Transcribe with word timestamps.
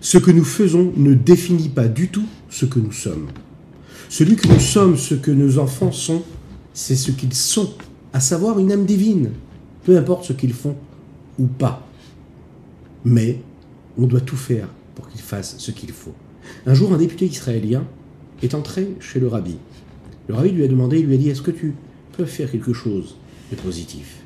Ce 0.00 0.18
que 0.18 0.30
nous 0.30 0.44
faisons 0.44 0.92
ne 0.96 1.14
définit 1.14 1.68
pas 1.68 1.88
du 1.88 2.08
tout 2.08 2.26
ce 2.50 2.66
que 2.66 2.78
nous 2.78 2.92
sommes. 2.92 3.28
Celui 4.08 4.36
que 4.36 4.48
nous 4.48 4.60
sommes, 4.60 4.96
ce 4.96 5.14
que 5.14 5.30
nos 5.30 5.58
enfants 5.58 5.92
sont, 5.92 6.22
c'est 6.72 6.96
ce 6.96 7.10
qu'ils 7.10 7.34
sont, 7.34 7.72
à 8.12 8.20
savoir 8.20 8.58
une 8.58 8.72
âme 8.72 8.86
divine, 8.86 9.32
peu 9.84 9.98
importe 9.98 10.24
ce 10.24 10.32
qu'ils 10.32 10.52
font 10.52 10.76
ou 11.38 11.46
pas. 11.46 11.86
Mais 13.04 13.40
on 13.98 14.06
doit 14.06 14.20
tout 14.20 14.36
faire 14.36 14.68
pour 14.94 15.08
qu'ils 15.08 15.20
fassent 15.20 15.56
ce 15.58 15.70
qu'il 15.72 15.90
faut. 15.90 16.14
Un 16.66 16.74
jour, 16.74 16.92
un 16.92 16.98
député 16.98 17.26
israélien 17.26 17.84
est 18.42 18.54
entré 18.54 18.88
chez 19.00 19.20
le 19.20 19.28
rabbi. 19.28 19.56
Le 20.28 20.34
rabbi 20.34 20.50
lui 20.50 20.64
a 20.64 20.68
demandé, 20.68 21.00
il 21.00 21.06
lui 21.06 21.14
a 21.14 21.18
dit, 21.18 21.28
est-ce 21.28 21.42
que 21.42 21.50
tu 21.50 21.74
peux 22.16 22.24
faire 22.24 22.50
quelque 22.50 22.72
chose 22.72 23.16
de 23.50 23.56
positif? 23.56 24.22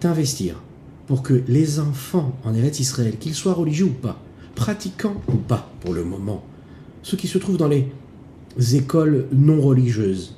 T'investir 0.00 0.56
pour 1.06 1.22
que 1.22 1.42
les 1.46 1.78
enfants 1.78 2.36
en 2.44 2.54
Eretz 2.54 2.80
Israël, 2.80 3.16
qu'ils 3.18 3.34
soient 3.34 3.54
religieux 3.54 3.86
ou 3.86 3.92
pas, 3.92 4.20
pratiquants 4.54 5.20
ou 5.28 5.36
pas 5.36 5.72
pour 5.80 5.94
le 5.94 6.04
moment, 6.04 6.44
ceux 7.02 7.16
qui 7.16 7.28
se 7.28 7.38
trouvent 7.38 7.56
dans 7.56 7.68
les 7.68 7.88
écoles 8.74 9.26
non 9.32 9.60
religieuses, 9.60 10.36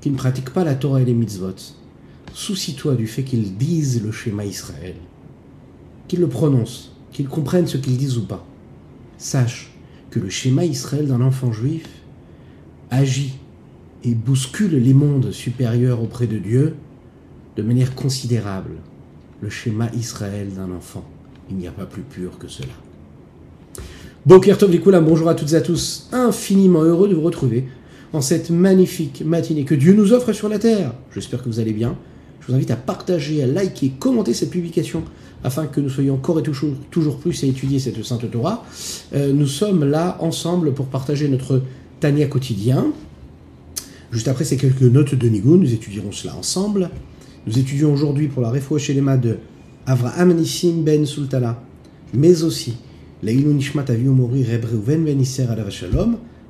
qui 0.00 0.10
ne 0.10 0.16
pratiquent 0.16 0.52
pas 0.52 0.64
la 0.64 0.74
Torah 0.74 1.00
et 1.00 1.04
les 1.04 1.14
mitzvot, 1.14 1.54
soucie-toi 2.32 2.94
du 2.94 3.06
fait 3.06 3.24
qu'ils 3.24 3.56
disent 3.56 4.02
le 4.02 4.12
schéma 4.12 4.44
Israël, 4.44 4.96
qu'ils 6.08 6.20
le 6.20 6.28
prononcent, 6.28 6.92
qu'ils 7.12 7.28
comprennent 7.28 7.66
ce 7.66 7.78
qu'ils 7.78 7.96
disent 7.96 8.18
ou 8.18 8.26
pas. 8.26 8.46
Sache 9.18 9.72
que 10.10 10.20
le 10.20 10.28
schéma 10.28 10.64
Israël 10.64 11.06
d'un 11.06 11.22
enfant 11.22 11.52
juif 11.52 11.88
agit 12.90 13.38
et 14.04 14.14
bouscule 14.14 14.76
les 14.76 14.94
mondes 14.94 15.32
supérieurs 15.32 16.02
auprès 16.02 16.26
de 16.26 16.38
Dieu 16.38 16.76
de 17.56 17.62
manière 17.62 17.94
considérable. 17.94 18.76
Le 19.40 19.50
schéma 19.50 19.90
Israël 19.94 20.52
d'un 20.54 20.70
enfant, 20.70 21.04
il 21.50 21.56
n'y 21.56 21.66
a 21.66 21.72
pas 21.72 21.86
plus 21.86 22.02
pur 22.02 22.38
que 22.38 22.48
cela. 22.48 22.85
Bokertov 24.26 24.72
Likula, 24.72 25.00
bonjour 25.00 25.28
à 25.28 25.36
toutes 25.36 25.52
et 25.52 25.54
à 25.54 25.60
tous, 25.60 26.08
infiniment 26.10 26.82
heureux 26.82 27.08
de 27.08 27.14
vous 27.14 27.22
retrouver 27.22 27.68
en 28.12 28.20
cette 28.20 28.50
magnifique 28.50 29.22
matinée 29.24 29.62
que 29.62 29.76
Dieu 29.76 29.94
nous 29.94 30.12
offre 30.12 30.32
sur 30.32 30.48
la 30.48 30.58
terre. 30.58 30.94
J'espère 31.14 31.44
que 31.44 31.48
vous 31.48 31.60
allez 31.60 31.72
bien. 31.72 31.96
Je 32.40 32.48
vous 32.48 32.54
invite 32.54 32.72
à 32.72 32.76
partager, 32.76 33.40
à 33.44 33.46
liker, 33.46 33.92
commenter 34.00 34.34
cette 34.34 34.50
publication 34.50 35.04
afin 35.44 35.68
que 35.68 35.80
nous 35.80 35.88
soyons 35.88 36.14
encore 36.14 36.40
et 36.40 36.42
toujours, 36.42 37.18
plus 37.18 37.44
à 37.44 37.46
étudier 37.46 37.78
cette 37.78 38.02
sainte 38.02 38.28
Torah. 38.28 38.64
Euh, 39.14 39.32
nous 39.32 39.46
sommes 39.46 39.84
là 39.84 40.16
ensemble 40.18 40.74
pour 40.74 40.86
partager 40.86 41.28
notre 41.28 41.62
Tania 42.00 42.26
quotidien. 42.26 42.86
Juste 44.10 44.26
après 44.26 44.44
ces 44.44 44.56
quelques 44.56 44.82
notes 44.82 45.14
de 45.14 45.28
Nigoun, 45.28 45.60
nous 45.60 45.72
étudierons 45.72 46.10
cela 46.10 46.34
ensemble. 46.34 46.90
Nous 47.46 47.60
étudions 47.60 47.92
aujourd'hui 47.92 48.26
pour 48.26 48.42
la 48.42 48.50
Refoua 48.50 48.80
Shelema 48.80 49.18
de 49.18 49.36
Avraham 49.86 50.34
Nissim 50.34 50.82
Ben 50.82 51.06
Sultana, 51.06 51.62
mais 52.12 52.42
aussi 52.42 52.74
ben 53.22 53.34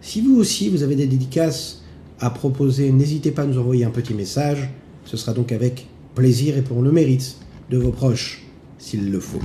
si 0.00 0.20
vous 0.20 0.36
aussi, 0.36 0.68
vous 0.68 0.82
avez 0.82 0.96
des 0.96 1.06
dédicaces 1.06 1.82
à 2.20 2.30
proposer, 2.30 2.90
n'hésitez 2.90 3.30
pas 3.30 3.42
à 3.42 3.46
nous 3.46 3.58
envoyer 3.58 3.84
un 3.84 3.90
petit 3.90 4.14
message. 4.14 4.68
Ce 5.04 5.16
sera 5.16 5.32
donc 5.32 5.52
avec 5.52 5.86
plaisir 6.14 6.56
et 6.56 6.62
pour 6.62 6.82
le 6.82 6.90
mérite 6.90 7.36
de 7.70 7.78
vos 7.78 7.92
proches, 7.92 8.42
s'il 8.78 9.10
le 9.10 9.20
faut. 9.20 9.40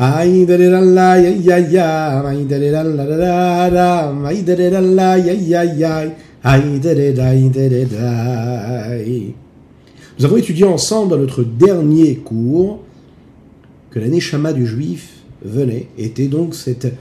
Ay, 0.00 0.46
da 0.46 0.56
da 0.56 0.70
da 0.70 0.78
la, 0.80 1.16
ya 1.16 1.30
ya 1.42 1.58
ya, 1.58 2.22
ay, 2.22 2.46
da 2.46 2.56
da 2.56 2.70
da 2.70 2.82
da 2.84 3.04
da 3.04 3.18
da, 3.18 4.14
ay, 4.28 4.42
da 4.46 4.54
da 4.54 4.70
da 4.70 4.80
la, 4.80 5.16
ya 5.16 5.32
ya 5.34 5.62
ya, 5.64 6.06
ay, 6.44 6.78
da 6.78 6.94
da 6.94 7.10
da 7.18 7.34
da 7.50 7.82
da. 7.82 9.47
Nous 10.18 10.24
avons 10.24 10.36
étudié 10.36 10.64
ensemble 10.64 11.10
dans 11.10 11.18
notre 11.18 11.44
dernier 11.44 12.16
cours 12.16 12.80
que 13.90 14.00
la 14.00 14.08
Neshama 14.08 14.52
du 14.52 14.66
juif 14.66 15.20
venait, 15.42 15.88
était 15.96 16.26
donc 16.26 16.54
cette 16.54 16.92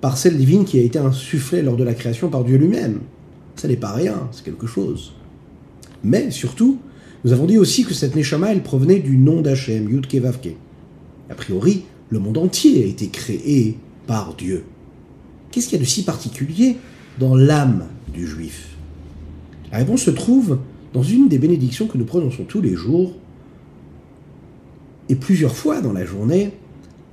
parcelle 0.00 0.36
divine 0.36 0.64
qui 0.64 0.78
a 0.78 0.82
été 0.82 0.98
insufflée 0.98 1.62
lors 1.62 1.76
de 1.76 1.82
la 1.82 1.94
création 1.94 2.28
par 2.28 2.44
Dieu 2.44 2.56
lui-même. 2.56 3.00
Ça 3.56 3.66
n'est 3.66 3.76
pas 3.76 3.92
rien, 3.92 4.28
c'est 4.30 4.44
quelque 4.44 4.68
chose. 4.68 5.12
Mais 6.04 6.30
surtout, 6.30 6.78
nous 7.24 7.32
avons 7.32 7.46
dit 7.46 7.58
aussi 7.58 7.84
que 7.84 7.92
cette 7.92 8.14
Neshama, 8.14 8.52
elle 8.52 8.62
provenait 8.62 9.00
du 9.00 9.16
nom 9.16 9.40
d'Hachem, 9.40 9.90
Yudke 9.90 10.14
Vavke. 10.14 10.54
A 11.28 11.34
priori, 11.34 11.82
le 12.08 12.20
monde 12.20 12.38
entier 12.38 12.84
a 12.84 12.86
été 12.86 13.08
créé 13.08 13.76
par 14.06 14.34
Dieu. 14.34 14.64
Qu'est-ce 15.50 15.68
qu'il 15.68 15.78
y 15.78 15.80
a 15.80 15.84
de 15.84 15.88
si 15.88 16.04
particulier 16.04 16.76
dans 17.18 17.34
l'âme 17.34 17.86
du 18.14 18.26
juif? 18.26 18.76
La 19.72 19.78
réponse 19.78 20.02
se 20.02 20.10
trouve 20.10 20.58
dans 20.92 21.02
une 21.02 21.28
des 21.28 21.38
bénédictions 21.38 21.86
que 21.86 21.98
nous 21.98 22.04
prononçons 22.04 22.44
tous 22.44 22.60
les 22.60 22.74
jours, 22.74 23.14
et 25.08 25.16
plusieurs 25.16 25.56
fois 25.56 25.80
dans 25.80 25.92
la 25.92 26.04
journée, 26.04 26.52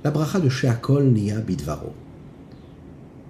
la 0.04 0.10
bracha 0.10 0.40
de 0.40 0.48
Sheakol 0.48 1.04
Nia 1.08 1.40
Bidvaro. 1.40 1.92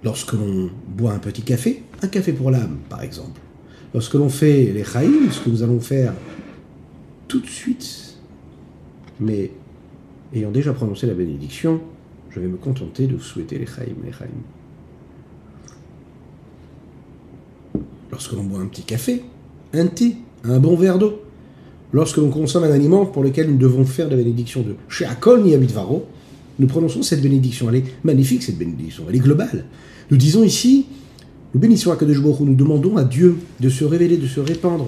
Lorsque 0.03 0.33
l'on 0.33 0.69
boit 0.87 1.13
un 1.13 1.19
petit 1.19 1.41
café, 1.41 1.83
un 2.01 2.07
café 2.07 2.33
pour 2.33 2.51
l'âme 2.51 2.77
par 2.87 3.01
exemple, 3.01 3.41
lorsque 3.93 4.13
l'on 4.13 4.29
fait 4.29 4.71
les 4.71 4.83
chaïm, 4.83 5.31
ce 5.31 5.41
que 5.41 5.49
nous 5.49 5.63
allons 5.63 5.79
faire 5.79 6.13
tout 7.27 7.39
de 7.39 7.47
suite, 7.47 8.17
mais 9.19 9.51
ayant 10.33 10.51
déjà 10.51 10.73
prononcé 10.73 11.07
la 11.07 11.15
bénédiction, 11.15 11.81
je 12.29 12.39
vais 12.39 12.47
me 12.47 12.57
contenter 12.57 13.07
de 13.07 13.15
vous 13.15 13.23
souhaiter 13.23 13.57
les 13.57 13.65
chaïm, 13.65 13.95
les 14.05 14.13
chaïm. 14.13 14.31
Lorsque 18.11 18.31
l'on 18.33 18.43
boit 18.43 18.59
un 18.59 18.67
petit 18.67 18.83
café, 18.83 19.23
un 19.73 19.87
thé, 19.87 20.17
un 20.43 20.59
bon 20.59 20.75
verre 20.75 20.97
d'eau, 20.97 21.21
lorsque 21.93 22.17
l'on 22.17 22.29
consomme 22.29 22.63
un 22.63 22.71
aliment 22.71 23.05
pour 23.05 23.23
lequel 23.23 23.49
nous 23.49 23.57
devons 23.57 23.85
faire 23.85 24.09
la 24.09 24.15
bénédiction 24.15 24.61
de 24.61 24.75
Sheakol 24.87 25.43
Niyabitvaro, 25.43 26.05
nous 26.59 26.67
prononçons 26.67 27.01
cette 27.01 27.21
bénédiction. 27.21 27.69
Elle 27.69 27.77
est 27.77 27.85
magnifique, 28.03 28.43
cette 28.43 28.57
bénédiction. 28.57 29.05
Elle 29.09 29.15
est 29.15 29.19
globale. 29.19 29.65
Nous 30.11 30.17
disons 30.17 30.43
ici, 30.43 30.85
nous 31.53 31.59
bénissons 31.59 31.91
Akadosh 31.91 32.21
Baruch 32.21 32.41
nous 32.41 32.55
demandons 32.55 32.97
à 32.97 33.03
Dieu 33.03 33.37
de 33.59 33.69
se 33.69 33.83
révéler, 33.85 34.17
de 34.17 34.27
se 34.27 34.39
répandre, 34.39 34.87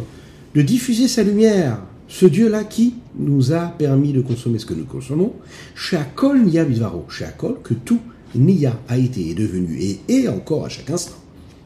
de 0.53 0.61
diffuser 0.61 1.07
sa 1.07 1.23
lumière. 1.23 1.79
Ce 2.07 2.25
Dieu-là 2.25 2.65
qui 2.65 2.95
nous 3.17 3.53
a 3.53 3.67
permis 3.67 4.11
de 4.11 4.21
consommer 4.21 4.59
ce 4.59 4.65
que 4.65 4.73
nous 4.73 4.83
consommons. 4.83 5.33
Sheakol 5.75 6.41
Niyabitvaro. 6.41 7.05
Sheakol, 7.09 7.57
que 7.63 7.73
tout 7.73 8.01
Niya 8.35 8.79
a 8.87 8.97
été 8.97 9.29
et 9.29 9.33
devenu 9.33 9.77
et 9.79 9.99
est 10.09 10.27
encore 10.27 10.65
à 10.65 10.69
chaque 10.69 10.89
instant. 10.89 11.15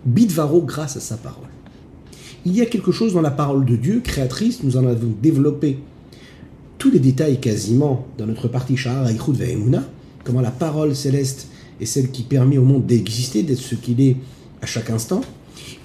Bidvaro 0.05 0.61
grâce 0.61 0.97
à 0.97 0.99
sa 0.99 1.17
parole. 1.17 1.54
Il 2.47 2.55
y 2.55 2.61
a 2.61 2.67
quelque 2.67 2.91
chose 2.91 3.15
dans 3.15 3.21
la 3.21 3.31
parole 3.31 3.65
de 3.65 3.75
Dieu, 3.75 4.01
créatrice, 4.03 4.61
nous 4.63 4.77
en 4.77 4.85
avons 4.85 5.15
développé 5.19 5.79
tous 6.77 6.91
les 6.91 6.99
détails 6.99 7.39
quasiment 7.39 8.05
dans 8.19 8.27
notre 8.27 8.47
partie 8.47 8.77
Shahar 8.77 9.09
Aichud 9.09 9.35
Ve'emuna, 9.35 9.83
comment 10.23 10.41
la 10.41 10.51
parole 10.51 10.95
céleste 10.95 11.47
est 11.81 11.85
celle 11.85 12.11
qui 12.11 12.21
permet 12.21 12.59
au 12.59 12.63
monde 12.63 12.85
d'exister, 12.85 13.41
d'être 13.41 13.57
ce 13.57 13.73
qu'il 13.73 13.99
est 13.99 14.17
à 14.61 14.67
chaque 14.67 14.91
instant. 14.91 15.21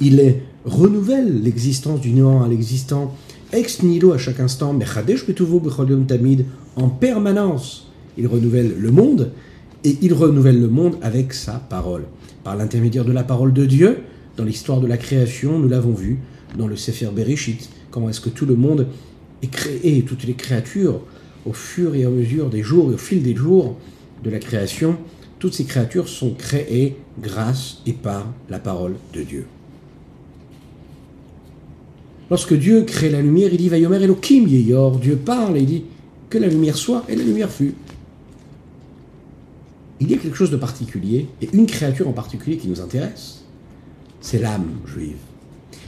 Il 0.03 0.35
renouvelle 0.67 1.43
l'existence 1.43 1.99
du 2.03 2.11
néant 2.11 2.43
à 2.43 2.49
l'existant, 2.49 3.15
ex 3.55 3.83
nihilo 3.83 4.13
à 4.13 4.19
chaque 4.19 4.41
instant, 4.41 4.75
Mechadesh 4.75 5.27
Betuvo 5.27 5.63
Tamid, 6.07 6.45
en 6.77 6.91
permanence. 6.91 7.91
Il 8.19 8.27
renouvelle 8.27 8.75
le 8.79 8.91
monde, 8.91 9.33
et 9.83 9.97
il 10.03 10.13
renouvelle 10.13 10.61
le 10.61 10.69
monde 10.69 10.97
avec 11.01 11.33
sa 11.33 11.53
parole. 11.53 12.03
Par 12.45 12.55
l'intermédiaire 12.55 13.07
de 13.07 13.13
la 13.13 13.25
parole 13.25 13.55
de 13.55 13.65
Dieu, 13.65 14.01
dans 14.37 14.45
l'histoire 14.45 14.81
de 14.81 14.87
la 14.87 14.99
création, 14.99 15.59
nous 15.59 15.69
l'avons 15.69 15.95
vu 15.95 16.19
dans 16.57 16.67
le 16.67 16.77
Sefer 16.77 17.11
Bereshit, 17.15 17.69
comment 17.91 18.09
est-ce 18.09 18.21
que 18.21 18.29
tout 18.29 18.47
le 18.47 18.57
monde 18.57 18.87
est 19.43 19.51
créé, 19.51 20.03
toutes 20.03 20.25
les 20.25 20.35
créatures, 20.35 21.01
au 21.47 21.53
fur 21.53 21.95
et 21.95 22.05
à 22.05 22.11
mesure 22.11 22.51
des 22.51 22.63
jours 22.63 22.91
et 22.91 22.95
au 22.95 22.99
fil 22.99 23.23
des 23.23 23.35
jours 23.35 23.77
de 24.23 24.31
la 24.31 24.39
création, 24.39 24.97
toutes 25.39 25.55
ces 25.55 25.65
créatures 25.65 26.09
sont 26.09 26.35
créées 26.35 26.97
grâce 27.21 27.79
et 27.87 27.93
par 27.93 28.27
la 28.49 28.59
parole 28.59 28.97
de 29.15 29.23
Dieu. 29.23 29.47
Lorsque 32.31 32.55
Dieu 32.55 32.83
crée 32.83 33.11
la 33.11 33.23
lumière, 33.23 33.49
il 33.53 33.59
dit 33.59 33.69
Vayomer 33.69 34.03
Elohim 34.03 34.47
Yeyor, 34.47 34.99
Dieu 34.99 35.17
parle 35.17 35.57
et 35.57 35.61
il 35.61 35.67
dit 35.67 35.85
que 36.29 36.39
la 36.39 36.47
lumière 36.47 36.77
soit, 36.77 37.05
et 37.09 37.17
la 37.17 37.25
lumière 37.25 37.51
fut. 37.51 37.75
Il 39.99 40.11
y 40.11 40.15
a 40.15 40.17
quelque 40.17 40.37
chose 40.37 40.51
de 40.51 40.57
particulier, 40.57 41.27
et 41.43 41.49
une 41.53 41.67
créature 41.67 42.07
en 42.07 42.13
particulier 42.13 42.57
qui 42.57 42.69
nous 42.69 42.81
intéresse, 42.81 43.43
c'est 44.21 44.39
l'âme 44.39 44.69
juive. 44.87 45.17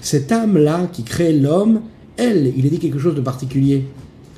Cette 0.03 0.33
âme-là 0.33 0.89
qui 0.93 1.05
crée 1.05 1.33
l'homme, 1.33 1.81
elle, 2.17 2.53
il 2.57 2.67
est 2.67 2.71
dit 2.71 2.81
quelque 2.81 2.99
chose 2.99 3.15
de 3.15 3.21
particulier. 3.21 3.87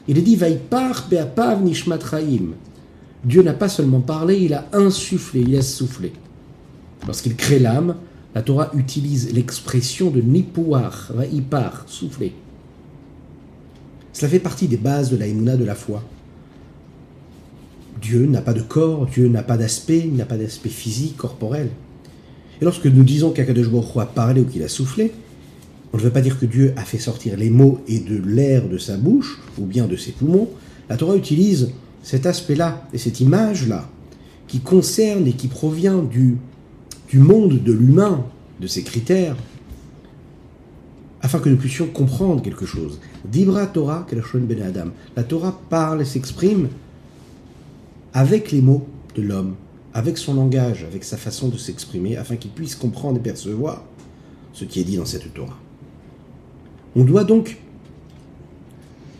Il 0.07 0.19
est 0.19 0.23
dit 0.23 0.37
Vaipar 0.37 1.09
be'apav 1.11 1.63
nishmat. 1.63 1.99
Dieu 3.25 3.43
n'a 3.43 3.55
pas 3.55 3.71
seulement 3.71 4.01
parlé, 4.01 4.39
il 4.39 4.53
a 4.53 4.69
insufflé, 4.75 5.41
il 5.41 5.57
a 5.57 5.63
soufflé. 5.63 6.13
Lorsqu'il 7.07 7.35
crée 7.35 7.59
l'âme, 7.59 7.97
la 8.35 8.43
Torah 8.43 8.71
utilise 8.75 9.33
l'expression 9.33 10.11
de 10.11 10.21
nipouar, 10.21 11.13
vaipar, 11.15 11.85
souffler. 11.87 12.35
Cela 14.13 14.29
fait 14.29 14.41
partie 14.41 14.69
des 14.69 14.77
bases 14.77 15.11
de 15.11 15.17
la 15.17 15.27
de 15.27 15.65
la 15.65 15.75
foi. 15.75 16.03
Dieu 18.03 18.27
n'a 18.27 18.43
pas 18.43 18.53
de 18.53 18.61
corps, 18.61 19.07
Dieu 19.07 19.29
n'a 19.29 19.43
pas 19.43 19.57
d'aspect, 19.57 20.01
il 20.01 20.17
n'a 20.17 20.27
pas 20.27 20.37
d'aspect 20.37 20.69
physique, 20.69 21.17
corporel. 21.17 21.71
Et 22.61 22.65
lorsque 22.65 22.87
nous 22.87 23.03
disons 23.03 23.31
qu'Akadosh 23.31 23.69
a 23.97 24.07
parlé 24.07 24.43
ou 24.43 24.45
qu'il 24.45 24.63
a 24.63 24.69
soufflé, 24.69 25.15
on 25.95 25.97
ne 25.97 26.03
veut 26.03 26.11
pas 26.11 26.23
dire 26.23 26.41
que 26.41 26.45
Dieu 26.45 26.75
a 26.77 26.83
fait 26.83 26.99
sortir 26.99 27.37
les 27.37 27.51
mots 27.51 27.81
et 27.87 28.01
de 28.01 28.17
l'air 28.17 28.69
de 28.69 28.79
sa 28.79 28.97
bouche, 28.97 29.39
ou 29.61 29.65
bien 29.65 29.87
de 29.87 29.95
ses 29.95 30.11
poumons. 30.11 30.49
La 30.89 30.97
Torah 30.97 31.15
utilise 31.15 31.71
cet 32.03 32.27
aspect-là 32.27 32.89
et 32.93 32.99
cette 32.99 33.21
image-là, 33.21 33.89
qui 34.49 34.59
concerne 34.59 35.25
et 35.29 35.35
qui 35.35 35.47
provient 35.47 36.03
du, 36.03 36.37
du 37.09 37.21
monde 37.21 37.63
de 37.63 37.73
l'humain, 37.73 38.27
de 38.61 38.67
ses 38.67 38.83
critères, 38.83 39.37
afin 41.23 41.39
que 41.39 41.49
nous 41.49 41.57
puissions 41.57 41.87
comprendre 41.87 42.43
quelque 42.43 42.67
chose. 42.67 42.99
Dibra 43.25 43.65
Torah 43.67 44.05
ben 44.35 44.63
Adam. 44.63 44.89
La 45.15 45.23
Torah 45.23 45.61
parle 45.71 46.03
et 46.03 46.05
s'exprime 46.05 46.71
avec 48.13 48.51
les 48.51 48.63
mots 48.63 48.89
de 49.15 49.23
l'homme, 49.23 49.55
avec 49.93 50.19
son 50.19 50.35
langage, 50.35 50.83
avec 50.83 51.05
sa 51.05 51.17
façon 51.17 51.51
de 51.51 51.57
s'exprimer, 51.57 52.17
afin 52.17 52.35
qu'il 52.35 52.51
puisse 52.51 52.75
comprendre 52.75 53.19
et 53.19 53.23
percevoir 53.23 53.85
ce 54.53 54.65
qui 54.65 54.81
est 54.81 54.85
dit 54.85 54.97
dans 54.97 55.07
cette 55.07 55.33
Torah. 55.33 55.61
On 56.97 57.05
doit 57.05 57.25
donc 57.25 57.59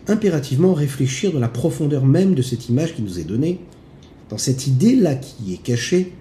impérativement 0.07 0.75
réfléchir 0.75 1.33
dans 1.33 1.41
la 1.41 1.49
profondeur 1.49 2.05
même 2.05 2.35
de 2.35 2.43
cette 2.43 2.69
image 2.69 2.95
qui 2.95 3.03
nous 3.03 3.19
est 3.19 3.25
donnée, 3.25 3.61
dans 4.29 4.39
cette 4.39 4.67
idée-là 4.67 5.15
qui 5.17 5.55
est 5.55 5.63
cachée, 5.63 6.13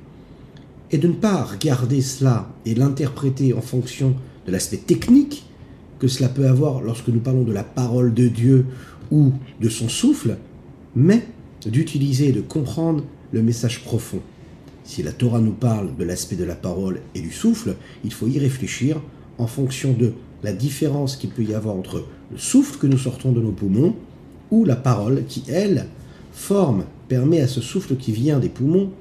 et 0.91 0.97
de 0.97 1.07
ne 1.07 1.13
pas 1.13 1.43
regarder 1.43 2.01
cela 2.01 2.49
et 2.65 2.75
l'interpréter 2.75 3.53
en 3.53 3.61
fonction 3.61 4.15
de 4.45 4.51
l'aspect 4.51 4.77
technique 4.77 5.45
que 5.99 6.07
cela 6.07 6.29
peut 6.29 6.47
avoir 6.47 6.81
lorsque 6.81 7.07
nous 7.07 7.19
parlons 7.19 7.43
de 7.43 7.51
la 7.51 7.63
parole 7.63 8.13
de 8.13 8.27
Dieu 8.27 8.65
ou 9.11 9.31
de 9.59 9.69
son 9.69 9.89
souffle, 9.89 10.37
mais 10.95 11.25
d'utiliser 11.65 12.29
et 12.29 12.31
de 12.31 12.41
comprendre 12.41 13.03
le 13.31 13.41
message 13.41 13.83
profond. 13.83 14.19
Si 14.83 15.01
la 15.01 15.13
Torah 15.13 15.39
nous 15.39 15.53
parle 15.53 15.95
de 15.95 16.03
l'aspect 16.03 16.35
de 16.35 16.43
la 16.43 16.55
parole 16.55 16.99
et 17.15 17.21
du 17.21 17.31
souffle, 17.31 17.75
il 18.03 18.11
faut 18.11 18.27
y 18.27 18.37
réfléchir 18.37 19.01
en 19.37 19.47
fonction 19.47 19.93
de 19.93 20.13
la 20.43 20.53
différence 20.53 21.15
qu'il 21.15 21.29
peut 21.29 21.43
y 21.43 21.53
avoir 21.53 21.75
entre 21.75 22.05
le 22.31 22.37
souffle 22.37 22.77
que 22.77 22.87
nous 22.87 22.97
sortons 22.97 23.31
de 23.31 23.41
nos 23.41 23.51
poumons 23.51 23.95
ou 24.51 24.65
la 24.65 24.75
parole 24.75 25.23
qui, 25.27 25.43
elle, 25.49 25.87
forme, 26.33 26.85
permet 27.07 27.41
à 27.41 27.47
ce 27.47 27.61
souffle 27.61 27.95
qui 27.95 28.11
vient 28.11 28.39
des 28.39 28.49
poumons 28.49 28.91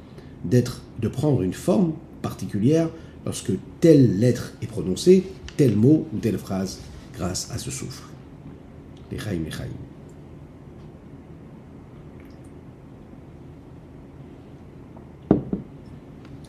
d'être, 0.45 0.83
de 1.01 1.09
prendre 1.09 1.43
une 1.43 1.53
forme 1.53 1.93
particulière 2.23 2.89
lorsque 3.25 3.53
telle 3.81 4.19
lettre 4.19 4.55
est 4.63 4.67
prononcée, 4.67 5.25
tel 5.57 5.77
mot 5.77 6.07
ou 6.15 6.19
telle 6.19 6.39
phrase 6.39 6.79
grâce 7.15 7.51
à 7.53 7.59
ce 7.59 7.71
souffle. 7.71 8.05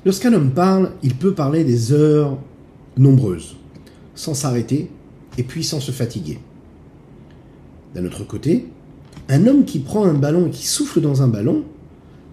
Lorsqu'un 0.05 0.33
homme 0.33 0.51
parle, 0.51 0.91
il 1.01 1.15
peut 1.15 1.33
parler 1.33 1.63
des 1.63 1.91
heures 1.91 2.37
nombreuses, 2.97 3.55
sans 4.15 4.33
s'arrêter 4.33 4.89
et 5.37 5.43
puis 5.43 5.63
sans 5.63 5.79
se 5.79 5.91
fatiguer. 5.91 6.39
D'un 7.95 8.05
autre 8.05 8.23
côté, 8.23 8.67
un 9.29 9.47
homme 9.47 9.65
qui 9.65 9.79
prend 9.79 10.05
un 10.05 10.13
ballon 10.13 10.47
et 10.47 10.51
qui 10.51 10.65
souffle 10.67 11.01
dans 11.01 11.21
un 11.21 11.27
ballon, 11.27 11.63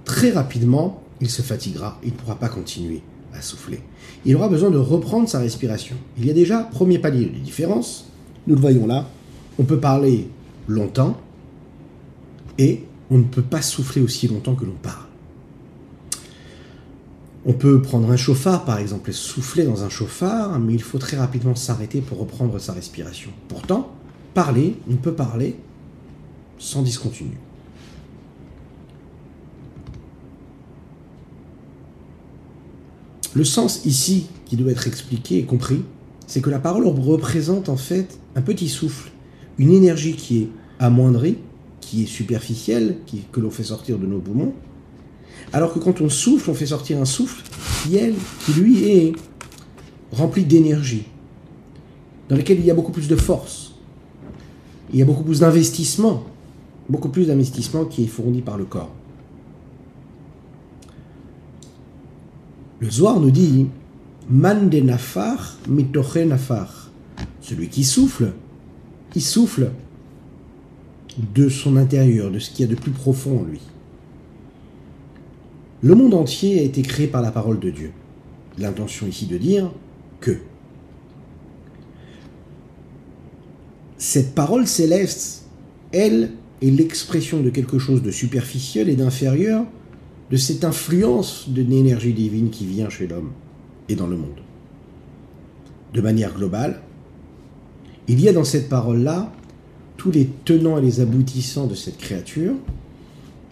très 0.04 0.30
rapidement, 0.30 1.02
il 1.20 1.30
se 1.30 1.42
fatiguera, 1.42 1.98
il 2.02 2.12
ne 2.12 2.16
pourra 2.16 2.36
pas 2.36 2.48
continuer 2.48 3.02
à 3.34 3.42
souffler. 3.42 3.80
Il 4.24 4.36
aura 4.36 4.48
besoin 4.48 4.70
de 4.70 4.78
reprendre 4.78 5.28
sa 5.28 5.38
respiration. 5.38 5.96
Il 6.18 6.26
y 6.26 6.30
a 6.30 6.34
déjà 6.34 6.60
premier 6.60 6.98
palier 6.98 7.26
de 7.26 7.38
différence, 7.38 8.06
nous 8.46 8.54
le 8.54 8.60
voyons 8.60 8.86
là, 8.86 9.08
on 9.58 9.64
peut 9.64 9.78
parler 9.78 10.28
longtemps 10.66 11.20
et 12.58 12.84
on 13.10 13.18
ne 13.18 13.24
peut 13.24 13.42
pas 13.42 13.62
souffler 13.62 14.02
aussi 14.02 14.28
longtemps 14.28 14.54
que 14.54 14.64
l'on 14.64 14.76
parle. 14.82 15.09
On 17.46 17.54
peut 17.54 17.80
prendre 17.80 18.10
un 18.10 18.16
chauffard, 18.16 18.64
par 18.64 18.78
exemple, 18.78 19.10
et 19.10 19.14
souffler 19.14 19.64
dans 19.64 19.82
un 19.82 19.88
chauffard, 19.88 20.58
mais 20.58 20.74
il 20.74 20.82
faut 20.82 20.98
très 20.98 21.16
rapidement 21.16 21.54
s'arrêter 21.54 22.00
pour 22.00 22.18
reprendre 22.18 22.58
sa 22.58 22.72
respiration. 22.72 23.30
Pourtant, 23.48 23.90
parler, 24.34 24.76
on 24.90 24.96
peut 24.96 25.14
parler 25.14 25.56
sans 26.58 26.82
discontinu. 26.82 27.38
Le 33.32 33.44
sens 33.44 33.86
ici 33.86 34.26
qui 34.44 34.56
doit 34.56 34.72
être 34.72 34.86
expliqué 34.86 35.38
et 35.38 35.44
compris, 35.44 35.82
c'est 36.26 36.40
que 36.40 36.50
la 36.50 36.58
parole 36.58 36.86
représente 36.86 37.68
en 37.68 37.76
fait 37.76 38.18
un 38.34 38.42
petit 38.42 38.68
souffle, 38.68 39.10
une 39.58 39.72
énergie 39.72 40.14
qui 40.14 40.42
est 40.42 40.48
amoindrie, 40.78 41.38
qui 41.80 42.02
est 42.02 42.06
superficielle, 42.06 42.98
que 43.32 43.40
l'on 43.40 43.50
fait 43.50 43.64
sortir 43.64 43.98
de 43.98 44.06
nos 44.06 44.18
poumons, 44.18 44.52
alors 45.52 45.72
que 45.72 45.78
quand 45.78 46.00
on 46.00 46.08
souffle, 46.08 46.50
on 46.50 46.54
fait 46.54 46.66
sortir 46.66 47.00
un 47.00 47.04
souffle 47.04 47.42
qui, 47.82 47.98
lui 48.52 48.84
est 48.84 49.12
rempli 50.12 50.44
d'énergie, 50.44 51.04
dans 52.28 52.36
lequel 52.36 52.58
il 52.58 52.64
y 52.64 52.70
a 52.70 52.74
beaucoup 52.74 52.92
plus 52.92 53.08
de 53.08 53.16
force, 53.16 53.74
il 54.92 54.98
y 54.98 55.02
a 55.02 55.04
beaucoup 55.04 55.24
plus 55.24 55.40
d'investissement, 55.40 56.24
beaucoup 56.88 57.08
plus 57.08 57.26
d'investissement 57.26 57.84
qui 57.84 58.04
est 58.04 58.08
fourni 58.08 58.42
par 58.42 58.58
le 58.58 58.64
corps. 58.64 58.90
Le 62.80 62.90
Zohar 62.90 63.20
nous 63.20 63.30
dit 63.30 63.66
Man 64.30 64.70
de 64.70 64.80
nafar, 64.80 65.56
mitoche 65.68 66.16
nafar. 66.16 66.90
Celui 67.42 67.68
qui 67.68 67.84
souffle, 67.84 68.32
il 69.14 69.22
souffle 69.22 69.70
de 71.34 71.48
son 71.48 71.76
intérieur, 71.76 72.30
de 72.30 72.38
ce 72.38 72.50
qu'il 72.50 72.66
y 72.66 72.68
a 72.68 72.74
de 72.74 72.80
plus 72.80 72.92
profond 72.92 73.40
en 73.40 73.42
lui. 73.42 73.60
Le 75.82 75.94
monde 75.94 76.14
entier 76.14 76.60
a 76.60 76.62
été 76.62 76.82
créé 76.82 77.06
par 77.06 77.22
la 77.22 77.30
parole 77.30 77.58
de 77.58 77.70
Dieu. 77.70 77.92
L'intention 78.58 79.06
ici 79.06 79.26
de 79.26 79.38
dire 79.38 79.70
que 80.20 80.38
cette 83.96 84.34
parole 84.34 84.66
céleste, 84.66 85.46
elle, 85.92 86.32
est 86.62 86.70
l'expression 86.70 87.40
de 87.40 87.48
quelque 87.48 87.78
chose 87.78 88.02
de 88.02 88.10
superficiel 88.10 88.90
et 88.90 88.96
d'inférieur, 88.96 89.64
de 90.30 90.36
cette 90.36 90.64
influence 90.64 91.48
de 91.48 91.62
l'énergie 91.62 92.12
divine 92.12 92.50
qui 92.50 92.66
vient 92.66 92.90
chez 92.90 93.06
l'homme 93.06 93.32
et 93.88 93.94
dans 93.94 94.06
le 94.06 94.16
monde. 94.16 94.40
De 95.94 96.00
manière 96.00 96.34
globale, 96.34 96.82
il 98.08 98.20
y 98.20 98.28
a 98.28 98.32
dans 98.32 98.44
cette 98.44 98.68
parole-là 98.68 99.32
tous 99.96 100.10
les 100.10 100.28
tenants 100.44 100.78
et 100.78 100.82
les 100.82 101.00
aboutissants 101.00 101.66
de 101.66 101.74
cette 101.74 101.98
créature, 101.98 102.54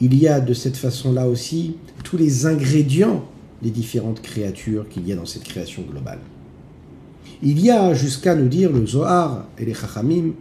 il 0.01 0.15
y 0.15 0.29
a 0.29 0.41
de 0.41 0.55
cette 0.55 0.77
façon-là 0.77 1.29
aussi 1.29 1.77
tous 2.09 2.17
les 2.17 2.47
ingrédients 2.47 3.23
des 3.61 3.69
différentes 3.69 4.23
créatures 4.23 4.89
qu'il 4.89 5.07
y 5.07 5.13
a 5.13 5.17
dans 5.17 5.27
cette 5.27 5.45
création 5.45 5.83
globale. 5.83 6.21
Il 7.43 7.61
y 7.61 7.71
a, 7.71 7.93
jusqu'à 7.93 8.35
nous 8.35 8.49
dire 8.49 8.73
le 8.73 8.87
Zohar 8.87 9.47
et 9.59 9.67
les 9.67 9.75
Chachamim, 9.75 10.33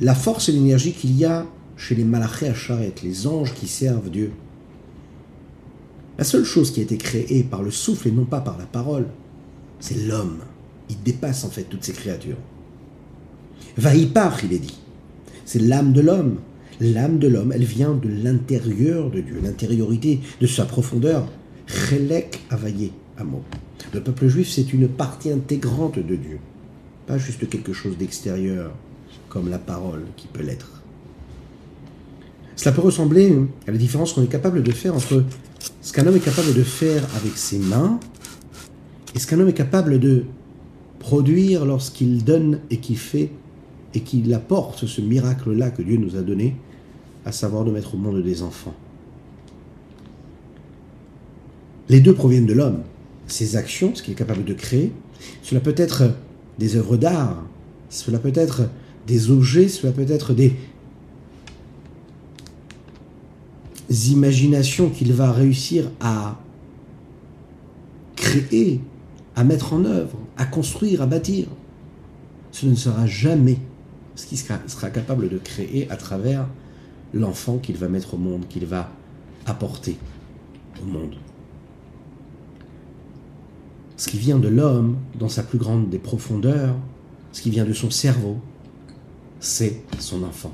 la 0.00 0.16
force 0.16 0.48
et 0.48 0.52
l'énergie 0.52 0.92
qu'il 0.92 1.16
y 1.16 1.24
a 1.24 1.46
chez 1.76 1.94
les 1.94 2.02
Malachés 2.02 2.48
Acharet, 2.48 2.92
les 3.04 3.28
anges 3.28 3.54
qui 3.54 3.68
servent 3.68 4.10
Dieu. 4.10 4.32
La 6.18 6.24
seule 6.24 6.44
chose 6.44 6.72
qui 6.72 6.80
a 6.80 6.82
été 6.82 6.96
créée 6.96 7.44
par 7.44 7.62
le 7.62 7.70
souffle 7.70 8.08
et 8.08 8.12
non 8.12 8.24
pas 8.24 8.40
par 8.40 8.58
la 8.58 8.66
parole, 8.66 9.06
c'est 9.78 10.08
l'homme. 10.08 10.38
Il 10.90 11.00
dépasse 11.04 11.44
en 11.44 11.50
fait 11.50 11.64
toutes 11.64 11.84
ces 11.84 11.92
créatures. 11.92 12.38
Vaïpar, 13.76 14.44
il 14.44 14.54
est 14.54 14.58
dit. 14.58 14.78
C'est 15.44 15.60
l'âme 15.60 15.92
de 15.92 16.00
l'homme. 16.00 16.38
L'âme 16.80 17.18
de 17.18 17.28
l'homme, 17.28 17.52
elle 17.52 17.64
vient 17.64 17.94
de 17.94 18.08
l'intérieur 18.08 19.10
de 19.10 19.20
Dieu, 19.20 19.40
l'intériorité 19.42 20.20
de 20.40 20.46
sa 20.46 20.64
profondeur. 20.64 21.28
Chelek 21.66 22.40
availlé, 22.50 22.92
mot. 23.24 23.42
Le 23.94 24.00
peuple 24.00 24.28
juif, 24.28 24.50
c'est 24.50 24.72
une 24.72 24.88
partie 24.88 25.30
intégrante 25.30 25.98
de 25.98 26.16
Dieu, 26.16 26.38
pas 27.06 27.18
juste 27.18 27.48
quelque 27.48 27.72
chose 27.72 27.96
d'extérieur, 27.96 28.72
comme 29.28 29.48
la 29.48 29.58
parole 29.58 30.02
qui 30.16 30.26
peut 30.26 30.42
l'être. 30.42 30.82
Cela 32.56 32.72
peut 32.72 32.82
ressembler 32.82 33.34
à 33.66 33.70
la 33.70 33.78
différence 33.78 34.12
qu'on 34.12 34.22
est 34.22 34.28
capable 34.30 34.62
de 34.62 34.72
faire 34.72 34.94
entre 34.94 35.24
ce 35.82 35.92
qu'un 35.92 36.06
homme 36.06 36.16
est 36.16 36.24
capable 36.24 36.52
de 36.54 36.62
faire 36.62 37.04
avec 37.16 37.36
ses 37.36 37.58
mains 37.58 38.00
et 39.14 39.18
ce 39.18 39.26
qu'un 39.26 39.38
homme 39.40 39.48
est 39.48 39.52
capable 39.52 39.98
de 39.98 40.24
produire 40.98 41.64
lorsqu'il 41.64 42.24
donne 42.24 42.60
et 42.70 42.78
qu'il 42.78 42.98
fait 42.98 43.30
et 43.94 44.00
qu'il 44.00 44.32
apporte 44.34 44.86
ce 44.86 45.00
miracle-là 45.00 45.70
que 45.70 45.82
Dieu 45.82 45.96
nous 45.96 46.16
a 46.16 46.22
donné, 46.22 46.56
à 47.26 47.32
savoir 47.32 47.64
de 47.64 47.72
mettre 47.72 47.94
au 47.94 47.98
monde 47.98 48.22
des 48.22 48.42
enfants. 48.42 48.74
Les 51.88 52.00
deux 52.00 52.14
proviennent 52.14 52.46
de 52.46 52.54
l'homme. 52.54 52.82
Ses 53.26 53.56
actions, 53.56 53.94
ce 53.94 54.02
qu'il 54.02 54.12
est 54.12 54.16
capable 54.16 54.44
de 54.44 54.54
créer, 54.54 54.92
cela 55.42 55.60
peut 55.60 55.74
être 55.76 56.14
des 56.58 56.76
œuvres 56.76 56.96
d'art, 56.96 57.44
cela 57.90 58.20
peut 58.20 58.32
être 58.34 58.68
des 59.08 59.30
objets, 59.30 59.68
cela 59.68 59.92
peut 59.92 60.06
être 60.08 60.34
des, 60.34 60.54
imaginations 64.08 64.88
qu'il 64.88 65.12
va 65.12 65.32
réussir 65.32 65.90
à 66.00 66.38
créer, 68.14 68.80
à 69.34 69.42
mettre 69.42 69.72
en 69.72 69.84
œuvre, 69.84 70.18
à 70.36 70.44
construire, 70.44 71.02
à 71.02 71.06
bâtir, 71.06 71.46
ce 72.52 72.66
ne 72.66 72.74
sera 72.74 73.06
jamais 73.06 73.58
ce 74.14 74.26
qu'il 74.26 74.38
sera, 74.38 74.90
capable 74.90 75.28
de 75.28 75.38
créer 75.38 75.90
à 75.90 75.96
travers 75.96 76.46
l'enfant 77.12 77.58
qu'il 77.58 77.76
va 77.76 77.88
mettre 77.88 78.14
au 78.14 78.18
monde, 78.18 78.46
qu'il 78.48 78.66
va 78.66 78.90
apporter 79.46 79.96
au 80.82 80.86
monde. 80.86 81.14
Ce 83.96 84.08
qui 84.08 84.18
vient 84.18 84.38
de 84.38 84.48
l'homme, 84.48 84.96
dans 85.18 85.28
sa 85.28 85.42
plus 85.42 85.58
grande 85.58 85.88
des 85.88 85.98
profondeurs, 85.98 86.74
ce 87.32 87.40
qui 87.40 87.50
vient 87.50 87.64
de 87.64 87.72
son 87.72 87.90
cerveau, 87.90 88.36
c'est 89.40 89.82
son 89.98 90.22
enfant. 90.22 90.52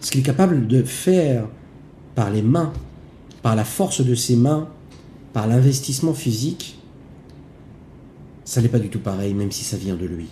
Ce 0.00 0.10
qu'il 0.10 0.20
est 0.20 0.24
capable 0.24 0.66
de 0.66 0.82
faire 0.82 1.48
par 2.14 2.30
les 2.30 2.42
mains, 2.42 2.72
par 3.42 3.56
la 3.56 3.64
force 3.64 4.04
de 4.04 4.14
ses 4.14 4.36
mains, 4.36 4.68
par 5.32 5.46
l'investissement 5.46 6.14
physique, 6.14 6.78
ça 8.44 8.60
n'est 8.60 8.68
pas 8.68 8.78
du 8.78 8.88
tout 8.88 9.00
pareil, 9.00 9.34
même 9.34 9.52
si 9.52 9.64
ça 9.64 9.76
vient 9.76 9.96
de 9.96 10.06
lui. 10.06 10.28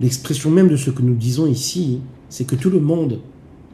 L'expression 0.00 0.50
même 0.50 0.68
de 0.68 0.76
ce 0.76 0.90
que 0.90 1.02
nous 1.02 1.14
disons 1.14 1.46
ici, 1.46 2.00
c'est 2.28 2.44
que 2.44 2.56
tout 2.56 2.70
le 2.70 2.80
monde 2.80 3.20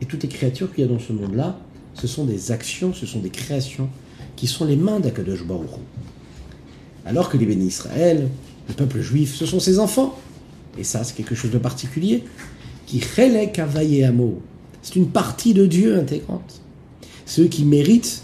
et 0.01 0.07
toutes 0.07 0.23
les 0.23 0.29
créatures 0.29 0.73
qu'il 0.73 0.85
y 0.85 0.87
a 0.87 0.91
dans 0.91 0.99
ce 0.99 1.13
monde-là, 1.13 1.59
ce 1.95 2.07
sont 2.07 2.25
des 2.25 2.53
actions, 2.53 2.95
ce 2.95 3.07
sont 3.07 3.21
des 3.21 3.31
créations 3.31 3.89
qui 4.37 4.47
sont 4.47 4.65
les 4.65 4.77
mains 4.77 5.01
d'Akadosh 5.01 5.45
Baruch 5.45 5.69
Alors 7.05 7.29
que 7.29 7.37
les 7.37 7.47
bénis 7.47 7.67
Israël, 7.67 8.29
le 8.69 8.75
peuple 8.75 9.01
juif, 9.01 9.35
ce 9.35 9.45
sont 9.45 9.61
ses 9.61 9.79
enfants. 9.79 10.19
Et 10.79 10.85
ça, 10.85 11.05
c'est 11.05 11.15
quelque 11.15 11.35
chose 11.35 11.51
de 11.51 11.59
particulier. 11.59 12.25
Qui 12.87 13.01
chelek 13.01 13.59
amo. 13.59 14.41
C'est 14.83 14.97
une 14.97 15.09
partie 15.09 15.53
de 15.53 15.67
Dieu 15.67 15.99
intégrante. 15.99 16.63
Ceux 17.27 17.47
qui 17.47 17.65
méritent 17.65 18.23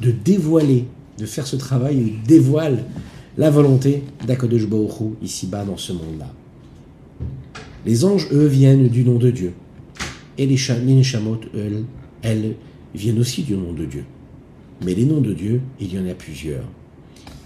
de 0.00 0.12
dévoiler, 0.12 0.86
de 1.18 1.26
faire 1.26 1.46
ce 1.46 1.56
travail, 1.56 1.96
ils 1.96 2.22
dévoilent 2.22 2.84
la 3.36 3.50
volonté 3.50 4.04
d'Akadosh 4.26 4.66
Baruch 4.66 5.16
ici-bas 5.22 5.64
dans 5.64 5.76
ce 5.76 5.92
monde-là. 5.92 6.32
Les 7.84 8.04
anges, 8.04 8.28
eux, 8.32 8.46
viennent 8.46 8.88
du 8.88 9.04
nom 9.04 9.16
de 9.16 9.30
Dieu. 9.30 9.52
Et 10.38 10.46
les 10.46 10.56
Neshamot, 10.94 11.40
elles, 12.22 12.54
viennent 12.94 13.18
aussi 13.18 13.42
du 13.42 13.54
nom 13.54 13.72
de 13.72 13.84
Dieu. 13.84 14.04
Mais 14.84 14.94
les 14.94 15.04
noms 15.04 15.20
de 15.20 15.32
Dieu, 15.32 15.60
il 15.80 15.92
y 15.92 15.98
en 15.98 16.08
a 16.08 16.14
plusieurs. 16.14 16.64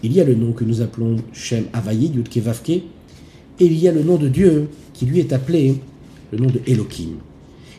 Il 0.02 0.12
y 0.12 0.20
a 0.20 0.24
le 0.24 0.34
nom 0.34 0.52
que 0.52 0.64
nous 0.64 0.82
appelons 0.82 1.16
Shem 1.32 1.64
Avaye, 1.72 2.12
Yudke 2.14 2.38
Vavke, 2.38 2.70
et 2.70 2.84
il 3.60 3.78
y 3.78 3.88
a 3.88 3.92
le 3.92 4.02
nom 4.02 4.16
de 4.16 4.28
Dieu 4.28 4.68
qui 4.92 5.06
lui 5.06 5.20
est 5.20 5.32
appelé 5.32 5.76
le 6.32 6.38
nom 6.38 6.48
de 6.48 6.60
Elohim. 6.66 7.16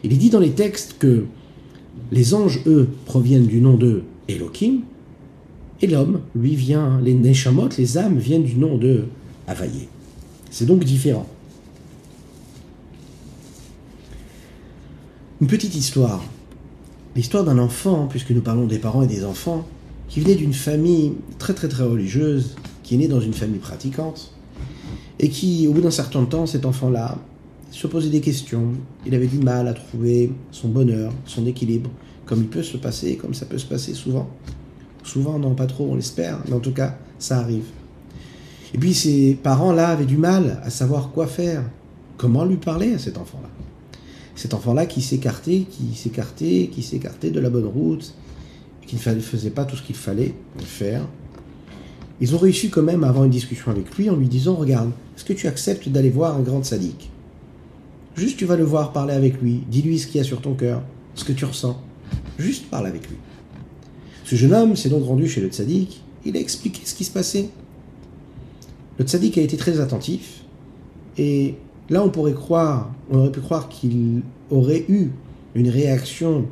Il 0.03 0.13
est 0.13 0.17
dit 0.17 0.29
dans 0.29 0.39
les 0.39 0.51
textes 0.51 0.96
que 0.98 1.25
les 2.12 2.34
anges, 2.34 2.62
eux, 2.65 2.89
proviennent 3.05 3.48
du 3.48 3.62
nom 3.62 3.75
de 3.75 4.03
Elohim, 4.27 4.82
et 5.82 5.88
l'homme, 5.88 6.22
lui, 6.36 6.55
vient, 6.55 7.00
les 7.01 7.13
Neshamot, 7.13 7.70
les 7.77 7.98
âmes, 7.98 8.17
viennent 8.17 8.43
du 8.43 8.55
nom 8.55 8.77
de 8.77 9.05
Avaye. 9.48 9.88
C'est 10.50 10.65
donc 10.65 10.84
différent. 10.84 11.27
Une 15.44 15.50
petite 15.50 15.76
histoire. 15.76 16.24
L'histoire 17.18 17.44
d'un 17.44 17.58
enfant, 17.58 18.08
puisque 18.10 18.32
nous 18.32 18.40
parlons 18.40 18.66
des 18.66 18.80
parents 18.80 19.02
et 19.02 19.08
des 19.08 19.26
enfants, 19.26 19.68
qui 20.08 20.22
venait 20.22 20.36
d'une 20.36 20.54
famille 20.54 21.16
très 21.38 21.54
très 21.54 21.68
très 21.68 21.84
religieuse, 21.84 22.56
qui 22.82 22.96
est 22.96 22.98
né 22.98 23.10
dans 23.10 23.20
une 23.20 23.34
famille 23.34 23.60
pratiquante, 23.60 24.34
et 25.20 25.28
qui, 25.28 25.68
au 25.68 25.74
bout 25.74 25.82
d'un 25.82 25.92
certain 25.92 26.24
temps, 26.24 26.46
cet 26.46 26.66
enfant-là 26.66 27.18
se 27.72 27.88
posait 27.88 28.10
des 28.10 28.22
questions. 28.22 28.72
Il 29.06 29.14
avait 29.16 29.28
du 29.28 29.38
mal 29.40 29.68
à 29.68 29.74
trouver 29.74 30.32
son 30.52 30.70
bonheur, 30.70 31.12
son 31.26 31.46
équilibre, 31.46 31.90
comme 32.26 32.40
il 32.40 32.48
peut 32.48 32.64
se 32.64 32.78
passer, 32.78 33.18
comme 33.18 33.34
ça 33.34 33.46
peut 33.46 33.58
se 33.58 33.66
passer 33.66 33.94
souvent. 33.94 34.30
Souvent, 35.04 35.40
non, 35.40 35.56
pas 35.56 35.68
trop, 35.68 35.90
on 35.92 35.96
l'espère, 35.96 36.40
mais 36.48 36.54
en 36.54 36.62
tout 36.62 36.72
cas, 36.72 36.96
ça 37.20 37.40
arrive. 37.40 37.66
Et 38.74 38.78
puis, 38.78 38.94
ses 38.94 39.34
parents-là 39.44 39.90
avaient 39.90 40.06
du 40.06 40.16
mal 40.16 40.62
à 40.64 40.70
savoir 40.70 41.12
quoi 41.12 41.28
faire, 41.28 41.70
comment 42.16 42.46
lui 42.46 42.56
parler 42.56 42.94
à 42.94 42.98
cet 42.98 43.18
enfant-là 43.18 43.50
cet 44.36 44.54
enfant-là 44.54 44.86
qui 44.86 45.02
s'écartait, 45.02 45.66
qui 45.70 45.96
s'écartait, 45.96 46.70
qui 46.72 46.82
s'écartait 46.82 47.32
de 47.32 47.40
la 47.40 47.50
bonne 47.50 47.66
route, 47.66 48.13
qui 48.86 48.96
ne 48.96 49.20
faisait 49.20 49.50
pas 49.50 49.66
tout 49.66 49.75
ce 49.75 49.82
qu'il 49.82 49.96
fallait 49.96 50.34
faire. 50.60 51.08
Ils 52.22 52.36
ont 52.36 52.38
réussi 52.38 52.70
quand 52.70 52.84
même 52.84 53.04
à 53.04 53.10
avoir 53.10 53.25
une 53.25 53.32
discussion 53.32 53.72
avec 53.72 53.96
lui 53.98 54.10
en 54.10 54.16
lui 54.16 54.28
disant 54.28 54.56
Regarde, 54.56 54.92
est-ce 55.16 55.25
que 55.25 55.34
tu 55.34 55.48
acceptes 55.48 55.90
d'aller 55.90 56.10
voir 56.10 56.38
un 56.38 56.42
grand 56.42 56.63
sadique? 56.63 57.10
Juste, 58.16 58.38
tu 58.38 58.46
vas 58.46 58.56
le 58.56 58.63
voir, 58.63 58.94
parler 58.94 59.13
avec 59.13 59.42
lui, 59.42 59.63
dis-lui 59.70 59.98
ce 59.98 60.08
qu'il 60.08 60.18
y 60.18 60.22
a 60.22 60.24
sur 60.24 60.42
ton 60.42 60.54
cœur, 60.54 60.84
ce 61.16 61.24
que 61.24 61.34
tu 61.34 61.46
ressens. 61.46 61.82
Juste 62.38 62.66
parle 62.70 62.88
avec 62.88 63.10
lui. 63.10 63.18
Ce 64.24 64.36
jeune 64.36 64.54
homme 64.54 64.75
s'est 64.75 64.90
donc 64.90 65.06
rendu 65.06 65.28
chez 65.28 65.42
le 65.42 65.48
tzaddik, 65.48 66.02
il 66.25 66.38
a 66.38 66.40
expliqué 66.40 66.82
ce 66.86 66.94
qui 66.94 67.04
se 67.04 67.12
passait. 67.12 67.50
Le 68.98 69.06
tzaddik 69.06 69.38
a 69.38 69.42
été 69.42 69.58
très 69.58 69.80
attentif 69.80 70.44
et 71.18 71.56
Là, 71.90 72.04
on 72.04 72.10
pourrait 72.10 72.34
croire, 72.34 72.94
on 73.10 73.20
aurait 73.20 73.32
pu 73.32 73.42
croire 73.42 73.70
qu'il 73.70 74.22
aurait 74.50 74.86
eu 74.88 75.10
une 75.56 75.70
réaction 75.70 76.46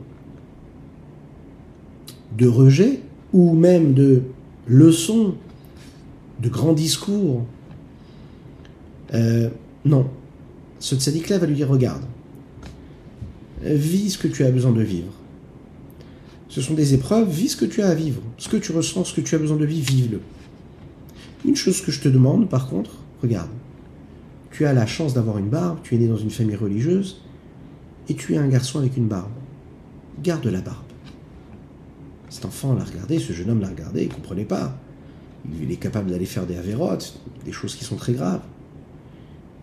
de 2.38 2.48
rejet 2.48 3.00
ou 3.34 3.54
même 3.54 3.94
de 3.94 4.24
leçon, 4.68 5.36
de 6.40 6.50
grand 6.50 6.74
discours. 6.74 7.46
Euh, 9.14 9.50
non. 9.86 10.08
Ce 10.80 10.96
tzaddik-là 10.96 11.38
va 11.38 11.46
lui 11.46 11.56
dire 11.56 11.70
Regarde, 11.70 12.04
vis 13.64 14.12
ce 14.12 14.18
que 14.18 14.28
tu 14.28 14.44
as 14.44 14.52
besoin 14.52 14.72
de 14.72 14.82
vivre. 14.82 15.14
Ce 16.50 16.62
sont 16.62 16.74
des 16.74 16.94
épreuves, 16.94 17.30
vis 17.30 17.50
ce 17.50 17.58
que 17.58 17.66
tu 17.66 17.82
as 17.82 17.88
à 17.88 17.96
vivre. 17.96 18.22
Ce 18.38 18.50
que 18.50 18.58
tu 18.58 18.74
ressens, 18.74 19.06
ce 19.06 19.14
que 19.14 19.22
tu 19.22 19.36
as 19.36 19.38
besoin 19.38 19.58
de 19.58 19.66
vivre, 19.66 19.90
vive-le. 19.90 20.20
Une 21.46 21.56
chose 21.56 21.82
que 21.82 21.92
je 21.92 22.02
te 22.02 22.10
demande, 22.10 22.50
par 22.50 22.68
contre, 22.68 22.92
regarde 23.22 23.50
tu 24.52 24.66
as 24.66 24.74
la 24.74 24.86
chance 24.86 25.14
d'avoir 25.14 25.38
une 25.38 25.50
barbe, 25.50 25.80
tu 25.84 25.96
es 25.96 25.98
né 25.98 26.08
dans 26.08 26.18
une 26.18 26.30
famille 26.30 26.56
religieuse, 26.56 27.22
et 28.10 28.16
tu 28.16 28.34
es 28.34 28.38
un 28.38 28.48
garçon 28.48 28.80
avec 28.80 28.98
une 28.98 29.08
barbe. 29.08 29.32
Garde 30.22 30.46
la 30.48 30.62
barbe. 30.62 30.78
Cet 32.30 32.46
enfant 32.46 32.74
l'a 32.74 32.84
regardé, 32.84 33.20
ce 33.20 33.34
jeune 33.34 33.50
homme 33.50 33.62
l'a 33.62 33.70
regardé, 33.70 34.04
il 34.04 34.10
ne 34.10 34.14
comprenait 34.14 34.46
pas. 34.46 34.78
Il 35.62 35.72
est 35.72 35.78
capable 35.78 36.12
d'aller 36.12 36.26
faire 36.26 36.46
des 36.46 36.58
avérotes, 36.58 37.20
des 37.46 37.52
choses 37.52 37.76
qui 37.76 37.84
sont 37.84 37.96
très 37.96 38.14
graves. 38.14 38.42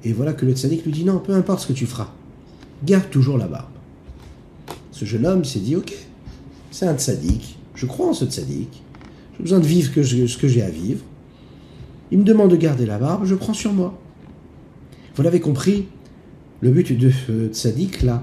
Et 0.05 0.13
voilà 0.13 0.33
que 0.33 0.47
le 0.47 0.53
tzaddik 0.53 0.85
lui 0.85 0.93
dit 0.93 1.05
non, 1.05 1.19
peu 1.19 1.35
importe 1.35 1.61
ce 1.61 1.69
que 1.69 1.73
tu 1.73 1.87
feras, 1.87 2.13
garde 2.85 3.11
toujours 3.11 3.39
la 3.39 3.49
barbe. 3.49 3.71
Ce 4.93 5.05
jeune 5.05 5.27
homme 5.27 5.45
s'est 5.45 5.61
dit 5.61 5.77
ok, 5.77 5.95
c'est 6.71 6.87
un 6.87 6.97
tzaddik, 6.97 7.59
je 7.75 7.87
crois 7.87 8.09
en 8.09 8.15
ce 8.15 8.25
tzaddik, 8.25 8.83
j'ai 9.37 9.43
besoin 9.43 9.61
de 9.61 9.67
vivre 9.67 9.93
ce 9.93 10.37
que 10.37 10.49
j'ai 10.49 10.63
à 10.63 10.71
vivre. 10.71 11.03
Il 12.11 12.19
me 12.19 12.25
demande 12.25 12.51
de 12.51 12.57
garder 12.57 12.87
la 12.87 12.99
barbe, 12.99 13.25
je 13.25 13.35
prends 13.35 13.55
sur 13.55 13.73
moi. 13.73 13.99
Vous 15.19 15.25
l'avez 15.25 15.41
compris, 15.41 15.89
le 16.61 16.71
but 16.71 16.97
de 16.97 17.11
ce 17.11 17.49
tzaddik 17.49 18.03
là, 18.03 18.23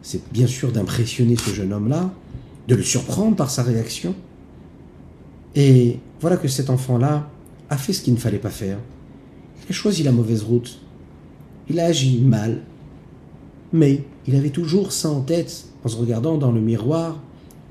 c'est 0.00 0.20
bien 0.32 0.46
sûr 0.46 0.70
d'impressionner 0.70 1.34
ce 1.34 1.50
jeune 1.50 1.72
homme-là, 1.72 2.12
de 2.68 2.76
le 2.76 2.84
surprendre 2.84 3.34
par 3.34 3.50
sa 3.50 3.64
réaction. 3.64 4.14
Et 5.56 5.98
voilà 6.20 6.36
que 6.36 6.46
cet 6.46 6.70
enfant-là 6.70 7.28
a 7.68 7.76
fait 7.76 7.92
ce 7.92 8.00
qu'il 8.00 8.14
ne 8.14 8.18
fallait 8.20 8.38
pas 8.38 8.50
faire. 8.50 8.78
Il 9.64 9.70
a 9.70 9.72
choisi 9.72 10.04
la 10.04 10.12
mauvaise 10.12 10.44
route. 10.44 10.78
Il 11.68 11.80
a 11.80 11.86
agi 11.86 12.20
mal. 12.20 12.62
Mais 13.72 14.04
il 14.28 14.36
avait 14.36 14.50
toujours 14.50 14.92
ça 14.92 15.10
en 15.10 15.22
tête 15.22 15.64
en 15.82 15.88
se 15.88 15.96
regardant 15.96 16.38
dans 16.38 16.52
le 16.52 16.60
miroir, 16.60 17.20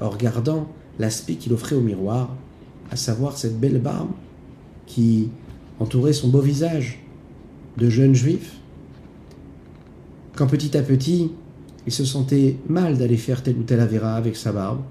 en 0.02 0.10
regardant 0.10 0.68
l'aspect 1.00 1.36
qu'il 1.36 1.54
offrait 1.54 1.78
au 1.78 1.82
miroir, 1.82 2.36
à 2.92 2.98
savoir 2.98 3.38
cette 3.38 3.58
belle 3.58 3.80
barbe 3.80 4.12
qui 4.86 5.30
entourait 5.80 6.12
son 6.12 6.28
beau 6.28 6.42
visage 6.42 7.03
de 7.78 7.90
jeunes 7.90 8.16
juifs, 8.16 8.54
quand 10.36 10.48
petit 10.48 10.76
à 10.78 10.82
petit, 10.82 11.32
il 11.86 11.92
se 11.92 12.06
sentait 12.06 12.58
mal 12.68 12.98
d'aller 12.98 13.18
faire 13.18 13.44
tel 13.44 13.58
ou 13.58 13.64
tel 13.64 13.80
avéra 13.80 14.16
avec 14.16 14.36
sa 14.36 14.52
barbe, 14.52 14.82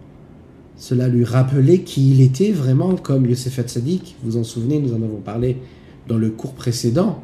cela 0.77 1.09
lui 1.09 1.25
rappelait 1.25 1.81
qui 1.81 2.11
il 2.11 2.21
était 2.21 2.51
vraiment 2.51 2.97
comme 2.97 3.27
Yosef 3.27 3.59
Hatzadik, 3.59 4.17
vous 4.23 4.37
en 4.37 4.45
souvenez, 4.45 4.81
nous 4.81 4.93
en 4.93 5.03
avons 5.03 5.21
parlé 5.21 5.59
dans 6.09 6.19
le 6.19 6.31
cours 6.31 6.55
précédent, 6.55 7.23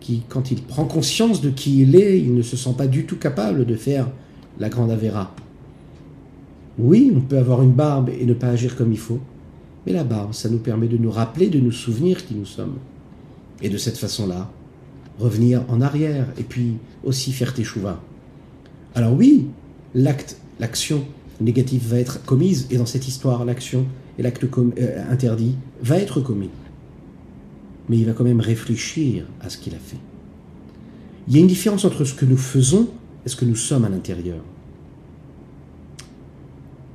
qui, 0.00 0.22
quand 0.28 0.50
il 0.50 0.62
prend 0.62 0.84
conscience 0.84 1.40
de 1.40 1.50
qui 1.50 1.82
il 1.82 1.94
est, 1.94 2.18
il 2.18 2.34
ne 2.34 2.42
se 2.42 2.56
sent 2.56 2.74
pas 2.76 2.86
du 2.86 3.04
tout 3.04 3.16
capable 3.16 3.66
de 3.66 3.74
faire 3.74 4.08
la 4.58 4.68
grande 4.68 4.90
avéra. 4.90 5.34
Oui, 6.78 7.12
on 7.14 7.20
peut 7.20 7.38
avoir 7.38 7.62
une 7.62 7.72
barbe 7.72 8.08
et 8.08 8.24
ne 8.24 8.34
pas 8.34 8.48
agir 8.48 8.76
comme 8.76 8.92
il 8.92 8.98
faut, 8.98 9.20
mais 9.86 9.92
la 9.92 10.04
barbe, 10.04 10.32
ça 10.32 10.48
nous 10.48 10.58
permet 10.58 10.88
de 10.88 10.96
nous 10.96 11.10
rappeler, 11.10 11.48
de 11.48 11.60
nous 11.60 11.72
souvenir 11.72 12.24
qui 12.26 12.34
nous 12.34 12.46
sommes. 12.46 12.76
Et 13.62 13.68
de 13.68 13.76
cette 13.76 13.98
façon-là, 13.98 14.50
revenir 15.20 15.64
en 15.68 15.80
arrière 15.80 16.26
et 16.38 16.42
puis 16.42 16.74
aussi 17.04 17.32
faire 17.32 17.54
tes 17.54 17.64
chouvas. 17.64 18.00
Alors 18.94 19.14
oui, 19.14 19.46
l'acte, 19.94 20.36
l'action 20.58 21.04
négative 21.40 21.86
va 21.88 21.98
être 21.98 22.24
commise 22.24 22.66
et 22.70 22.78
dans 22.78 22.86
cette 22.86 23.06
histoire, 23.08 23.44
l'action 23.44 23.86
et 24.18 24.22
l'acte 24.22 24.44
euh, 24.44 25.12
interdit 25.12 25.56
va 25.82 25.98
être 25.98 26.20
commis. 26.20 26.50
Mais 27.88 27.98
il 27.98 28.06
va 28.06 28.12
quand 28.12 28.24
même 28.24 28.40
réfléchir 28.40 29.26
à 29.40 29.48
ce 29.48 29.58
qu'il 29.58 29.74
a 29.74 29.78
fait. 29.78 29.98
Il 31.28 31.34
y 31.34 31.38
a 31.38 31.40
une 31.40 31.46
différence 31.46 31.84
entre 31.84 32.04
ce 32.04 32.14
que 32.14 32.24
nous 32.24 32.36
faisons 32.36 32.88
et 33.24 33.28
ce 33.28 33.36
que 33.36 33.44
nous 33.44 33.56
sommes 33.56 33.84
à 33.84 33.88
l'intérieur. 33.88 34.42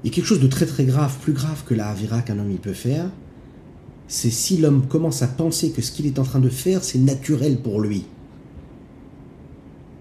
Il 0.04 0.10
y 0.10 0.12
a 0.12 0.14
quelque 0.14 0.26
chose 0.26 0.40
de 0.40 0.48
très 0.48 0.66
très 0.66 0.86
grave, 0.86 1.18
plus 1.22 1.34
grave 1.34 1.64
que 1.66 1.74
la 1.74 1.90
Avira 1.90 2.22
qu'un 2.22 2.38
homme 2.38 2.52
il 2.52 2.60
peut 2.60 2.74
faire, 2.74 3.10
c'est 4.08 4.30
si 4.30 4.58
l'homme 4.58 4.88
commence 4.88 5.22
à 5.22 5.28
penser 5.28 5.72
que 5.72 5.82
ce 5.82 5.92
qu'il 5.92 6.06
est 6.06 6.20
en 6.20 6.24
train 6.24 6.40
de 6.40 6.50
faire, 6.50 6.84
c'est 6.84 7.00
naturel 7.00 7.58
pour 7.58 7.82
lui. 7.82 8.06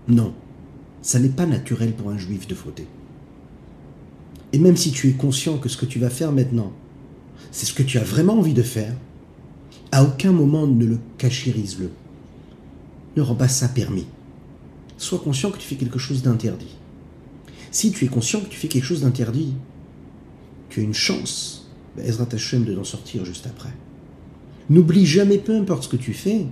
Non, 0.08 0.34
ça 1.02 1.18
n'est 1.18 1.28
pas 1.28 1.46
naturel 1.46 1.92
pour 1.92 2.10
un 2.10 2.18
juif 2.18 2.46
de 2.46 2.54
fauter. 2.54 2.86
Et 4.52 4.58
même 4.58 4.76
si 4.76 4.92
tu 4.92 5.08
es 5.08 5.12
conscient 5.12 5.58
que 5.58 5.68
ce 5.68 5.76
que 5.76 5.86
tu 5.86 5.98
vas 5.98 6.10
faire 6.10 6.32
maintenant, 6.32 6.72
c'est 7.50 7.66
ce 7.66 7.74
que 7.74 7.82
tu 7.82 7.98
as 7.98 8.04
vraiment 8.04 8.38
envie 8.38 8.54
de 8.54 8.62
faire, 8.62 8.94
à 9.92 10.02
aucun 10.02 10.32
moment 10.32 10.66
ne 10.66 10.84
le 10.84 10.98
cachérise-le. 11.18 11.90
Ne 13.16 13.22
rends 13.22 13.34
pas 13.34 13.48
ça 13.48 13.68
permis. 13.68 14.06
Sois 14.98 15.18
conscient 15.18 15.50
que 15.50 15.58
tu 15.58 15.66
fais 15.66 15.76
quelque 15.76 15.98
chose 15.98 16.22
d'interdit. 16.22 16.76
Si 17.70 17.90
tu 17.90 18.04
es 18.04 18.08
conscient 18.08 18.40
que 18.40 18.48
tu 18.48 18.56
fais 18.56 18.68
quelque 18.68 18.84
chose 18.84 19.02
d'interdit, 19.02 19.54
tu 20.68 20.80
as 20.80 20.82
une 20.84 20.94
chance, 20.94 21.68
Ezra 21.98 22.26
Tachem, 22.26 22.64
de 22.64 22.74
d'en 22.74 22.84
sortir 22.84 23.24
juste 23.24 23.46
après. 23.46 23.72
N'oublie 24.70 25.06
jamais, 25.06 25.38
peu 25.38 25.56
importe 25.56 25.84
ce 25.84 25.88
que 25.88 25.96
tu 25.96 26.12
fais, 26.12 26.46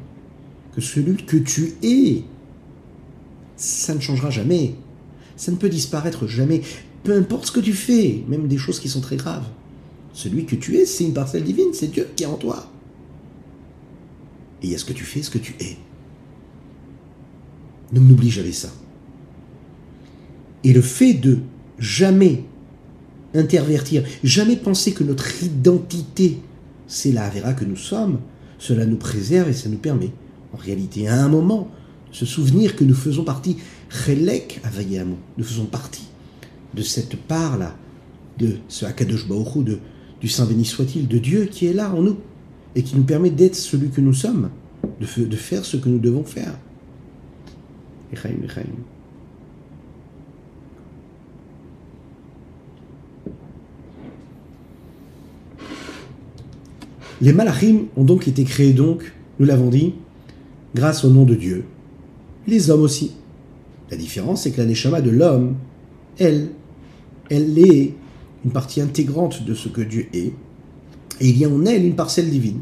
que 0.75 0.81
celui 0.81 1.17
que 1.17 1.37
tu 1.37 1.75
es, 1.83 2.25
ça 3.57 3.95
ne 3.95 4.01
changera 4.01 4.31
jamais. 4.31 4.75
Ça 5.37 5.53
ne 5.53 5.57
peut 5.57 5.69
disparaître 5.69 6.27
jamais. 6.27 6.63
Peu 7.05 7.17
importe 7.17 7.47
ce 7.47 7.53
que 7.53 7.61
tu 7.61 7.73
fais, 7.73 8.23
même 8.29 8.49
des 8.49 8.59
choses 8.59 8.79
qui 8.79 8.89
sont 8.89 9.01
très 9.01 9.17
graves. 9.17 9.47
Celui 10.13 10.45
que 10.45 10.57
tu 10.57 10.77
es, 10.77 10.87
c'est 10.87 11.05
une 11.05 11.15
parcelle 11.15 11.45
divine, 11.45 11.73
c'est 11.73 11.91
Dieu 11.91 12.09
qui 12.15 12.25
est 12.25 12.27
en 12.27 12.37
toi. 12.37 12.71
Et 14.63 14.67
il 14.67 14.73
y 14.73 14.75
a 14.75 14.79
ce 14.79 14.85
que 14.85 14.93
tu 14.93 15.05
fais, 15.05 15.23
ce 15.23 15.31
que 15.31 15.39
tu 15.39 15.55
es. 15.59 15.77
Donc 17.93 18.05
n'oublie 18.05 18.31
jamais 18.31 18.53
ça. 18.53 18.71
Et 20.65 20.73
le 20.73 20.81
fait 20.81 21.15
de 21.15 21.39
jamais 21.79 22.45
intervertir, 23.35 24.05
jamais 24.23 24.57
penser 24.57 24.93
que 24.93 25.05
notre 25.05 25.43
identité, 25.43 26.39
c'est 26.87 27.13
la 27.13 27.25
Avera 27.25 27.55
que 27.55 27.65
nous 27.65 27.77
sommes, 27.77 28.21
cela 28.59 28.87
nous 28.87 28.97
préserve 28.97 29.49
et 29.49 29.53
ça 29.53 29.69
nous 29.69 29.79
permet, 29.79 30.13
en 30.53 30.57
réalité, 30.57 31.09
à 31.09 31.23
un 31.23 31.29
moment, 31.29 31.69
se 32.13 32.27
souvenir 32.27 32.77
que 32.77 32.85
nous 32.85 32.95
faisons 32.95 33.25
partie, 33.25 33.57
Chelek 33.89 34.61
Avayamu, 34.65 35.17
nous 35.37 35.45
faisons 35.45 35.65
partie 35.65 36.09
de 36.75 36.83
cette 36.83 37.17
part-là, 37.17 37.75
de 38.39 38.57
ce 38.69 38.85
Akadosh 38.85 39.27
Baruch 39.27 39.65
de, 39.65 39.79
du 40.21 40.29
Saint 40.29 40.47
béni 40.47 40.65
soit-il, 40.65 41.09
de 41.09 41.19
Dieu 41.19 41.47
qui 41.47 41.67
est 41.67 41.73
là 41.73 41.93
en 41.93 42.03
nous 42.03 42.17
et 42.75 42.83
qui 42.83 42.97
nous 42.97 43.03
permet 43.03 43.31
d'être 43.31 43.57
celui 43.57 43.89
que 43.89 44.01
nous 44.01 44.15
sommes, 44.15 44.51
de, 45.01 45.37
faire 45.37 45.65
ce 45.65 45.77
que 45.77 45.89
nous 45.89 45.99
devons 45.99 46.25
faire. 46.25 46.55
Les 57.21 57.33
malachim 57.33 57.85
ont 57.97 58.05
donc 58.05 58.29
été 58.29 58.45
créés 58.45 58.73
donc, 58.73 59.13
nous 59.39 59.47
l'avons 59.47 59.69
dit, 59.69 59.95
grâce 60.75 61.05
au 61.05 61.11
nom 61.11 61.25
de 61.25 61.35
Dieu. 61.35 61.65
Les 62.47 62.71
hommes 62.71 62.83
aussi. 62.83 63.13
La 63.91 63.97
différence, 63.97 64.43
c'est 64.43 64.51
que 64.51 64.61
la 64.61 64.67
neshama 64.67 65.01
de 65.01 65.11
l'homme, 65.11 65.57
elle, 66.19 66.51
elle 67.31 67.59
est 67.59 67.95
une 68.45 68.51
partie 68.51 68.81
intégrante 68.81 69.45
de 69.45 69.55
ce 69.55 69.69
que 69.69 69.81
Dieu 69.83 70.09
est, 70.13 70.33
et 71.21 71.29
il 71.29 71.39
y 71.39 71.45
a 71.45 71.49
en 71.49 71.65
elle 71.67 71.85
une 71.85 71.95
parcelle 71.95 72.31
divine. 72.31 72.61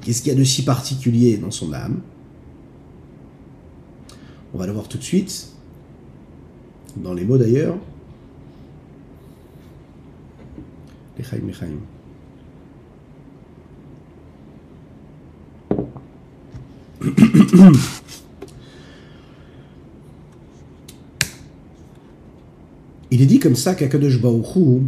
Qu'est-ce 0.00 0.22
qu'il 0.22 0.32
y 0.32 0.34
a 0.34 0.38
de 0.38 0.44
si 0.44 0.64
particulier 0.64 1.36
dans 1.36 1.50
son 1.50 1.72
âme? 1.72 2.00
On 4.54 4.58
va 4.58 4.66
le 4.66 4.72
voir 4.72 4.88
tout 4.88 4.98
de 4.98 5.02
suite, 5.02 5.48
dans 6.96 7.12
les 7.12 7.24
mots 7.24 7.38
d'ailleurs. 7.38 7.76
Il 23.10 23.22
est 23.22 23.26
dit 23.26 23.38
comme 23.38 23.56
ça 23.56 23.74
qu'Akadosh 23.74 24.20
Baruch 24.20 24.82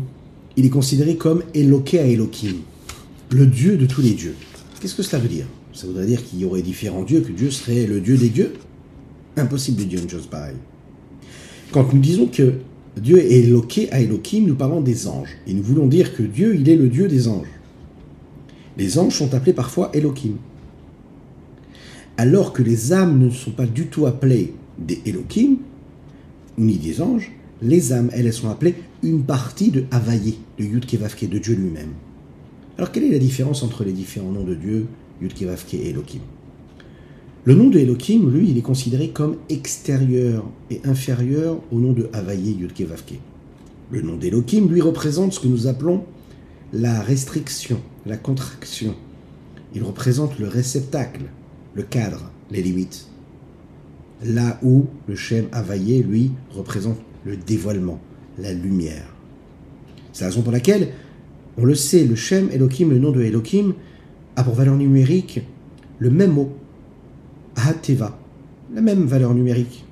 il 0.56 0.66
est 0.66 0.70
considéré 0.70 1.16
comme 1.16 1.44
Eloké 1.54 2.00
à 2.00 2.06
Elohim, 2.06 2.56
le 3.30 3.46
Dieu 3.46 3.76
de 3.76 3.86
tous 3.86 4.02
les 4.02 4.10
dieux. 4.10 4.34
Qu'est-ce 4.80 4.96
que 4.96 5.02
cela 5.02 5.22
veut 5.22 5.28
dire? 5.28 5.46
Ça 5.72 5.86
voudrait 5.86 6.06
dire 6.06 6.24
qu'il 6.24 6.40
y 6.40 6.44
aurait 6.44 6.62
différents 6.62 7.04
dieux, 7.04 7.20
que 7.20 7.30
Dieu 7.30 7.50
serait 7.50 7.86
le 7.86 8.00
Dieu 8.00 8.16
des 8.16 8.28
dieux? 8.28 8.54
Impossible 9.36 9.78
de 9.78 9.84
dire 9.84 10.02
une 10.02 10.10
chose 10.10 10.26
pareille. 10.26 10.56
Quand 11.70 11.92
nous 11.92 12.00
disons 12.00 12.26
que 12.26 12.54
Dieu 13.00 13.18
est 13.18 13.44
Eloké 13.44 13.92
à 13.92 14.00
Elohim, 14.00 14.46
nous 14.46 14.56
parlons 14.56 14.80
des 14.80 15.06
anges. 15.06 15.36
Et 15.46 15.54
nous 15.54 15.62
voulons 15.62 15.86
dire 15.86 16.16
que 16.16 16.24
Dieu, 16.24 16.56
il 16.56 16.68
est 16.68 16.76
le 16.76 16.88
Dieu 16.88 17.06
des 17.06 17.28
anges. 17.28 17.46
Les 18.76 18.98
anges 18.98 19.14
sont 19.14 19.32
appelés 19.34 19.52
parfois 19.52 19.90
Elohim 19.94 20.34
alors 22.18 22.52
que 22.52 22.64
les 22.64 22.92
âmes 22.92 23.18
ne 23.18 23.30
sont 23.30 23.52
pas 23.52 23.64
du 23.64 23.86
tout 23.86 24.04
appelées 24.06 24.52
des 24.76 25.00
Elohim, 25.06 25.58
ni 26.58 26.76
des 26.76 27.00
anges, 27.00 27.30
les 27.62 27.92
âmes, 27.92 28.10
elles, 28.12 28.32
sont 28.32 28.48
appelées 28.48 28.74
une 29.02 29.22
partie 29.22 29.70
de 29.70 29.84
Havaye, 29.90 30.38
de 30.58 30.64
Yud 30.64 30.86
Kevavke, 30.86 31.28
de 31.28 31.38
Dieu 31.38 31.54
lui-même. 31.54 31.92
Alors 32.76 32.92
quelle 32.92 33.04
est 33.04 33.12
la 33.12 33.18
différence 33.18 33.62
entre 33.62 33.84
les 33.84 33.92
différents 33.92 34.30
noms 34.30 34.44
de 34.44 34.54
Dieu, 34.54 34.86
Yud 35.20 35.34
Kevavke 35.34 35.74
et 35.74 35.90
Elohim? 35.90 36.20
Le 37.44 37.54
nom 37.54 37.68
de 37.68 37.78
Elohim, 37.78 38.30
lui, 38.30 38.50
il 38.50 38.58
est 38.58 38.62
considéré 38.62 39.10
comme 39.10 39.36
extérieur 39.48 40.44
et 40.70 40.80
inférieur 40.84 41.60
au 41.72 41.78
nom 41.78 41.92
de 41.92 42.08
Havaye, 42.12 42.52
Yud 42.52 42.72
Kevavke. 42.72 43.20
Le 43.90 44.02
nom 44.02 44.16
d'Elohim, 44.16 44.68
lui, 44.68 44.82
représente 44.82 45.32
ce 45.32 45.40
que 45.40 45.48
nous 45.48 45.66
appelons 45.66 46.04
la 46.72 47.00
restriction, 47.00 47.80
la 48.04 48.18
contraction. 48.18 48.94
Il 49.74 49.82
représente 49.82 50.38
le 50.38 50.46
réceptacle, 50.46 51.22
le 51.74 51.82
cadre, 51.82 52.30
les 52.50 52.62
limites. 52.62 53.06
Là 54.22 54.58
où 54.62 54.86
le 55.06 55.16
Shem 55.16 55.46
Havaïe, 55.52 56.02
lui, 56.02 56.32
représente 56.50 56.98
le 57.24 57.36
dévoilement, 57.36 58.00
la 58.38 58.52
lumière. 58.52 59.06
C'est 60.12 60.24
la 60.24 60.30
raison 60.30 60.42
pour 60.42 60.52
laquelle, 60.52 60.88
on 61.56 61.64
le 61.64 61.74
sait, 61.74 62.04
le 62.04 62.14
Shem 62.14 62.48
Elohim, 62.52 62.90
le 62.90 62.98
nom 62.98 63.12
de 63.12 63.22
Elohim, 63.22 63.74
a 64.36 64.44
pour 64.44 64.54
valeur 64.54 64.76
numérique 64.76 65.40
le 65.98 66.10
même 66.10 66.32
mot, 66.32 66.52
Hateva, 67.56 68.18
la 68.72 68.80
même 68.80 69.04
valeur 69.04 69.34
numérique 69.34 69.84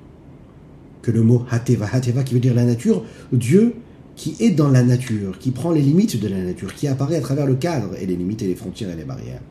que 1.01 1.11
le 1.11 1.21
mot 1.21 1.45
Hateva. 1.49 1.87
Hateva 1.91 2.23
qui 2.23 2.33
veut 2.33 2.39
dire 2.39 2.53
la 2.53 2.65
nature, 2.65 3.03
Dieu 3.31 3.73
qui 4.15 4.35
est 4.39 4.49
dans 4.49 4.69
la 4.69 4.83
nature, 4.83 5.37
qui 5.37 5.51
prend 5.51 5.71
les 5.71 5.81
limites 5.81 6.19
de 6.19 6.27
la 6.27 6.41
nature, 6.41 6.73
qui 6.73 6.87
apparaît 6.87 7.17
à 7.17 7.21
travers 7.21 7.45
le 7.45 7.55
cadre 7.55 7.91
et 8.01 8.05
les 8.05 8.15
limites 8.15 8.41
et 8.41 8.47
les 8.47 8.55
frontières 8.55 8.89
et 8.89 8.95
les 8.95 9.05
barrières. 9.05 9.41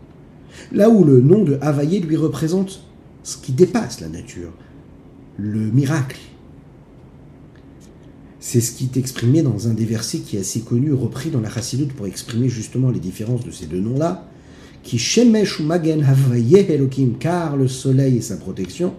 Là 0.72 0.90
où 0.90 1.04
le 1.04 1.20
nom 1.20 1.44
de 1.44 1.56
Havaïe 1.60 2.00
lui 2.00 2.16
représente 2.16 2.82
ce 3.22 3.36
qui 3.36 3.52
dépasse 3.52 4.00
la 4.00 4.08
nature, 4.08 4.50
le 5.38 5.60
miracle. 5.60 6.18
C'est 8.48 8.61
ce 8.61 8.70
qui 8.70 8.85
est 8.85 8.96
exprimé 8.96 9.42
dans 9.42 9.66
un 9.66 9.74
des 9.74 9.85
versets 9.85 10.20
qui 10.20 10.37
est 10.37 10.38
assez 10.38 10.61
connu, 10.61 10.92
repris 10.92 11.30
dans 11.30 11.40
la 11.40 11.50
Chassidut 11.50 11.87
pour 11.87 12.06
exprimer 12.06 12.48
justement 12.48 12.90
les 12.90 13.00
différences 13.00 13.44
de 13.44 13.50
ces 13.50 13.66
deux 13.66 13.80
noms-là, 13.80 14.24
qui 14.85 15.00
Shemesh 15.00 15.59
ou 15.59 15.64
Magen 15.64 16.04
Havaye 16.04 16.54
Elohim, 16.54 17.14
car 17.18 17.56
le 17.56 17.66
soleil 17.66 18.18
et 18.18 18.20
sa 18.20 18.37
protection, 18.37 18.94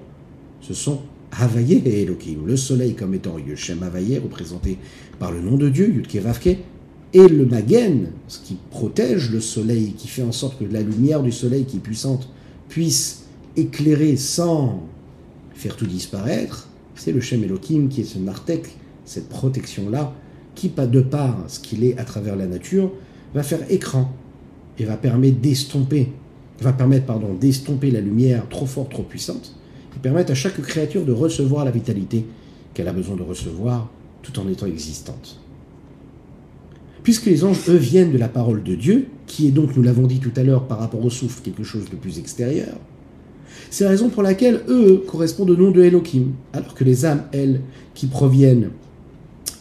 ce 0.60 0.73
sont 0.73 0.99
Havaye 1.31 1.81
et 1.86 2.01
Elohim. 2.01 2.45
Le 2.45 2.57
soleil 2.57 2.93
comme 2.93 3.13
étant 3.13 3.38
Yoshem 3.39 3.83
Havaye, 3.83 4.17
représenté 4.17 4.79
par 5.17 5.31
le 5.31 5.39
nom 5.39 5.55
de 5.55 5.69
Dieu, 5.69 5.93
Yudkevavke, 5.93 6.57
et 7.13 7.27
le 7.29 7.45
magen, 7.45 8.10
ce 8.27 8.39
qui 8.39 8.57
protège 8.69 9.31
le 9.31 9.39
soleil, 9.39 9.93
qui 9.93 10.10
fait 10.10 10.23
en 10.23 10.33
sorte 10.33 10.60
que 10.60 10.65
la 10.65 10.81
lumière 10.81 11.23
du 11.23 11.31
soleil 11.31 11.63
qui 11.63 11.77
est 11.77 11.79
puissante 11.79 12.27
puisse 12.67 13.27
éclairer 13.55 14.17
sans 14.17 14.83
faire 15.53 15.77
tout 15.77 15.88
disparaître, 15.88 16.67
c'est 16.95 17.13
le 17.13 17.21
Shem 17.21 17.45
Elohim 17.45 17.88
qui 17.88 18.01
est 18.01 18.03
ce 18.03 18.19
nartek, 18.19 18.75
cette 19.07 19.29
protection-là, 19.29 20.13
qui, 20.53 20.69
de 20.69 21.01
part 21.01 21.37
ce 21.47 21.59
qu'il 21.59 21.83
est 21.83 21.97
à 21.97 22.03
travers 22.03 22.35
la 22.35 22.45
nature, 22.45 22.91
va 23.33 23.41
faire 23.41 23.59
écran 23.69 24.11
et 24.77 24.85
va 24.85 24.97
permettre 24.97 25.39
d'estomper, 25.39 26.11
va 26.61 26.73
permettre 26.73 27.05
pardon 27.05 27.33
d'estomper 27.33 27.89
la 27.89 28.01
lumière 28.01 28.47
trop 28.49 28.65
forte, 28.65 28.91
trop 28.91 29.03
puissante, 29.03 29.55
qui 29.93 29.99
permettent 29.99 30.29
à 30.29 30.35
chaque 30.35 30.61
créature 30.61 31.05
de 31.05 31.11
recevoir 31.11 31.63
la 31.63 31.71
vitalité 31.71 32.25
qu'elle 32.73 32.87
a 32.87 32.93
besoin 32.93 33.15
de 33.15 33.23
recevoir 33.23 33.89
tout 34.21 34.37
en 34.39 34.47
étant 34.49 34.65
existante. 34.65 35.39
Puisque 37.03 37.27
les 37.27 37.45
anges, 37.45 37.69
eux, 37.69 37.77
viennent 37.77 38.11
de 38.11 38.17
la 38.17 38.27
parole 38.27 38.63
de 38.63 38.75
Dieu, 38.75 39.07
qui 39.25 39.47
est 39.47 39.51
donc, 39.51 39.75
nous 39.77 39.83
l'avons 39.83 40.07
dit 40.07 40.19
tout 40.19 40.33
à 40.35 40.43
l'heure, 40.43 40.67
par 40.67 40.79
rapport 40.79 41.03
au 41.03 41.09
souffle, 41.09 41.41
quelque 41.41 41.63
chose 41.63 41.89
de 41.89 41.95
plus 41.95 42.19
extérieur, 42.19 42.75
c'est 43.69 43.85
la 43.85 43.91
raison 43.91 44.09
pour 44.09 44.23
laquelle 44.23 44.61
eux 44.67 45.03
correspondent 45.07 45.51
au 45.51 45.55
nom 45.55 45.71
de 45.71 45.81
Elohim, 45.81 46.33
alors 46.51 46.73
que 46.73 46.83
les 46.83 47.05
âmes, 47.05 47.23
elles, 47.31 47.61
qui 47.93 48.07
proviennent 48.07 48.71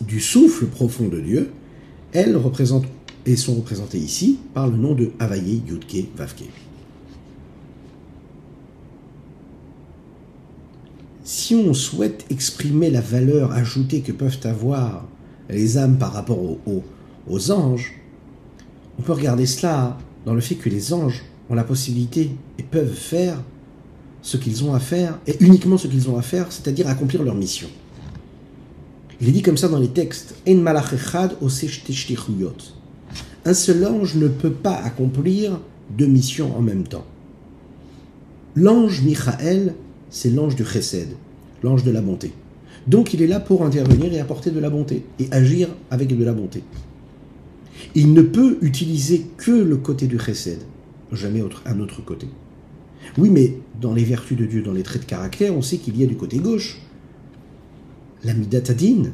du 0.01 0.21
souffle 0.21 0.67
profond 0.67 1.09
de 1.09 1.21
Dieu, 1.21 1.51
elles 2.13 2.37
représentent 2.37 2.87
et 3.25 3.37
sont 3.37 3.55
représentées 3.55 3.99
ici 3.99 4.39
par 4.55 4.69
le 4.69 4.77
nom 4.77 4.95
de 4.95 5.11
Havaye 5.19 5.63
Yudke 5.67 6.09
Vavke. 6.17 6.45
Si 11.25 11.55
on 11.57 11.75
souhaite 11.75 12.25
exprimer 12.31 12.89
la 12.91 13.01
valeur 13.01 13.53
ajoutée 13.53 14.01
que 14.01 14.13
peuvent 14.13 14.39
avoir 14.45 15.07
les 15.51 15.77
âmes 15.77 15.99
par 15.99 16.13
rapport 16.13 16.39
aux 16.39 17.51
anges, 17.51 17.95
on 18.99 19.03
peut 19.03 19.13
regarder 19.13 19.47
cela 19.47 19.99
dans 20.25 20.35
le 20.35 20.41
fait 20.41 20.55
que 20.55 20.69
les 20.69 20.93
anges 20.93 21.25
ont 21.51 21.55
la 21.55 21.65
possibilité 21.65 22.31
et 22.59 22.63
peuvent 22.63 22.95
faire 22.95 23.43
ce 24.23 24.37
qu'ils 24.37 24.65
ont 24.65 24.75
à 24.75 24.81
faire, 24.81 25.19
et 25.29 25.37
uniquement 25.39 25.79
ce 25.79 25.87
qu'ils 25.87 26.11
ont 26.11 26.19
à 26.19 26.23
faire, 26.23 26.51
c'est-à-dire 26.51 26.89
accomplir 26.89 27.23
leur 27.23 27.37
mission. 27.37 27.69
Il 29.21 29.29
est 29.29 29.33
dit 29.33 29.43
comme 29.43 29.57
ça 29.57 29.69
dans 29.69 29.79
les 29.79 29.89
textes 29.89 30.35
Un 33.45 33.55
seul 33.55 33.87
ange 33.87 34.15
ne 34.17 34.29
peut 34.29 34.51
pas 34.51 34.77
accomplir 34.77 35.61
deux 35.97 36.07
missions 36.07 36.57
en 36.57 36.61
même 36.61 36.85
temps. 36.85 37.07
L'ange 38.55 39.03
Michael, 39.03 39.75
c'est 40.11 40.31
l'ange 40.31 40.57
du 40.57 40.65
chesed, 40.65 41.09
l'ange 41.63 41.85
de 41.85 41.91
la 41.91 42.03
bonté. 42.03 42.33
Donc 42.87 43.15
il 43.15 43.23
est 43.23 43.27
là 43.27 43.41
pour 43.41 43.65
intervenir 43.65 44.13
et 44.13 44.21
apporter 44.21 44.51
de 44.51 44.61
la 44.61 44.71
bonté, 44.71 45.05
et 45.19 45.29
agir 45.31 45.69
avec 45.91 46.17
de 46.17 46.25
la 46.25 46.33
bonté. 46.33 46.63
Il 47.95 48.13
ne 48.13 48.23
peut 48.23 48.59
utiliser 48.61 49.27
que 49.37 49.51
le 49.51 49.77
côté 49.77 50.07
du 50.07 50.19
chesed, 50.19 50.61
jamais 51.13 51.43
un 51.65 51.81
autre 51.81 52.05
côté. 52.05 52.29
Oui, 53.17 53.31
mais 53.31 53.59
dans 53.81 53.95
les 53.95 54.05
vertus 54.05 54.37
de 54.37 54.45
Dieu, 54.45 54.63
dans 54.63 54.73
les 54.73 54.83
traits 54.83 55.03
de 55.03 55.07
caractère, 55.07 55.57
on 55.57 55.63
sait 55.63 55.79
qu'il 55.79 55.99
y 55.99 56.03
a 56.03 56.07
du 56.07 56.17
côté 56.17 56.39
gauche 56.39 56.81
la 58.27 58.35
midatadine. 58.35 59.13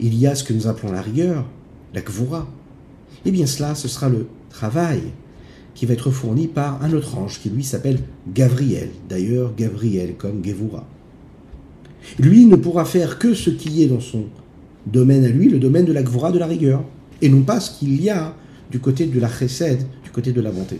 Il 0.00 0.14
y 0.14 0.26
a 0.26 0.34
ce 0.34 0.44
que 0.44 0.52
nous 0.52 0.66
appelons 0.66 0.92
la 0.92 1.02
rigueur, 1.02 1.46
la 1.94 2.02
kvoura. 2.02 2.46
Eh 3.24 3.30
bien 3.30 3.46
cela, 3.46 3.74
ce 3.74 3.88
sera 3.88 4.08
le 4.08 4.26
travail 4.50 5.00
qui 5.74 5.86
va 5.86 5.94
être 5.94 6.10
fourni 6.10 6.46
par 6.46 6.82
un 6.82 6.92
autre 6.92 7.16
ange 7.18 7.40
qui 7.40 7.50
lui 7.50 7.64
s'appelle 7.64 8.00
Gavriel. 8.32 8.90
D'ailleurs, 9.08 9.54
Gavriel 9.56 10.14
comme 10.16 10.44
Gevura. 10.44 10.86
Lui 12.18 12.46
ne 12.46 12.56
pourra 12.56 12.84
faire 12.84 13.18
que 13.18 13.34
ce 13.34 13.50
qui 13.50 13.82
est 13.82 13.86
dans 13.86 14.00
son 14.00 14.26
domaine 14.86 15.24
à 15.24 15.28
lui, 15.28 15.48
le 15.48 15.58
domaine 15.58 15.86
de 15.86 15.92
la 15.92 16.02
kvoura, 16.02 16.30
de 16.30 16.38
la 16.38 16.46
rigueur, 16.46 16.84
et 17.22 17.28
non 17.28 17.42
pas 17.42 17.60
ce 17.60 17.78
qu'il 17.78 18.00
y 18.02 18.10
a 18.10 18.36
du 18.70 18.78
côté 18.78 19.06
de 19.06 19.18
la 19.18 19.28
chesed, 19.28 19.80
du 20.02 20.10
côté 20.10 20.32
de 20.32 20.40
la 20.40 20.50
bonté. 20.50 20.78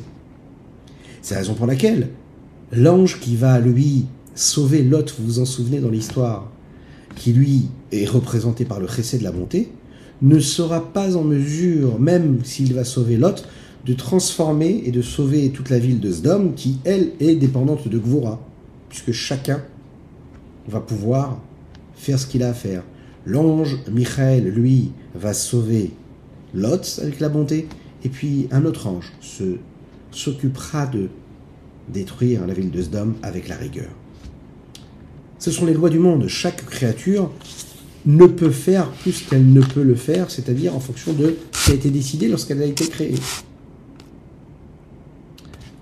C'est 1.23 1.35
la 1.35 1.41
raison 1.41 1.55
pour 1.55 1.67
laquelle 1.67 2.11
l'ange 2.73 3.19
qui 3.21 3.37
va, 3.37 3.59
lui, 3.59 4.05
sauver 4.35 4.83
Lot, 4.83 5.15
vous 5.19 5.25
vous 5.25 5.39
en 5.39 5.45
souvenez 5.45 5.81
dans 5.81 5.91
l'histoire, 5.91 6.51
qui 7.17 7.33
lui 7.33 7.69
est 7.93 8.07
représenté 8.07 8.65
par 8.65 8.81
le 8.81 8.87
chesed 8.87 9.21
de 9.21 9.25
la 9.25 9.33
bonté, 9.33 9.71
ne 10.23 10.39
sera 10.39 10.93
pas 10.93 11.17
en 11.17 11.25
mesure, 11.25 11.99
même 11.99 12.45
s'il 12.45 12.75
va 12.75 12.85
sauver 12.85 13.17
Lot, 13.17 13.47
de 13.85 13.93
transformer 13.93 14.83
et 14.87 14.91
de 14.91 15.03
sauver 15.03 15.51
toute 15.51 15.71
la 15.71 15.79
ville 15.79 16.01
de 16.01 16.11
Sdom, 16.11 16.53
qui, 16.57 16.79
elle, 16.85 17.13
est 17.21 17.35
dépendante 17.35 17.89
de 17.89 17.99
Gvora, 17.99 18.41
puisque 18.89 19.13
chacun 19.13 19.63
va 20.69 20.81
pouvoir 20.81 21.39
faire 21.95 22.19
ce 22.19 22.27
qu'il 22.27 22.43
a 22.43 22.51
à 22.51 22.55
faire. 22.55 22.83
L'ange 23.27 23.79
Michael, 23.91 24.49
lui, 24.49 24.93
va 25.15 25.35
sauver 25.35 25.91
Lot 26.55 27.01
avec 27.03 27.21
la 27.21 27.29
bonté, 27.29 27.69
et 28.05 28.09
puis 28.09 28.49
un 28.51 28.65
autre 28.65 28.87
ange 28.87 29.13
s'occupera 30.11 30.87
de 30.87 31.09
détruire 31.89 32.47
la 32.47 32.55
ville 32.55 32.71
de 32.71 32.81
Sdom 32.81 33.15
avec 33.23 33.49
la 33.49 33.57
rigueur. 33.57 33.91
Ce 35.45 35.51
sont 35.51 35.67
les 35.67 35.75
lois 35.75 35.91
du 35.91 35.99
monde. 35.99 36.27
Chaque 36.27 36.65
créature 36.65 37.31
ne 38.07 38.25
peut 38.25 38.49
faire 38.49 38.91
plus 38.93 39.21
qu'elle 39.29 39.53
ne 39.53 39.61
peut 39.61 39.83
le 39.83 39.95
faire, 39.95 40.31
c'est-à-dire 40.31 40.75
en 40.75 40.81
fonction 40.81 41.13
de 41.13 41.37
ce 41.53 41.67
qui 41.67 41.71
a 41.73 41.75
été 41.75 41.91
décidé 41.91 42.29
lorsqu'elle 42.29 42.63
a 42.63 42.65
été 42.65 42.89
créée. 42.89 43.17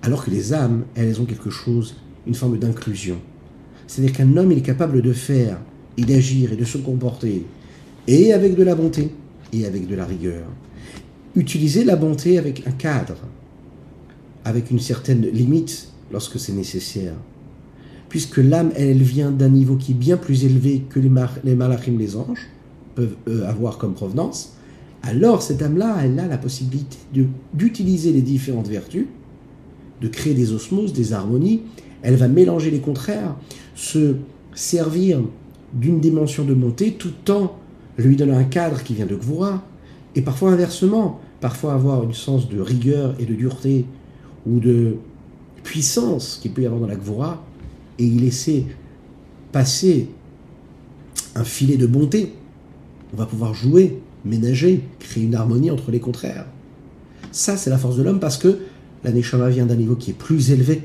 Alors 0.03 0.25
que 0.25 0.33
les 0.33 0.53
âmes, 0.53 0.83
elles 0.97 1.21
ont 1.21 1.27
quelque 1.27 1.51
chose, 1.51 1.95
une 2.27 2.35
forme 2.35 2.59
d'inclusion. 2.59 3.21
C'est-à-dire 3.87 4.17
qu'un 4.17 4.37
homme, 4.37 4.51
est 4.51 4.63
capable 4.63 5.01
de 5.01 5.13
faire 5.13 5.59
et 5.97 6.03
d'agir 6.03 6.53
et 6.53 6.57
de 6.57 6.65
se 6.65 6.79
comporter, 6.79 7.47
et 8.09 8.33
avec 8.33 8.57
de 8.57 8.65
la 8.65 8.75
bonté, 8.75 9.13
et 9.53 9.65
avec 9.65 9.87
de 9.87 9.95
la 9.95 10.07
rigueur. 10.07 10.43
Utiliser 11.37 11.85
la 11.85 11.95
bonté 11.95 12.37
avec 12.37 12.67
un 12.67 12.73
cadre, 12.73 13.15
avec 14.45 14.73
une 14.73 14.81
certaine 14.81 15.25
limite 15.25 15.87
lorsque 16.11 16.41
c'est 16.41 16.53
nécessaire. 16.53 17.15
Puisque 18.13 18.37
l'âme, 18.37 18.73
elle, 18.77 19.03
vient 19.03 19.31
d'un 19.31 19.49
niveau 19.49 19.77
qui 19.77 19.93
est 19.93 19.95
bien 19.95 20.19
plus 20.19 20.45
élevé 20.45 20.83
que 20.91 21.01
les, 21.01 21.09
malachim, 21.55 21.97
les 21.99 22.15
anges, 22.15 22.47
peuvent 22.95 23.17
avoir 23.47 23.79
comme 23.79 23.95
provenance, 23.95 24.53
alors 25.03 25.41
cette 25.41 25.63
âme-là, 25.63 25.97
elle 26.05 26.21
a 26.21 26.27
la 26.27 26.37
possibilité 26.37 26.99
d'utiliser 27.55 28.13
les 28.13 28.21
différentes 28.21 28.69
vertus, 28.69 29.07
de 30.03 30.09
créer 30.09 30.35
des 30.35 30.53
osmoses, 30.53 30.93
des 30.93 31.15
harmonies, 31.15 31.63
elle 32.03 32.17
va 32.17 32.29
mélanger 32.29 32.71
les 32.71 32.81
contraires, 32.81 33.35
se 33.75 34.17
servir 34.55 35.23
d'une 35.73 35.99
dimension 35.99 36.45
de 36.45 36.53
montée 36.53 36.93
tout 36.93 37.31
en 37.31 37.57
lui 37.97 38.17
donnant 38.17 38.37
un 38.37 38.45
cadre 38.45 38.83
qui 38.83 38.93
vient 38.93 39.07
de 39.07 39.17
Gvura, 39.17 39.63
et 40.15 40.21
parfois 40.21 40.51
inversement, 40.51 41.19
parfois 41.41 41.73
avoir 41.73 42.03
une 42.03 42.13
sens 42.13 42.51
de 42.51 42.61
rigueur 42.61 43.15
et 43.19 43.25
de 43.25 43.33
dureté 43.33 43.87
ou 44.47 44.61
de 44.61 44.97
puissance 45.65 46.39
qu'il 46.43 46.53
peut 46.53 46.61
y 46.61 46.67
avoir 46.67 46.83
dans 46.83 46.89
la 46.89 46.97
Gvora 46.97 47.43
et 48.03 48.07
y 48.07 48.19
laisser 48.19 48.67
passer 49.53 50.09
un 51.35 51.45
filet 51.45 51.77
de 51.77 51.87
bonté. 51.87 52.35
On 53.15 53.17
va 53.17 53.27
pouvoir 53.27 53.55
jouer, 53.55 53.99
ménager, 54.25 54.83
créer 54.99 55.25
une 55.25 55.35
harmonie 55.35 55.71
entre 55.71 55.91
les 55.91 56.01
contraires. 56.01 56.47
Ça, 57.31 57.57
c'est 57.57 57.71
la 57.71 57.79
force 57.79 57.97
de 57.97 58.03
l'homme 58.03 58.21
parce 58.21 58.39
que 58.39 58.59
la 59.05 59.13
Neshama 59.13 59.49
vient 59.49 59.67
d'un 59.67 59.77
niveau 59.77 59.97
qui 59.97 60.11
est 60.11 60.15
plus 60.15 60.51
élevé 60.51 60.83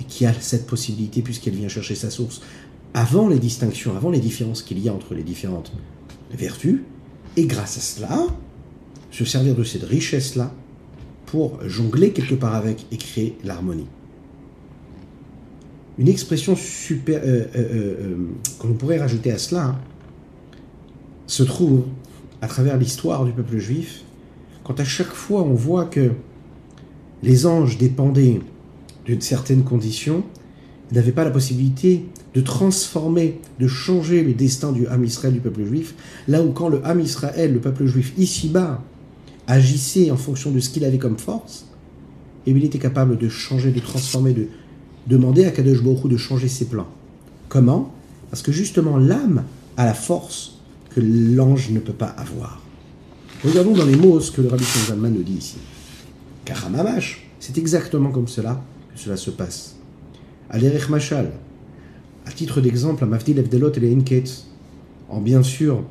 et 0.00 0.04
qui 0.04 0.26
a 0.26 0.32
cette 0.32 0.66
possibilité 0.66 1.22
puisqu'elle 1.22 1.54
vient 1.54 1.68
chercher 1.68 1.94
sa 1.94 2.10
source 2.10 2.40
avant 2.94 3.28
les 3.28 3.38
distinctions, 3.38 3.94
avant 3.96 4.10
les 4.10 4.20
différences 4.20 4.62
qu'il 4.62 4.78
y 4.78 4.88
a 4.88 4.94
entre 4.94 5.14
les 5.14 5.22
différentes 5.22 5.72
vertus. 6.32 6.80
Et 7.36 7.46
grâce 7.46 7.76
à 7.76 7.80
cela, 7.80 8.26
se 9.10 9.24
servir 9.24 9.54
de 9.54 9.64
cette 9.64 9.84
richesse-là 9.84 10.52
pour 11.26 11.58
jongler 11.66 12.12
quelque 12.12 12.34
part 12.34 12.54
avec 12.54 12.86
et 12.90 12.96
créer 12.96 13.36
l'harmonie. 13.44 13.86
Une 15.98 16.08
expression 16.08 16.56
super 16.56 17.20
euh, 17.24 17.44
euh, 17.54 17.56
euh, 17.56 18.16
qu'on 18.58 18.74
pourrait 18.74 18.98
rajouter 18.98 19.32
à 19.32 19.38
cela 19.38 19.64
hein, 19.64 19.78
se 21.26 21.42
trouve 21.42 21.84
à 22.42 22.48
travers 22.48 22.76
l'histoire 22.76 23.24
du 23.24 23.32
peuple 23.32 23.56
juif, 23.58 24.02
quand 24.62 24.78
à 24.78 24.84
chaque 24.84 25.12
fois 25.12 25.42
on 25.42 25.54
voit 25.54 25.86
que 25.86 26.12
les 27.22 27.46
anges 27.46 27.78
dépendaient 27.78 28.40
d'une 29.06 29.22
certaine 29.22 29.64
condition, 29.64 30.22
n'avaient 30.92 31.12
pas 31.12 31.24
la 31.24 31.30
possibilité 31.30 32.04
de 32.34 32.40
transformer, 32.42 33.40
de 33.58 33.66
changer 33.66 34.22
le 34.22 34.34
destin 34.34 34.72
du 34.72 34.86
Ham 34.88 35.02
Israël, 35.02 35.32
du 35.32 35.40
peuple 35.40 35.64
juif, 35.64 35.94
là 36.28 36.42
où 36.42 36.50
quand 36.52 36.68
le 36.68 36.84
Ham 36.84 37.00
Israël, 37.00 37.54
le 37.54 37.60
peuple 37.60 37.86
juif 37.86 38.12
ici-bas, 38.18 38.82
agissait 39.46 40.10
en 40.10 40.16
fonction 40.16 40.50
de 40.50 40.60
ce 40.60 40.68
qu'il 40.68 40.84
avait 40.84 40.98
comme 40.98 41.18
force, 41.18 41.66
et 42.46 42.50
il 42.50 42.64
était 42.64 42.78
capable 42.78 43.16
de 43.16 43.28
changer, 43.28 43.70
de 43.72 43.80
transformer, 43.80 44.34
de 44.34 44.48
demander 45.06 45.44
à 45.44 45.50
Kadosh 45.50 45.82
Baruch 45.82 46.08
de 46.08 46.16
changer 46.16 46.48
ses 46.48 46.66
plans. 46.66 46.88
Comment? 47.48 47.92
Parce 48.30 48.42
que 48.42 48.52
justement 48.52 48.96
l'âme 48.96 49.44
a 49.76 49.84
la 49.84 49.94
force 49.94 50.58
que 50.90 51.00
l'ange 51.00 51.70
ne 51.70 51.78
peut 51.78 51.92
pas 51.92 52.06
avoir. 52.06 52.62
Regardons 53.44 53.74
dans 53.74 53.84
les 53.84 53.96
mots 53.96 54.18
ce 54.20 54.30
que 54.30 54.40
le 54.40 54.48
Rabbi 54.48 54.64
Zalman 54.64 55.10
nous 55.10 55.22
dit 55.22 55.34
ici. 55.34 55.58
Karamamash, 56.44 57.28
c'est 57.38 57.58
exactement 57.58 58.10
comme 58.10 58.28
cela 58.28 58.62
que 58.94 59.00
cela 59.00 59.16
se 59.16 59.30
passe. 59.30 59.76
Alerech 60.50 60.88
Machal, 60.88 61.32
à 62.24 62.32
titre 62.32 62.60
d'exemple, 62.60 63.04
à 63.04 63.06
Mafdil 63.06 63.38
Evdelot 63.38 63.72
et 63.72 63.80
les 63.80 63.94
Inket, 63.94 64.44
en 65.08 65.20
bien 65.20 65.42
sûr, 65.42 65.82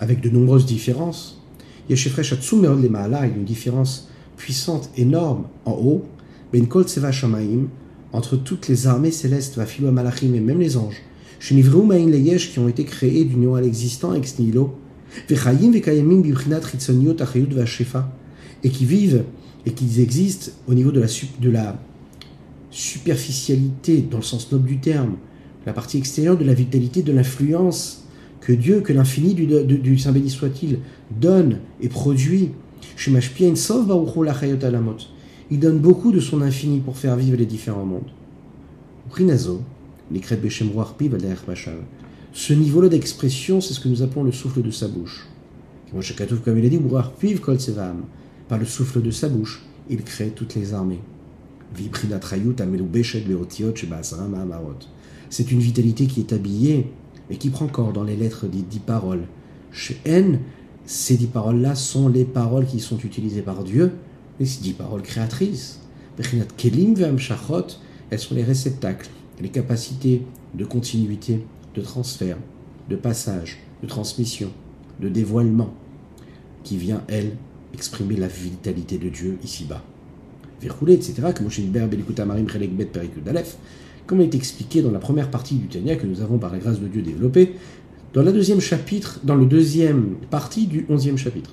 avec 0.00 0.20
de 0.20 0.28
nombreuses 0.28 0.66
différences, 0.66 1.40
il 1.88 1.96
y 1.96 1.98
a 1.98 3.26
une 3.26 3.44
différence 3.44 4.08
puissante, 4.36 4.90
énorme, 4.96 5.44
en 5.64 5.72
haut, 5.72 6.04
ben 6.52 6.66
kol 6.66 6.86
shamaim, 6.88 7.68
entre 8.12 8.36
toutes 8.36 8.68
les 8.68 8.86
armées 8.86 9.12
célestes, 9.12 9.56
vafilo 9.56 9.90
malachim 9.92 10.34
et 10.34 10.40
même 10.40 10.60
les 10.60 10.76
anges, 10.76 11.02
shenivru 11.38 11.86
ma'in 11.86 12.10
leyesh 12.10 12.52
qui 12.52 12.58
ont 12.58 12.68
été 12.68 12.84
créés 12.84 13.24
d'union 13.24 13.54
à 13.54 13.60
l'existant 13.60 14.14
ex 14.14 14.38
nihilo, 14.38 14.76
vechayim 15.28 15.72
vekayamim 15.72 16.20
bibchinat 16.22 16.60
chitzoniot 16.60 17.20
achayut 17.20 17.52
vashefa, 17.52 18.12
et 18.62 18.70
qui 18.70 18.84
vivent 18.84 19.24
et 19.66 19.72
qui 19.72 20.00
existent 20.00 20.52
au 20.66 20.74
niveau 20.74 20.90
de 20.90 21.00
la, 21.00 21.06
de 21.40 21.50
la 21.50 21.78
superficialité, 22.70 24.02
dans 24.02 24.18
le 24.18 24.22
sens 24.22 24.50
noble 24.52 24.66
du 24.66 24.78
terme, 24.78 25.16
la 25.66 25.72
partie 25.72 25.98
extérieure 25.98 26.38
de 26.38 26.44
la 26.44 26.54
vitalité, 26.54 27.02
de 27.02 27.12
l'influence 27.12 28.04
que 28.40 28.52
Dieu, 28.52 28.80
que 28.80 28.92
l'infini 28.92 29.34
du, 29.34 29.46
du, 29.46 29.98
Saint 29.98 30.12
béni 30.12 30.30
soit-il, 30.30 30.78
donne 31.10 31.58
et 31.80 31.88
produit. 31.88 32.50
Il 35.50 35.58
donne 35.58 35.78
beaucoup 35.78 36.12
de 36.12 36.20
son 36.20 36.42
infini 36.42 36.78
pour 36.80 36.96
faire 36.96 37.16
vivre 37.16 37.36
les 37.36 37.46
différents 37.46 37.84
mondes. 37.84 38.10
Ce 42.32 42.52
niveau-là 42.52 42.88
d'expression, 42.88 43.60
c'est 43.60 43.74
ce 43.74 43.80
que 43.80 43.88
nous 43.88 44.02
appelons 44.02 44.22
le 44.22 44.30
souffle 44.30 44.62
de 44.62 44.70
sa 44.70 44.86
bouche. 44.86 45.26
Comme 46.44 46.58
il 46.58 46.66
a 46.66 46.68
dit, 46.68 46.78
par 48.48 48.58
le 48.58 48.64
souffle 48.64 49.02
de 49.02 49.10
sa 49.10 49.28
bouche, 49.28 49.62
il 49.88 50.02
crée 50.04 50.30
toutes 50.30 50.54
les 50.54 50.72
armées. 50.72 51.00
C'est 55.30 55.52
une 55.52 55.60
vitalité 55.60 56.06
qui 56.06 56.20
est 56.20 56.32
habillée 56.32 56.92
et 57.28 57.36
qui 57.36 57.50
prend 57.50 57.66
corps 57.66 57.92
dans 57.92 58.04
les 58.04 58.16
lettres 58.16 58.46
des 58.46 58.62
dix 58.62 58.78
paroles. 58.78 59.26
Chez 59.72 60.00
N, 60.04 60.38
ces 60.84 61.16
dix 61.16 61.26
paroles-là 61.26 61.74
sont 61.74 62.08
les 62.08 62.24
paroles 62.24 62.66
qui 62.66 62.78
sont 62.80 62.98
utilisées 62.98 63.42
par 63.42 63.64
Dieu, 63.64 63.92
les 64.40 64.46
dix 64.46 64.72
paroles 64.72 65.02
créatrices. 65.02 65.80
Kelim 66.56 66.94
elles 68.10 68.18
sont 68.18 68.34
les 68.34 68.42
réceptacles, 68.42 69.08
les 69.40 69.50
capacités 69.50 70.22
de 70.54 70.64
continuité, 70.64 71.44
de 71.74 71.80
transfert, 71.80 72.36
de 72.88 72.96
passage, 72.96 73.58
de 73.82 73.86
transmission, 73.86 74.50
de 75.00 75.08
dévoilement, 75.08 75.72
qui 76.64 76.76
vient, 76.76 77.02
elle, 77.06 77.36
exprimer 77.72 78.16
la 78.16 78.26
vitalité 78.26 78.98
de 78.98 79.08
Dieu 79.08 79.38
ici-bas. 79.44 79.84
Verroulé, 80.60 80.94
etc., 80.94 81.22
comme 84.06 84.20
il 84.20 84.24
est 84.26 84.34
expliqué 84.34 84.82
dans 84.82 84.90
la 84.90 84.98
première 84.98 85.30
partie 85.30 85.54
du 85.54 85.68
Tania 85.68 85.94
que 85.96 86.06
nous 86.06 86.20
avons 86.20 86.38
par 86.38 86.50
la 86.50 86.58
grâce 86.58 86.80
de 86.80 86.88
Dieu 86.88 87.00
développé, 87.00 87.54
dans 88.12 88.22
la 88.22 88.32
deuxième 88.32 88.60
chapitre, 88.60 89.20
dans 89.22 89.36
le 89.36 89.46
deuxième 89.46 90.16
partie 90.30 90.66
du 90.66 90.84
onzième 90.88 91.16
chapitre. 91.16 91.52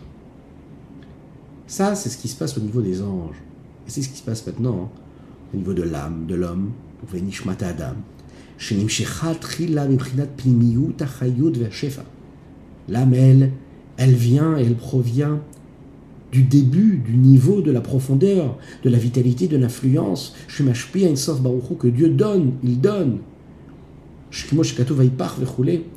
Ça, 1.68 1.96
c'est 1.96 2.10
ce 2.10 2.18
qui 2.18 2.30
se 2.30 2.36
passe 2.36 2.58
au 2.58 2.62
niveau 2.62 2.82
des 2.82 3.02
anges. 3.02 3.36
Et 3.88 3.92
c'est 3.92 4.02
ce 4.02 4.10
qui 4.10 4.18
se 4.18 4.24
passe 4.24 4.48
maintenant 4.48 4.84
hein, 4.84 5.00
au 5.54 5.58
niveau 5.58 5.74
de 5.74 5.84
l'âme, 5.84 6.26
de 6.26 6.36
l'homme. 6.36 6.72
L'âme, 12.90 13.14
elle, 13.14 13.52
elle 13.98 14.14
vient 14.14 14.58
et 14.58 14.64
elle 14.64 14.76
provient 14.76 15.42
du 16.32 16.44
début, 16.44 16.98
du 16.98 17.16
niveau, 17.18 17.62
de 17.62 17.72
la 17.72 17.82
profondeur, 17.82 18.58
de 18.84 18.90
la 18.90 18.98
vitalité, 18.98 19.48
de 19.48 19.58
l'influence. 19.58 20.36
que 20.48 21.88
Dieu 21.88 22.10
donne, 22.10 22.54
il 22.64 22.80
donne. 22.80 23.20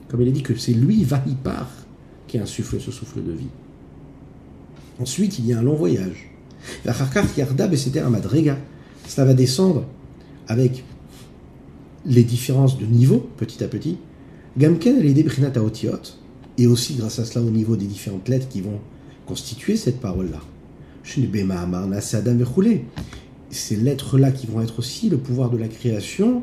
Comme 0.09 0.21
il 0.23 0.29
a 0.29 0.31
dit 0.31 0.43
que 0.43 0.55
c'est 0.57 0.73
lui, 0.73 1.05
Vahipar, 1.05 1.69
qui 2.27 2.39
insuffle 2.39 2.81
ce 2.81 2.91
souffle 2.91 3.23
de 3.25 3.33
vie. 3.33 3.49
Ensuite, 5.01 5.39
il 5.39 5.47
y 5.47 5.53
a 5.53 5.59
un 5.59 5.63
long 5.63 5.75
voyage. 5.75 6.31
Cela 6.85 9.25
va 9.25 9.35
descendre 9.35 9.87
avec 10.47 10.85
les 12.05 12.23
différences 12.23 12.79
de 12.79 12.85
niveau, 12.85 13.31
petit 13.37 13.65
à 13.65 13.69
petit. 13.69 13.97
Gamken, 14.59 14.97
elle 14.99 15.07
est 15.07 15.15
et 16.59 16.67
aussi 16.67 16.95
grâce 16.95 17.19
à 17.19 17.25
cela 17.25 17.45
au 17.45 17.51
niveau 17.51 17.77
des 17.77 17.87
différentes 17.87 18.29
lettres 18.29 18.49
qui 18.49 18.61
vont 18.61 18.81
constituer 19.27 19.77
cette 19.77 20.01
parole-là. 20.01 20.41
Ces 23.51 23.77
lettres-là 23.77 24.33
qui 24.33 24.47
vont 24.47 24.61
être 24.61 24.79
aussi 24.79 25.09
le 25.09 25.17
pouvoir 25.17 25.51
de 25.51 25.57
la 25.57 25.69
création, 25.69 26.43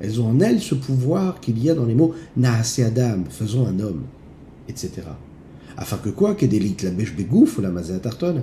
elles 0.00 0.20
ont 0.20 0.28
en 0.28 0.40
elles 0.40 0.60
ce 0.60 0.74
pouvoir 0.74 1.40
qu'il 1.40 1.62
y 1.62 1.68
a 1.68 1.74
dans 1.74 1.84
les 1.84 1.94
mots 1.94 2.14
Naase 2.36 2.80
Adam, 2.80 3.24
faisons 3.28 3.66
un 3.66 3.78
homme, 3.80 4.04
etc. 4.68 5.02
Afin 5.76 5.96
que 5.96 6.10
quoi 6.10 6.34
Que 6.34 6.46
des 6.46 6.60
la 6.82 6.90
bêche 6.90 7.14
bégouf 7.14 7.58
ou 7.58 7.60
la 7.62 7.70
tartonne, 7.98 8.42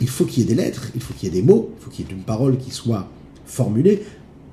il 0.00 0.08
faut 0.08 0.24
qu'il 0.24 0.42
y 0.42 0.46
ait 0.46 0.54
des 0.54 0.62
lettres, 0.62 0.90
il 0.94 1.02
faut 1.02 1.14
qu'il 1.14 1.28
y 1.28 1.32
ait 1.32 1.40
des 1.40 1.46
mots, 1.46 1.70
il 1.78 1.84
faut 1.84 1.90
qu'il 1.90 2.06
y 2.06 2.08
ait 2.08 2.12
une 2.12 2.22
parole 2.22 2.58
qui 2.58 2.70
soit 2.70 3.08
formulée 3.44 4.02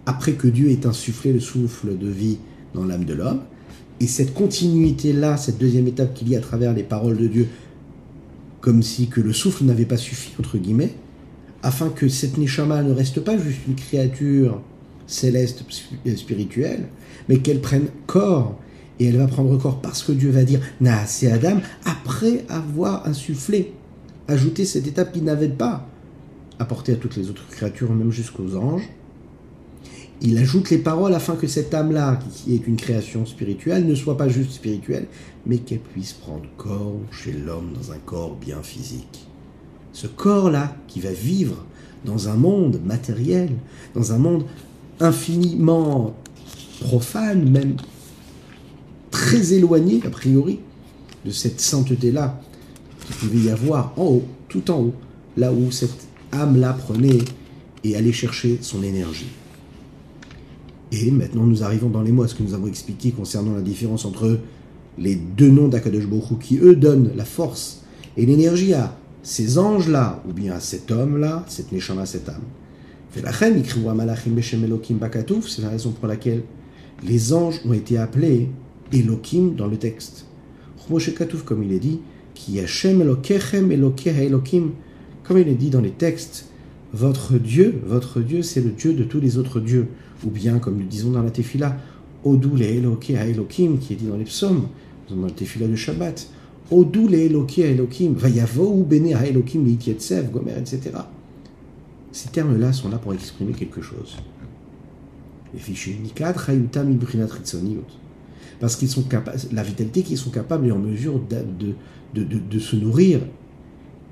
après 0.06 0.34
que 0.34 0.48
Dieu 0.48 0.70
ait 0.70 0.86
insufflé 0.86 1.32
le 1.32 1.40
souffle 1.40 1.98
de 1.98 2.08
vie 2.08 2.38
dans 2.74 2.86
l'âme 2.86 3.06
de 3.06 3.14
l'homme. 3.14 3.42
Et 4.00 4.08
cette 4.08 4.34
continuité-là, 4.34 5.38
cette 5.38 5.58
deuxième 5.58 5.88
étape 5.88 6.14
qu'il 6.14 6.30
y 6.30 6.36
a 6.36 6.40
à 6.40 6.42
travers 6.42 6.74
les 6.74 6.84
paroles 6.84 7.18
de 7.18 7.28
Dieu, 7.28 7.48
comme 8.62 8.82
si 8.82 9.08
que 9.08 9.22
le 9.22 9.34
souffle 9.34 9.66
n'avait 9.66 9.86
pas 9.86 9.98
suffi, 9.98 10.32
entre 10.40 10.58
guillemets, 10.58 10.94
afin 11.64 11.90
que 11.90 12.08
cette 12.08 12.38
Neshama 12.38 12.82
ne 12.82 12.94
reste 12.94 13.20
pas 13.20 13.38
juste 13.38 13.60
une 13.68 13.76
créature 13.76 14.62
céleste 15.08 15.64
spirituelle, 16.16 16.88
mais 17.28 17.40
qu'elle 17.40 17.62
prenne 17.62 17.88
corps, 18.06 18.58
et 19.00 19.08
elle 19.08 19.18
va 19.18 19.28
prendre 19.28 19.58
corps 19.58 19.82
parce 19.82 20.04
que 20.04 20.12
Dieu 20.12 20.30
va 20.30 20.44
dire 20.44 20.60
Na, 20.82 21.06
c'est 21.06 21.32
Adam, 21.32 21.60
après 21.86 22.46
avoir 22.50 23.08
insufflé, 23.08 23.74
ajouté 24.28 24.66
cette 24.66 24.88
étape 24.88 25.14
qu'il 25.14 25.24
n'avait 25.24 25.50
pas 25.50 25.88
apportée 26.60 26.94
à 26.94 26.96
toutes 26.96 27.16
les 27.16 27.30
autres 27.30 27.48
créatures, 27.48 27.92
même 27.94 28.12
jusqu'aux 28.12 28.56
anges, 28.56 28.90
il 30.22 30.38
ajoute 30.38 30.70
les 30.70 30.80
paroles 30.80 31.14
afin 31.14 31.36
que 31.36 31.48
cette 31.48 31.74
âme-là, 31.74 32.20
qui 32.30 32.54
est 32.54 32.68
une 32.68 32.76
création 32.76 33.26
spirituelle, 33.26 33.86
ne 33.86 33.96
soit 33.96 34.18
pas 34.18 34.28
juste 34.28 34.52
spirituelle, 34.52 35.08
mais 35.46 35.60
qu'elle 35.60 35.80
puisse 35.80 36.12
prendre 36.12 36.44
corps 36.58 37.00
chez 37.12 37.32
l'homme 37.32 37.72
dans 37.74 37.94
un 37.94 37.98
corps 38.00 38.36
bien 38.36 38.62
physique. 38.62 39.28
Ce 39.94 40.08
corps-là, 40.08 40.76
qui 40.88 41.00
va 41.00 41.12
vivre 41.12 41.66
dans 42.04 42.28
un 42.28 42.36
monde 42.36 42.82
matériel, 42.84 43.50
dans 43.96 44.12
un 44.12 44.18
monde 44.18 44.44
infiniment 45.00 46.14
profane, 46.82 47.50
même 47.50 47.76
très 49.20 49.52
éloigné, 49.52 50.00
a 50.06 50.10
priori, 50.10 50.60
de 51.26 51.32
cette 51.32 51.60
sainteté-là 51.60 52.42
qu'il 53.06 53.16
pouvait 53.18 53.50
y 53.50 53.50
avoir 53.50 53.92
en 53.98 54.06
haut, 54.06 54.24
tout 54.48 54.72
en 54.72 54.80
haut, 54.80 54.94
là 55.36 55.52
où 55.52 55.72
cette 55.72 56.08
âme-là 56.32 56.72
prenait 56.72 57.18
et 57.84 57.98
allait 57.98 58.14
chercher 58.14 58.60
son 58.62 58.82
énergie. 58.82 59.28
Et 60.94 61.12
maintenant, 61.12 61.44
nous 61.44 61.64
arrivons 61.64 61.90
dans 61.90 62.02
les 62.02 62.14
mots 62.14 62.24
à 62.24 62.30
ce 62.30 62.36
que 62.36 62.44
nous 62.44 62.54
avons 62.54 62.68
expliqué 62.68 63.12
concernant 63.12 63.54
la 63.54 63.62
différence 63.62 64.06
entre 64.06 64.40
les 64.98 65.16
deux 65.16 65.50
noms 65.50 65.68
d'Akadosh 65.68 66.08
Baruch 66.08 66.40
qui, 66.40 66.58
eux, 66.58 66.78
donnent 66.78 67.12
la 67.18 67.26
force 67.26 67.84
et 68.16 68.26
l'énergie 68.26 68.74
à 68.74 68.96
ces 69.22 69.58
anges-là, 69.58 70.24
ou 70.30 70.32
bien 70.32 70.54
à 70.54 70.62
cet 70.62 70.92
homme-là, 70.92 71.44
cette 71.48 71.74
neshama, 71.74 72.06
cette 72.06 72.30
âme. 72.30 72.42
C'est 73.14 73.22
la 73.22 73.32
raison 75.70 75.92
pour 75.92 76.08
laquelle 76.08 76.44
les 77.04 77.34
anges 77.34 77.60
ont 77.66 77.74
été 77.74 77.98
appelés 77.98 78.50
Elohim 78.92 79.56
dans 79.56 79.68
le 79.68 79.78
texte. 79.78 80.26
Comme 81.46 81.64
il 81.64 81.72
est 81.72 81.80
dit, 81.80 82.00
qui 82.34 82.60
Comme 85.24 85.38
il 85.38 85.48
est 85.48 85.56
dit 85.56 85.70
dans 85.70 85.82
les 85.82 85.92
textes, 85.92 86.46
votre 86.94 87.38
Dieu, 87.38 87.80
votre 87.86 88.22
Dieu, 88.22 88.42
c'est 88.42 88.62
le 88.62 88.72
Dieu 88.72 88.94
de 88.94 89.04
tous 89.04 89.20
les 89.20 89.38
autres 89.38 89.60
dieux. 89.60 89.88
Ou 90.26 90.30
bien, 90.30 90.60
comme 90.60 90.78
nous 90.78 90.88
disons 90.88 91.12
dans 91.12 91.22
la 91.22 91.32
Tefila, 91.32 91.78
Odou 92.24 92.56
le 92.56 92.66
Elohim, 92.66 93.78
qui 93.78 93.94
est 93.94 93.96
dit 93.96 94.08
dans 94.08 94.18
les 94.18 94.26
psaumes, 94.26 94.68
dans 95.10 95.26
la 95.26 95.32
Tefila 95.32 95.68
de 95.68 95.76
Shabbat. 95.76 96.28
Odou 96.72 97.08
le 97.08 97.20
Elohim, 97.20 98.14
Vayavo 98.14 98.84
bene 98.84 99.08
Elohim, 99.08 99.66
Gomer, 100.32 100.58
etc. 100.58 100.92
Ces 102.12 102.30
termes-là 102.30 102.74
sont 102.74 102.90
là 102.90 102.98
pour 102.98 103.14
exprimer 103.14 103.54
quelque 103.54 103.82
chose. 103.82 104.18
Parce 108.60 108.76
qu'ils 108.76 108.90
sont 108.90 109.04
capables, 109.04 109.38
la 109.52 109.64
vitalité 109.64 110.04
qu'ils 110.04 110.18
sont 110.18 110.32
capables 110.32 110.68
et 110.68 110.72
en 110.72 110.80
mesure 110.80 111.20
de, 111.20 111.74
de, 112.14 112.24
de, 112.24 112.60
se 112.60 112.76
nourrir 112.76 113.22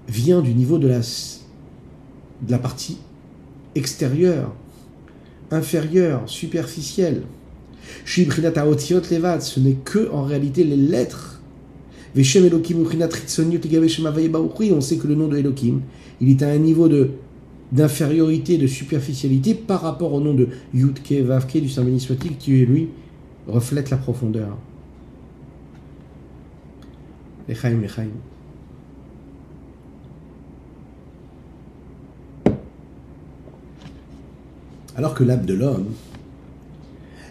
vient 0.08 0.42
du 0.42 0.54
niveau 0.54 0.78
de 0.78 0.88
la 0.88 1.00
de 1.00 2.52
la 2.52 2.60
partie 2.60 2.98
extérieure, 3.76 4.54
inférieure, 5.52 6.24
superficielle. 6.28 7.24
Ce 8.06 8.22
n'est 9.60 9.74
que 9.74 10.12
en 10.12 10.24
réalité 10.24 10.63
les 10.63 10.78
lettres. 10.78 11.42
On 12.16 12.24
sait 12.24 12.40
que 14.98 15.08
le 15.08 15.16
nom 15.16 15.28
de 15.28 15.38
Elohim, 15.38 15.82
il 16.22 16.30
est 16.30 16.42
à 16.44 16.50
un 16.50 16.58
niveau 16.58 16.88
de 16.88 17.12
d'infériorité, 17.72 18.58
de 18.58 18.66
superficialité 18.66 19.54
par 19.54 19.82
rapport 19.82 20.13
au 20.13 20.22
nom 20.22 20.34
de 20.34 20.48
Yudke 20.74 21.22
Vavke 21.26 21.58
du 21.58 21.68
Saint 21.68 21.84
béni 21.84 22.00
soit-il, 22.00 22.38
qui 22.38 22.52
lui 22.66 22.88
reflète 23.48 23.90
la 23.90 23.98
profondeur. 23.98 24.58
Lechaim, 27.48 27.80
lechaim. 27.82 28.10
Alors 34.96 35.14
que 35.14 35.24
l'âme 35.24 35.46
de 35.46 35.54
l'homme, 35.54 35.88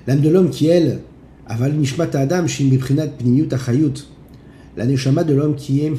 l'âme 0.07 0.21
de 0.21 0.29
l'homme 0.29 0.51
qui, 0.51 0.69
elle, 0.69 1.01
aval 1.47 1.75
nishmat 1.75 2.15
adam 2.15 2.45
achayut, 2.45 4.09
la 4.77 4.87
neshama 4.87 5.25
de 5.25 5.35
l'homme 5.35 5.57
qui 5.57 5.81
est 5.81 5.93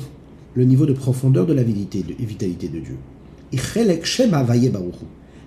le 0.56 0.64
niveau 0.64 0.86
de 0.86 0.94
profondeur 0.94 1.46
de 1.46 1.54
la 1.54 1.64
vitalité, 1.64 2.04
de, 2.04 2.14
vitalité 2.26 2.70
de 2.70 2.80
Dieu. 2.80 2.98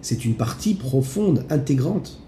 C'est 0.02 0.24
une 0.24 0.34
partie 0.34 0.74
profonde, 0.74 1.44
intégrante 1.50 2.20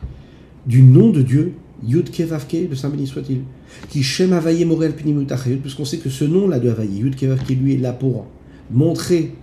du 0.67 0.83
nom 0.83 1.11
de 1.11 1.23
Dieu, 1.23 1.55
Yud 1.87 2.11
Kevavke, 2.11 2.69
de 2.69 2.75
Saint 2.75 2.89
béni 2.89 3.07
soit-il, 3.07 3.41
qui 3.89 4.03
Shem 4.03 4.33
Avaye 4.33 4.65
Morel 4.65 4.95
puisqu'on 4.95 5.85
sait 5.85 5.99
que 5.99 6.11
ce 6.11 6.25
nom-là 6.25 6.59
de 6.61 6.71
Avaye, 6.71 6.99
Yud 6.99 7.17
Kevavke, 7.17 7.51
lui 7.51 7.75
est 7.75 7.79
là 7.79 7.93
pour 7.93 8.27
montrer 8.71 9.35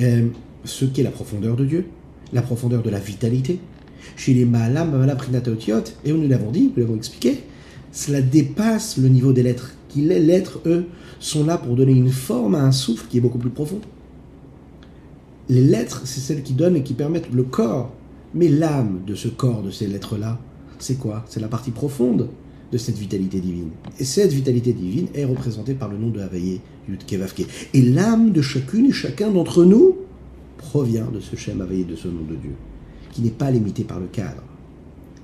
euh, 0.00 0.28
ce 0.64 0.84
qu'est 0.84 1.02
la 1.02 1.10
profondeur 1.10 1.56
de 1.56 1.64
Dieu, 1.64 1.86
la 2.32 2.42
profondeur 2.42 2.82
de 2.82 2.90
la 2.90 2.98
vitalité. 2.98 3.58
Chez 4.16 4.34
les 4.34 4.44
Maalam, 4.44 4.94
et 6.04 6.12
nous 6.12 6.28
l'avons 6.28 6.50
dit, 6.52 6.72
nous 6.76 6.82
l'avons 6.82 6.96
expliqué, 6.96 7.40
cela 7.92 8.20
dépasse 8.20 8.98
le 8.98 9.08
niveau 9.08 9.32
des 9.32 9.42
lettres. 9.42 9.72
Qui 9.88 10.02
les 10.02 10.20
lettres, 10.20 10.60
eux, 10.66 10.86
sont 11.18 11.44
là 11.44 11.58
pour 11.58 11.74
donner 11.74 11.92
une 11.92 12.10
forme 12.10 12.54
à 12.54 12.62
un 12.62 12.72
souffle 12.72 13.06
qui 13.08 13.18
est 13.18 13.20
beaucoup 13.20 13.38
plus 13.38 13.50
profond. 13.50 13.80
Les 15.48 15.62
lettres, 15.62 16.02
c'est 16.04 16.20
celles 16.20 16.42
qui 16.42 16.52
donnent 16.52 16.76
et 16.76 16.82
qui 16.82 16.94
permettent 16.94 17.32
le 17.32 17.42
corps. 17.42 17.92
Mais 18.34 18.48
l'âme 18.48 19.00
de 19.06 19.14
ce 19.14 19.28
corps, 19.28 19.62
de 19.62 19.70
ces 19.70 19.86
lettres-là, 19.86 20.38
c'est 20.78 20.98
quoi? 20.98 21.24
C'est 21.28 21.40
la 21.40 21.48
partie 21.48 21.70
profonde 21.70 22.28
de 22.72 22.78
cette 22.78 22.98
vitalité 22.98 23.40
divine. 23.40 23.70
Et 23.98 24.04
cette 24.04 24.32
vitalité 24.32 24.72
divine 24.72 25.08
est 25.14 25.24
représentée 25.24 25.74
par 25.74 25.88
le 25.88 25.96
nom 25.96 26.10
de 26.10 26.20
Havaye, 26.20 26.60
Yud 26.88 27.04
Kevavke. 27.06 27.46
Et 27.74 27.82
l'âme 27.82 28.32
de 28.32 28.42
chacune 28.42 28.86
et 28.86 28.92
chacun 28.92 29.30
d'entre 29.30 29.64
nous 29.64 29.96
provient 30.58 31.06
de 31.12 31.20
ce 31.20 31.36
Shem 31.36 31.60
Havaye, 31.60 31.84
de 31.84 31.96
ce 31.96 32.08
nom 32.08 32.22
de 32.28 32.34
Dieu, 32.34 32.54
qui 33.12 33.22
n'est 33.22 33.30
pas 33.30 33.50
limité 33.50 33.84
par 33.84 34.00
le 34.00 34.06
cadre. 34.06 34.42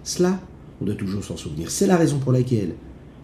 Cela, 0.04 0.40
on 0.80 0.84
doit 0.84 0.94
toujours 0.94 1.24
s'en 1.24 1.36
souvenir. 1.36 1.70
C'est 1.70 1.86
la 1.86 1.96
raison 1.96 2.18
pour 2.18 2.32
laquelle, 2.32 2.74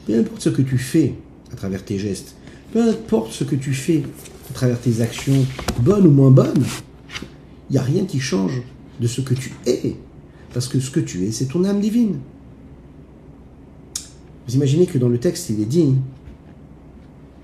peu 0.06 0.18
importe 0.18 0.42
ce 0.42 0.48
que 0.48 0.62
tu 0.62 0.78
fais 0.78 1.14
à 1.52 1.56
travers 1.56 1.84
tes 1.84 1.98
gestes, 1.98 2.34
peu 2.72 2.82
importe 2.88 3.32
ce 3.32 3.44
que 3.44 3.56
tu 3.56 3.72
fais 3.72 4.02
à 4.50 4.52
travers 4.52 4.80
tes 4.80 5.00
actions, 5.00 5.44
bonnes 5.80 6.06
ou 6.06 6.10
moins 6.10 6.30
bonnes, 6.30 6.64
il 7.70 7.72
n'y 7.72 7.78
a 7.78 7.82
rien 7.82 8.04
qui 8.04 8.20
change 8.20 8.62
de 9.00 9.06
ce 9.06 9.20
que 9.20 9.34
tu 9.34 9.52
es. 9.66 9.96
Parce 10.52 10.68
que 10.68 10.80
ce 10.80 10.90
que 10.90 11.00
tu 11.00 11.24
es, 11.26 11.32
c'est 11.32 11.46
ton 11.46 11.64
âme 11.64 11.80
divine. 11.80 12.18
Vous 14.46 14.54
imaginez 14.54 14.86
que 14.86 14.98
dans 14.98 15.08
le 15.08 15.18
texte, 15.18 15.50
il 15.50 15.60
est 15.60 15.66
dit 15.66 15.94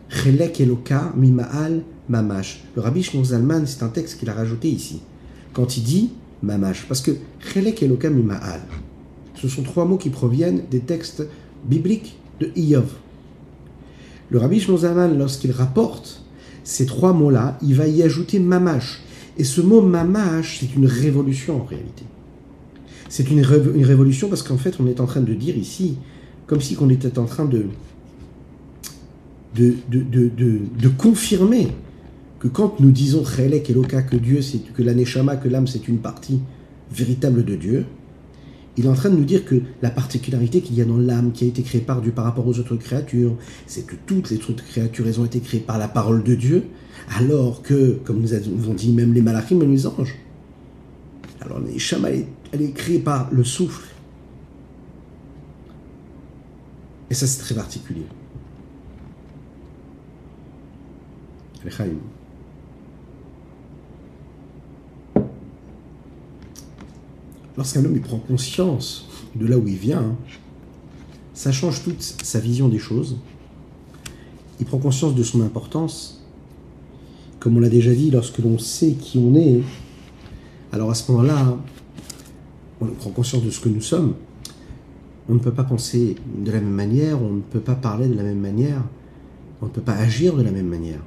Chelek 0.09 0.61
Eloka 0.61 1.13
Mima'al 1.17 1.83
Mamash. 2.09 2.65
Le 2.77 2.83
rabbi 2.83 3.03
Shmuel 3.03 3.27
Zalman, 3.27 3.67
c'est 3.67 3.83
un 3.83 3.89
texte 3.89 4.19
qu'il 4.19 4.31
a 4.31 4.35
rajouté 4.35 4.69
ici. 4.69 5.03
Quand 5.53 5.77
il 5.77 5.83
dit 5.83 6.11
Mamash. 6.43 6.87
Parce 6.89 7.01
que 7.01 7.13
Chelek 7.41 7.83
Eloka 7.83 8.09
Mima'al, 8.09 8.61
ce 9.35 9.49
sont 9.49 9.63
trois 9.63 9.85
mots 9.85 9.99
qui 9.99 10.11
proviennent 10.11 10.63
des 10.71 10.81
textes 10.81 11.23
bibliques 11.65 12.17
de 12.41 12.51
Iyov. 12.57 12.91
Le 14.31 14.39
rabbi 14.39 14.61
Shmuel 14.61 14.81
Zalman, 14.81 15.19
lorsqu'il 15.19 15.53
rapporte 15.53 16.23
ces 16.65 16.87
trois 16.87 17.13
mots-là, 17.13 17.59
il 17.63 17.75
va 17.75 17.87
y 17.87 18.03
ajouter 18.03 18.39
Mamash. 18.39 19.03
Et 19.37 19.45
ce 19.45 19.61
mot 19.61 19.83
Mamash, 19.83 20.61
c'est 20.61 20.75
une 20.75 20.87
révolution 20.87 21.61
en 21.61 21.65
réalité. 21.65 22.05
C'est 23.17 23.31
une, 23.31 23.39
une, 23.39 23.85
révolution 23.85 24.29
parce 24.29 24.43
qu'en 24.43 24.59
fait, 24.59 24.75
on 24.81 24.89
est 24.89 24.99
en 24.99 25.07
train 25.07 25.21
de 25.21 25.35
dire 25.35 25.57
ici 25.57 25.99
comme 26.49 26.61
si 26.61 26.77
on 26.81 26.91
était 26.91 27.17
en 27.17 27.27
train 27.27 27.45
de, 27.45 27.67
de, 29.55 29.77
de, 29.89 30.33
de, 30.35 30.89
confirmer 30.89 31.69
que 32.41 32.49
quand 32.49 32.81
nous 32.81 32.91
disons 32.91 33.23
Eloka, 33.23 34.03
que 34.03 34.17
Dieu, 34.17 34.43
c'est 34.43 34.59
que 34.59 34.83
l'aneshama, 34.83 35.37
que 35.37 35.49
l'âme, 35.49 35.69
c'est 35.69 35.87
une 35.87 35.99
partie 35.99 36.41
véritable 36.91 37.45
de 37.45 37.55
Dieu, 37.55 37.87
il 38.77 38.87
est 38.87 38.89
en 38.89 38.95
train 38.95 39.11
de 39.11 39.17
nous 39.17 39.25
dire 39.25 39.45
que 39.45 39.63
la 39.81 39.91
particularité 39.91 40.61
qu'il 40.61 40.75
y 40.75 40.81
a 40.81 40.85
dans 40.85 40.99
l'âme 40.99 41.31
qui 41.31 41.45
a 41.45 41.47
été 41.47 41.63
créée 41.63 41.83
par 41.83 42.03
Dieu 42.03 42.11
par 42.11 42.25
rapport 42.25 42.49
aux 42.49 42.59
autres 42.59 42.75
créatures, 42.75 43.37
c'est 43.69 43.87
que 43.87 43.95
toutes 44.07 44.31
les 44.31 44.39
autres 44.39 44.65
créatures, 44.65 45.07
ont 45.21 45.25
été 45.25 45.39
créées 45.39 45.61
par 45.61 45.79
la 45.79 45.87
parole 45.87 46.25
de 46.25 46.35
Dieu, 46.35 46.65
alors 47.17 47.63
que, 47.63 47.93
comme 48.05 48.21
nous 48.21 48.35
avons 48.35 48.75
dit, 48.75 48.91
même 48.91 49.13
les 49.13 49.23
malachim, 49.23 49.55
même 49.55 49.71
les 49.71 49.87
anges. 49.87 50.17
Alors, 51.41 51.61
l'aneshama, 51.61 52.09
elle 52.55 52.63
est 52.63 52.71
créée 52.71 53.01
par 53.01 53.29
le 53.33 53.43
souffle 53.43 53.89
Et 57.11 57.15
ça, 57.15 57.27
c'est 57.27 57.41
très 57.41 57.55
particulier. 57.55 58.07
Lorsqu'un 67.57 67.85
homme 67.85 68.01
prend 68.01 68.19
conscience 68.19 69.09
de 69.35 69.47
là 69.47 69.59
où 69.59 69.67
il 69.67 69.77
vient, 69.77 70.17
ça 71.35 71.53
change 71.53 71.83
toute 71.83 72.03
sa 72.03 72.39
vision 72.39 72.69
des 72.69 72.79
choses. 72.79 73.17
Il 74.61 74.67
prend 74.67 74.79
conscience 74.79 75.15
de 75.15 75.23
son 75.23 75.41
importance. 75.43 76.25
Comme 77.39 77.57
on 77.57 77.61
l'a 77.61 77.69
déjà 77.69 77.93
dit, 77.93 78.11
lorsque 78.11 78.39
l'on 78.39 78.59
sait 78.59 78.93
qui 78.93 79.19
on 79.19 79.35
est, 79.35 79.61
alors 80.73 80.91
à 80.91 80.95
ce 80.95 81.11
moment-là, 81.13 81.59
on 82.91 82.95
prend 82.95 83.11
conscience 83.11 83.43
de 83.43 83.51
ce 83.51 83.61
que 83.61 83.69
nous 83.69 83.81
sommes, 83.81 84.15
on 85.29 85.35
ne 85.35 85.39
peut 85.39 85.53
pas 85.53 85.65
penser 85.65 86.17
de 86.39 86.51
la 86.51 86.61
même 86.61 86.71
manière, 86.73 87.21
on 87.23 87.33
ne 87.35 87.41
peut 87.41 87.61
pas 87.61 87.75
parler 87.75 88.09
de 88.09 88.15
la 88.15 88.23
même 88.23 88.41
manière, 88.41 88.83
on 89.63 89.67
ne 89.67 89.71
peut 89.71 89.81
pas 89.81 89.95
agir 89.95 90.37
de 90.37 90.43
la 90.43 90.51
même 90.51 90.69
manière. 90.69 91.01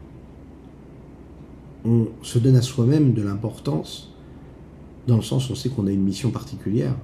On 1.86 2.08
se 2.22 2.40
donne 2.40 2.56
à 2.56 2.62
soi-même 2.62 3.14
de 3.14 3.22
l'importance 3.22 4.14
dans 5.08 5.16
le 5.16 5.22
sens 5.22 5.50
où 5.50 5.54
on 5.54 5.56
sait 5.56 5.70
qu'on 5.70 5.88
a 5.88 5.92
une 5.92 6.04
mission 6.04 6.32
particulière. 6.32 6.96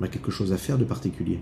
On 0.00 0.04
a 0.04 0.08
quelque 0.08 0.30
chose 0.30 0.52
à 0.52 0.56
faire 0.56 0.78
de 0.78 0.84
particulier. 0.84 1.38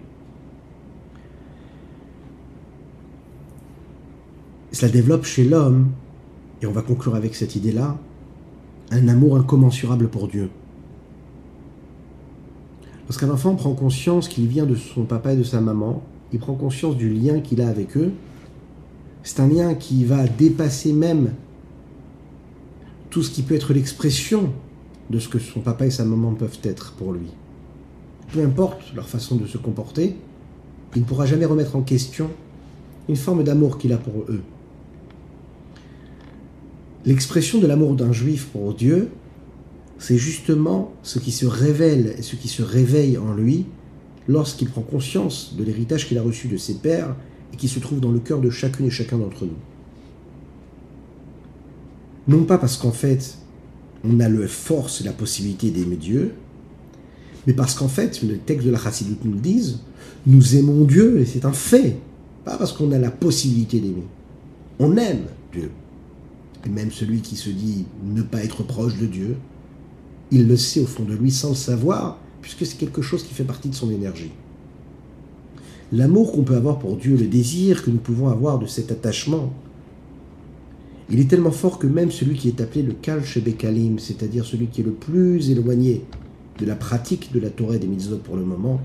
cela 4.74 4.90
développe 4.90 5.24
chez 5.24 5.44
l'homme, 5.44 5.90
et 6.60 6.66
on 6.66 6.72
va 6.72 6.82
conclure 6.82 7.14
avec 7.14 7.34
cette 7.34 7.56
idée-là, 7.56 7.96
un 8.90 9.08
amour 9.08 9.36
incommensurable 9.36 10.08
pour 10.08 10.28
Dieu. 10.28 10.50
Lorsqu'un 13.08 13.30
enfant 13.30 13.54
prend 13.54 13.74
conscience 13.74 14.28
qu'il 14.28 14.46
vient 14.46 14.66
de 14.66 14.74
son 14.74 15.04
papa 15.04 15.34
et 15.34 15.36
de 15.36 15.42
sa 15.42 15.60
maman, 15.60 16.02
il 16.32 16.38
prend 16.38 16.54
conscience 16.54 16.96
du 16.96 17.10
lien 17.10 17.40
qu'il 17.40 17.60
a 17.60 17.68
avec 17.68 17.96
eux. 17.96 18.12
C'est 19.22 19.40
un 19.40 19.48
lien 19.48 19.74
qui 19.74 20.04
va 20.04 20.26
dépasser 20.26 20.92
même 20.92 21.32
tout 23.10 23.22
ce 23.22 23.30
qui 23.30 23.42
peut 23.42 23.54
être 23.54 23.72
l'expression 23.72 24.50
de 25.10 25.18
ce 25.18 25.28
que 25.28 25.38
son 25.38 25.60
papa 25.60 25.86
et 25.86 25.90
sa 25.90 26.04
maman 26.04 26.32
peuvent 26.32 26.58
être 26.62 26.92
pour 26.92 27.12
lui. 27.12 27.28
Peu 28.32 28.42
importe 28.42 28.94
leur 28.94 29.08
façon 29.08 29.36
de 29.36 29.46
se 29.46 29.58
comporter, 29.58 30.16
il 30.96 31.02
ne 31.02 31.06
pourra 31.06 31.26
jamais 31.26 31.44
remettre 31.44 31.76
en 31.76 31.82
question 31.82 32.30
une 33.08 33.16
forme 33.16 33.44
d'amour 33.44 33.78
qu'il 33.78 33.92
a 33.92 33.98
pour 33.98 34.22
eux. 34.28 34.42
L'expression 37.04 37.58
de 37.58 37.66
l'amour 37.66 37.94
d'un 37.94 38.12
juif 38.12 38.46
pour 38.46 38.72
Dieu, 38.72 39.10
c'est 39.98 40.18
justement 40.18 40.92
ce 41.02 41.18
qui 41.18 41.32
se 41.32 41.46
révèle 41.46 42.14
et 42.18 42.22
ce 42.22 42.36
qui 42.36 42.48
se 42.48 42.62
réveille 42.62 43.18
en 43.18 43.34
lui 43.34 43.66
lorsqu'il 44.28 44.68
prend 44.68 44.82
conscience 44.82 45.54
de 45.56 45.64
l'héritage 45.64 46.08
qu'il 46.08 46.18
a 46.18 46.22
reçu 46.22 46.48
de 46.48 46.56
ses 46.56 46.74
pères 46.74 47.14
et 47.52 47.56
qui 47.56 47.68
se 47.68 47.78
trouve 47.78 48.00
dans 48.00 48.10
le 48.10 48.18
cœur 48.18 48.40
de 48.40 48.50
chacune 48.50 48.86
et 48.86 48.90
chacun 48.90 49.18
d'entre 49.18 49.44
nous. 49.44 49.56
Non 52.26 52.44
pas 52.44 52.58
parce 52.58 52.76
qu'en 52.76 52.92
fait, 52.92 53.38
on 54.02 54.20
a 54.20 54.28
la 54.28 54.48
force 54.48 55.00
et 55.00 55.04
la 55.04 55.12
possibilité 55.12 55.70
d'aimer 55.70 55.96
Dieu, 55.96 56.34
mais 57.46 57.52
parce 57.52 57.74
qu'en 57.74 57.88
fait, 57.88 58.22
le 58.22 58.38
texte 58.38 58.66
de 58.66 58.72
la 58.72 58.78
Chassidoute 58.78 59.24
nous 59.24 59.34
le 59.34 59.40
disent, 59.40 59.80
nous 60.26 60.56
aimons 60.56 60.84
Dieu 60.84 61.20
et 61.20 61.26
c'est 61.26 61.44
un 61.44 61.52
fait, 61.52 61.98
pas 62.44 62.56
parce 62.56 62.72
qu'on 62.72 62.92
a 62.92 62.98
la 62.98 63.10
possibilité 63.10 63.80
d'aimer. 63.80 64.06
On 64.78 64.96
aime 64.96 65.26
Dieu. 65.52 65.70
Et 66.66 66.70
même 66.70 66.90
celui 66.90 67.20
qui 67.20 67.36
se 67.36 67.50
dit 67.50 67.84
ne 68.02 68.22
pas 68.22 68.42
être 68.42 68.62
proche 68.62 68.98
de 68.98 69.06
Dieu, 69.06 69.36
il 70.30 70.46
le 70.48 70.56
sait 70.56 70.80
au 70.80 70.86
fond 70.86 71.04
de 71.04 71.14
lui 71.14 71.30
sans 71.30 71.50
le 71.50 71.54
savoir, 71.54 72.18
puisque 72.42 72.66
c'est 72.66 72.78
quelque 72.78 73.02
chose 73.02 73.22
qui 73.22 73.34
fait 73.34 73.44
partie 73.44 73.68
de 73.68 73.74
son 73.74 73.90
énergie. 73.90 74.30
L'amour 75.92 76.32
qu'on 76.32 76.42
peut 76.42 76.56
avoir 76.56 76.78
pour 76.78 76.96
Dieu, 76.96 77.16
le 77.16 77.26
désir 77.26 77.84
que 77.84 77.90
nous 77.90 77.98
pouvons 77.98 78.28
avoir 78.28 78.58
de 78.58 78.66
cet 78.66 78.90
attachement, 78.90 79.52
il 81.10 81.20
est 81.20 81.28
tellement 81.28 81.50
fort 81.50 81.78
que 81.78 81.86
même 81.86 82.10
celui 82.10 82.36
qui 82.36 82.48
est 82.48 82.60
appelé 82.60 82.82
le 82.82 82.92
Kal 82.92 83.24
Shebekalim, 83.24 83.98
c'est-à-dire 83.98 84.44
celui 84.44 84.66
qui 84.66 84.80
est 84.80 84.84
le 84.84 84.92
plus 84.92 85.50
éloigné 85.50 86.02
de 86.58 86.66
la 86.66 86.74
pratique 86.74 87.32
de 87.32 87.40
la 87.40 87.50
Torah 87.50 87.76
et 87.76 87.78
des 87.78 87.86
mitzvot 87.86 88.16
pour 88.16 88.36
le 88.36 88.44
moment, 88.44 88.80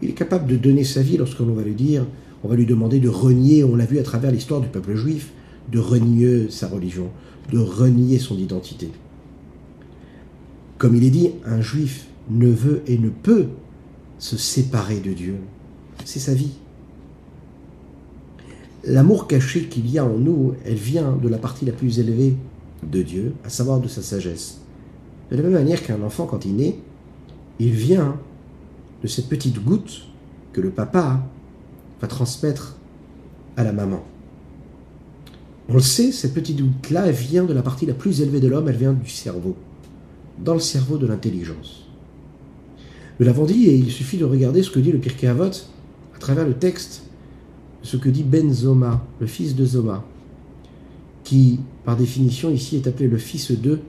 il 0.00 0.10
est 0.10 0.14
capable 0.14 0.46
de 0.46 0.56
donner 0.56 0.84
sa 0.84 1.02
vie 1.02 1.16
lorsqu'on 1.16 1.44
va 1.46 1.62
lui 1.62 1.74
dire, 1.74 2.06
on 2.44 2.48
va 2.48 2.56
lui 2.56 2.66
demander 2.66 3.00
de 3.00 3.08
renier, 3.08 3.64
on 3.64 3.76
l'a 3.76 3.86
vu 3.86 3.98
à 3.98 4.02
travers 4.02 4.30
l'histoire 4.30 4.60
du 4.60 4.68
peuple 4.68 4.96
juif, 4.96 5.32
de 5.70 5.78
renier 5.78 6.50
sa 6.50 6.68
religion, 6.68 7.08
de 7.52 7.58
renier 7.58 8.18
son 8.18 8.36
identité. 8.36 8.90
Comme 10.82 10.96
il 10.96 11.04
est 11.04 11.10
dit, 11.10 11.30
un 11.44 11.60
juif 11.60 12.08
ne 12.28 12.48
veut 12.48 12.82
et 12.88 12.98
ne 12.98 13.08
peut 13.08 13.46
se 14.18 14.36
séparer 14.36 14.98
de 14.98 15.12
Dieu. 15.12 15.36
C'est 16.04 16.18
sa 16.18 16.34
vie. 16.34 16.54
L'amour 18.82 19.28
caché 19.28 19.68
qu'il 19.68 19.88
y 19.88 20.00
a 20.00 20.04
en 20.04 20.18
nous, 20.18 20.54
elle 20.64 20.74
vient 20.74 21.12
de 21.12 21.28
la 21.28 21.38
partie 21.38 21.64
la 21.64 21.70
plus 21.70 22.00
élevée 22.00 22.34
de 22.82 23.00
Dieu, 23.00 23.32
à 23.44 23.48
savoir 23.48 23.78
de 23.78 23.86
sa 23.86 24.02
sagesse. 24.02 24.58
De 25.30 25.36
la 25.36 25.44
même 25.44 25.52
manière 25.52 25.84
qu'un 25.84 26.02
enfant, 26.02 26.26
quand 26.26 26.44
il 26.46 26.56
naît, 26.56 26.80
il 27.60 27.70
vient 27.70 28.18
de 29.04 29.06
cette 29.06 29.28
petite 29.28 29.62
goutte 29.62 30.08
que 30.52 30.60
le 30.60 30.70
papa 30.70 31.24
va 32.00 32.08
transmettre 32.08 32.74
à 33.56 33.62
la 33.62 33.72
maman. 33.72 34.02
On 35.68 35.74
le 35.74 35.80
sait, 35.80 36.10
cette 36.10 36.34
petite 36.34 36.60
goutte-là, 36.60 37.08
vient 37.12 37.44
de 37.44 37.52
la 37.52 37.62
partie 37.62 37.86
la 37.86 37.94
plus 37.94 38.20
élevée 38.20 38.40
de 38.40 38.48
l'homme, 38.48 38.68
elle 38.68 38.78
vient 38.78 38.94
du 38.94 39.10
cerveau 39.10 39.54
dans 40.44 40.54
le 40.54 40.60
cerveau 40.60 40.96
de 40.98 41.06
l'intelligence. 41.06 41.86
Nous 43.20 43.26
l'avons 43.26 43.44
dit, 43.44 43.66
et 43.66 43.74
il 43.74 43.90
suffit 43.90 44.18
de 44.18 44.24
regarder 44.24 44.62
ce 44.62 44.70
que 44.70 44.80
dit 44.80 44.92
le 44.92 44.98
Pirkei 44.98 45.28
Avot 45.28 45.44
à 45.44 46.18
travers 46.18 46.46
le 46.46 46.54
texte, 46.54 47.02
ce 47.82 47.96
que 47.96 48.08
dit 48.08 48.22
Ben 48.22 48.52
Zoma, 48.52 49.04
le 49.20 49.26
fils 49.26 49.54
de 49.54 49.64
Zoma, 49.64 50.04
qui, 51.24 51.60
par 51.84 51.96
définition, 51.96 52.50
ici 52.50 52.76
est 52.76 52.86
appelé 52.86 53.08
le 53.08 53.18
fils 53.18 53.52
d'eux, 53.52 53.80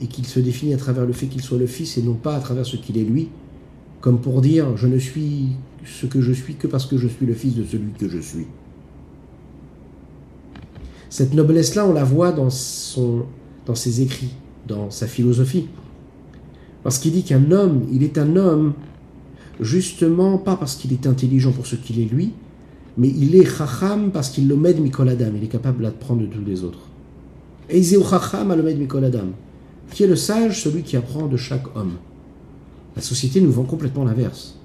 et 0.00 0.06
qu'il 0.06 0.26
se 0.26 0.40
définit 0.40 0.74
à 0.74 0.76
travers 0.76 1.04
le 1.04 1.12
fait 1.12 1.26
qu'il 1.26 1.42
soit 1.42 1.58
le 1.58 1.66
fils 1.66 1.98
et 1.98 2.02
non 2.02 2.14
pas 2.14 2.36
à 2.36 2.40
travers 2.40 2.64
ce 2.64 2.76
qu'il 2.76 2.98
est 2.98 3.04
lui, 3.04 3.28
comme 4.00 4.20
pour 4.20 4.40
dire 4.40 4.76
je 4.76 4.86
ne 4.86 4.98
suis 4.98 5.48
ce 5.84 6.06
que 6.06 6.20
je 6.20 6.32
suis 6.32 6.54
que 6.54 6.66
parce 6.66 6.86
que 6.86 6.96
je 6.98 7.08
suis 7.08 7.26
le 7.26 7.34
fils 7.34 7.54
de 7.54 7.64
celui 7.64 7.90
que 7.98 8.08
je 8.08 8.18
suis. 8.18 8.46
Cette 11.10 11.34
noblesse-là, 11.34 11.86
on 11.86 11.92
la 11.92 12.04
voit 12.04 12.32
dans 12.32 12.50
ses 12.50 14.02
écrits, 14.02 14.34
dans 14.66 14.90
sa 14.90 15.06
philosophie. 15.06 15.66
Parce 16.82 16.98
qu'il 16.98 17.12
dit 17.12 17.22
qu'un 17.22 17.50
homme, 17.50 17.86
il 17.92 18.02
est 18.02 18.18
un 18.18 18.36
homme 18.36 18.74
justement 19.60 20.38
pas 20.38 20.56
parce 20.56 20.76
qu'il 20.76 20.92
est 20.92 21.06
intelligent 21.06 21.52
pour 21.52 21.66
ce 21.66 21.76
qu'il 21.76 22.00
est 22.00 22.04
lui, 22.04 22.32
mais 22.96 23.08
il 23.08 23.34
est 23.34 23.44
chacham 23.44 24.10
parce 24.12 24.30
qu'il 24.30 24.48
l'omed 24.48 24.80
mikol 24.80 25.08
adam, 25.08 25.32
il 25.36 25.44
est 25.44 25.48
capable 25.48 25.82
d'apprendre 25.82 26.22
de 26.22 26.26
tous 26.26 26.44
les 26.44 26.64
autres. 26.64 26.80
Et 27.68 27.82
chacham 27.82 28.50
alomed 28.50 28.78
mikol 28.78 29.04
adam. 29.04 29.28
Qui 29.90 30.04
est 30.04 30.06
le 30.06 30.16
sage 30.16 30.62
Celui 30.62 30.82
qui 30.82 30.96
apprend 30.96 31.26
de 31.26 31.36
chaque 31.36 31.74
homme. 31.76 31.94
La 32.94 33.02
société 33.02 33.40
nous 33.40 33.52
vend 33.52 33.64
complètement 33.64 34.04
l'inverse. 34.04 34.56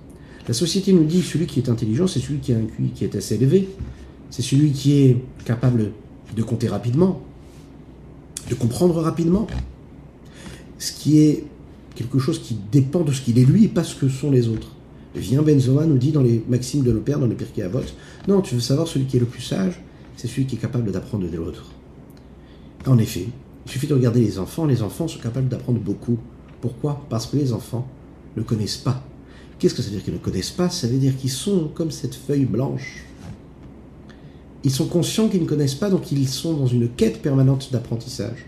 La 0.47 0.53
société 0.53 0.91
nous 0.91 1.05
dit 1.05 1.21
que 1.21 1.25
celui 1.25 1.45
qui 1.45 1.59
est 1.59 1.69
intelligent, 1.69 2.07
c'est 2.07 2.19
celui 2.19 2.39
qui 2.39 2.51
a 2.51 2.57
un 2.57 2.65
qui 2.93 3.05
est 3.05 3.15
assez 3.15 3.35
élevé. 3.35 3.69
C'est 4.29 4.41
celui 4.41 4.71
qui 4.71 4.99
est 4.99 5.17
capable 5.45 5.91
de 6.35 6.43
compter 6.43 6.67
rapidement, 6.67 7.21
de 8.49 8.55
comprendre 8.55 8.99
rapidement. 8.99 9.47
Ce 10.79 10.91
qui 10.91 11.19
est 11.19 11.45
quelque 11.95 12.19
chose 12.19 12.39
qui 12.39 12.57
dépend 12.71 13.01
de 13.01 13.11
ce 13.11 13.21
qu'il 13.21 13.37
est 13.39 13.45
lui 13.45 13.65
et 13.65 13.67
pas 13.67 13.83
ce 13.83 13.95
que 13.95 14.09
sont 14.09 14.31
les 14.31 14.47
autres. 14.47 14.69
Vient 15.15 15.43
Benzoa 15.43 15.85
nous 15.85 15.97
dit 15.97 16.11
dans 16.11 16.23
les 16.23 16.43
Maximes 16.47 16.83
de 16.83 16.91
l'Opère, 16.91 17.19
dans 17.19 17.27
les 17.27 17.35
Pirkei 17.35 17.61
Avot, 17.61 17.81
non, 18.27 18.41
tu 18.41 18.55
veux 18.55 18.61
savoir 18.61 18.87
celui 18.87 19.05
qui 19.05 19.17
est 19.17 19.19
le 19.19 19.27
plus 19.27 19.43
sage, 19.43 19.79
c'est 20.17 20.27
celui 20.27 20.45
qui 20.45 20.55
est 20.55 20.59
capable 20.59 20.91
d'apprendre 20.91 21.29
de 21.29 21.37
l'autre. 21.37 21.65
En 22.87 22.97
effet, 22.97 23.27
il 23.65 23.71
suffit 23.71 23.87
de 23.87 23.93
regarder 23.93 24.21
les 24.21 24.39
enfants, 24.39 24.65
les 24.65 24.81
enfants 24.81 25.07
sont 25.07 25.19
capables 25.19 25.47
d'apprendre 25.47 25.79
beaucoup. 25.79 26.17
Pourquoi? 26.61 27.05
Parce 27.09 27.27
que 27.27 27.37
les 27.37 27.53
enfants 27.53 27.87
ne 28.35 28.41
connaissent 28.41 28.77
pas. 28.77 29.03
Qu'est-ce 29.59 29.75
que 29.75 29.81
ça 29.81 29.89
veut 29.89 29.95
dire 29.95 30.03
qu'ils 30.03 30.13
ne 30.13 30.19
connaissent 30.19 30.51
pas? 30.51 30.69
Ça 30.69 30.87
veut 30.87 30.97
dire 30.97 31.15
qu'ils 31.15 31.29
sont 31.29 31.69
comme 31.73 31.91
cette 31.91 32.15
feuille 32.15 32.45
blanche. 32.45 33.05
Ils 34.63 34.71
sont 34.71 34.87
conscients 34.87 35.27
qu'ils 35.29 35.41
ne 35.41 35.47
connaissent 35.47 35.75
pas, 35.75 35.89
donc 35.89 36.11
ils 36.11 36.27
sont 36.27 36.53
dans 36.53 36.67
une 36.67 36.89
quête 36.89 37.21
permanente 37.21 37.69
d'apprentissage. 37.71 38.45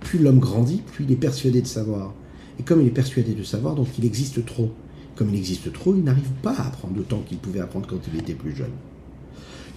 Plus 0.00 0.18
l'homme 0.18 0.40
grandit, 0.40 0.82
plus 0.92 1.04
il 1.04 1.12
est 1.12 1.16
persuadé 1.16 1.62
de 1.62 1.66
savoir. 1.66 2.12
Et 2.58 2.62
comme 2.62 2.80
il 2.80 2.88
est 2.88 2.90
persuadé 2.90 3.32
de 3.32 3.42
savoir, 3.42 3.74
donc 3.74 3.88
il 3.98 4.04
existe 4.04 4.44
trop. 4.44 4.70
Comme 5.16 5.28
il 5.30 5.36
existe 5.36 5.72
trop, 5.72 5.94
il 5.94 6.04
n'arrive 6.04 6.30
pas 6.42 6.52
à 6.52 6.66
apprendre 6.66 6.98
autant 6.98 7.22
qu'il 7.26 7.38
pouvait 7.38 7.60
apprendre 7.60 7.86
quand 7.86 7.98
il 8.12 8.18
était 8.18 8.34
plus 8.34 8.54
jeune. 8.54 8.72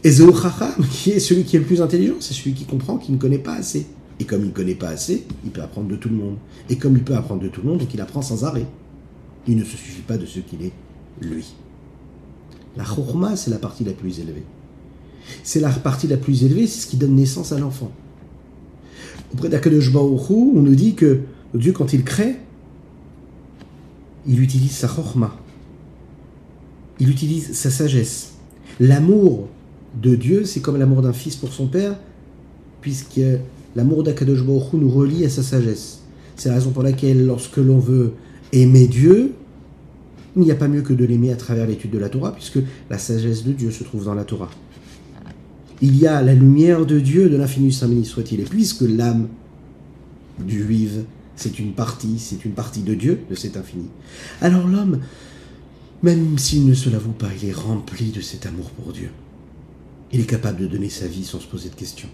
Et 0.03 0.11
Chacham, 0.11 0.85
qui 0.91 1.11
est 1.11 1.19
celui 1.19 1.43
qui 1.43 1.55
est 1.55 1.59
le 1.59 1.65
plus 1.65 1.81
intelligent, 1.81 2.15
c'est 2.19 2.33
celui 2.33 2.53
qui 2.53 2.65
comprend 2.65 2.97
qu'il 2.97 3.15
ne 3.15 3.19
connaît 3.19 3.39
pas 3.39 3.55
assez. 3.55 3.87
Et 4.19 4.23
comme 4.23 4.41
il 4.41 4.47
ne 4.47 4.53
connaît 4.53 4.75
pas 4.75 4.89
assez, 4.89 5.25
il 5.43 5.51
peut 5.51 5.61
apprendre 5.61 5.87
de 5.87 5.95
tout 5.95 6.09
le 6.09 6.15
monde. 6.15 6.37
Et 6.69 6.77
comme 6.77 6.95
il 6.95 7.03
peut 7.03 7.15
apprendre 7.15 7.41
de 7.41 7.47
tout 7.47 7.61
le 7.61 7.69
monde, 7.69 7.79
donc 7.79 7.93
il 7.93 7.99
apprend 7.99 8.21
sans 8.21 8.45
arrêt. 8.45 8.65
Il 9.47 9.57
ne 9.57 9.63
se 9.63 9.71
suffit 9.71 10.01
pas 10.01 10.17
de 10.17 10.25
ce 10.25 10.39
qu'il 10.39 10.61
est, 10.63 10.71
lui. 11.21 11.53
La 12.77 12.83
chorma, 12.83 13.35
c'est 13.35 13.51
la 13.51 13.57
partie 13.57 13.83
la 13.83 13.93
plus 13.93 14.19
élevée. 14.19 14.43
C'est 15.43 15.59
la 15.59 15.69
partie 15.69 16.07
la 16.07 16.17
plus 16.17 16.43
élevée, 16.43 16.67
c'est 16.67 16.81
ce 16.81 16.87
qui 16.87 16.97
donne 16.97 17.15
naissance 17.15 17.51
à 17.51 17.59
l'enfant. 17.59 17.91
Auprès 19.33 19.49
d'Akadosh 19.49 19.93
on 19.95 20.61
nous 20.61 20.75
dit 20.75 20.93
que 20.93 21.21
Dieu, 21.53 21.71
quand 21.71 21.93
il 21.93 22.03
crée, 22.03 22.35
il 24.27 24.41
utilise 24.41 24.71
sa 24.71 24.87
chorma. 24.87 25.35
Il 26.99 27.09
utilise 27.09 27.53
sa 27.53 27.69
sagesse. 27.69 28.33
L'amour 28.79 29.47
de 30.01 30.15
Dieu, 30.15 30.45
c'est 30.45 30.61
comme 30.61 30.77
l'amour 30.77 31.01
d'un 31.01 31.13
fils 31.13 31.35
pour 31.35 31.53
son 31.53 31.67
père, 31.67 31.97
puisque 32.81 33.21
l'amour 33.75 34.03
d'Akadosh 34.03 34.43
nous 34.73 34.89
relie 34.89 35.25
à 35.25 35.29
sa 35.29 35.43
sagesse. 35.43 36.01
C'est 36.35 36.49
la 36.49 36.55
raison 36.55 36.71
pour 36.71 36.83
laquelle, 36.83 37.25
lorsque 37.25 37.57
l'on 37.57 37.79
veut 37.79 38.13
aimer 38.51 38.87
Dieu, 38.87 39.33
il 40.35 40.43
n'y 40.43 40.51
a 40.51 40.55
pas 40.55 40.67
mieux 40.67 40.81
que 40.81 40.93
de 40.93 41.05
l'aimer 41.05 41.31
à 41.31 41.35
travers 41.35 41.65
l'étude 41.65 41.91
de 41.91 41.97
la 41.97 42.09
Torah, 42.09 42.33
puisque 42.33 42.59
la 42.89 42.97
sagesse 42.97 43.43
de 43.43 43.53
Dieu 43.53 43.71
se 43.71 43.83
trouve 43.83 44.05
dans 44.05 44.13
la 44.13 44.25
Torah. 44.25 44.49
Il 45.81 45.97
y 45.97 46.07
a 46.07 46.21
la 46.21 46.33
lumière 46.33 46.85
de 46.85 46.99
Dieu, 46.99 47.29
de 47.29 47.37
l'infini 47.37 47.71
saint 47.71 47.87
béni 47.87 48.05
soit-il, 48.05 48.41
et 48.41 48.43
puisque 48.43 48.81
l'âme 48.81 49.27
du 50.45 50.63
juive, 50.63 51.03
c'est 51.35 51.59
une 51.59 51.73
partie, 51.73 52.19
c'est 52.19 52.45
une 52.45 52.51
partie 52.51 52.81
de 52.81 52.93
Dieu, 52.93 53.21
de 53.29 53.35
cet 53.35 53.57
infini. 53.57 53.87
Alors 54.41 54.67
l'homme, 54.67 54.99
même 56.03 56.37
s'il 56.37 56.65
ne 56.65 56.73
se 56.73 56.89
l'avoue 56.89 57.11
pas, 57.11 57.29
il 57.41 57.49
est 57.49 57.53
rempli 57.53 58.11
de 58.11 58.21
cet 58.21 58.45
amour 58.45 58.69
pour 58.71 58.93
Dieu. 58.93 59.09
Il 60.11 60.21
est 60.21 60.29
capable 60.29 60.61
de 60.61 60.67
donner 60.67 60.89
sa 60.89 61.07
vie 61.07 61.25
sans 61.25 61.39
se 61.39 61.47
poser 61.47 61.69
de 61.69 61.75
questions. 61.75 62.09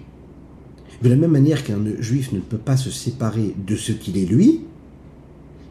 De 1.02 1.10
la 1.10 1.16
même 1.16 1.32
manière 1.32 1.64
qu'un 1.64 1.80
juif 2.00 2.32
ne 2.32 2.40
peut 2.40 2.58
pas 2.58 2.78
se 2.78 2.92
séparer 2.92 3.56
de 3.68 3.76
ce 3.76 3.92
qu'il 3.92 4.18
est 4.18 4.26
lui, 4.26 4.62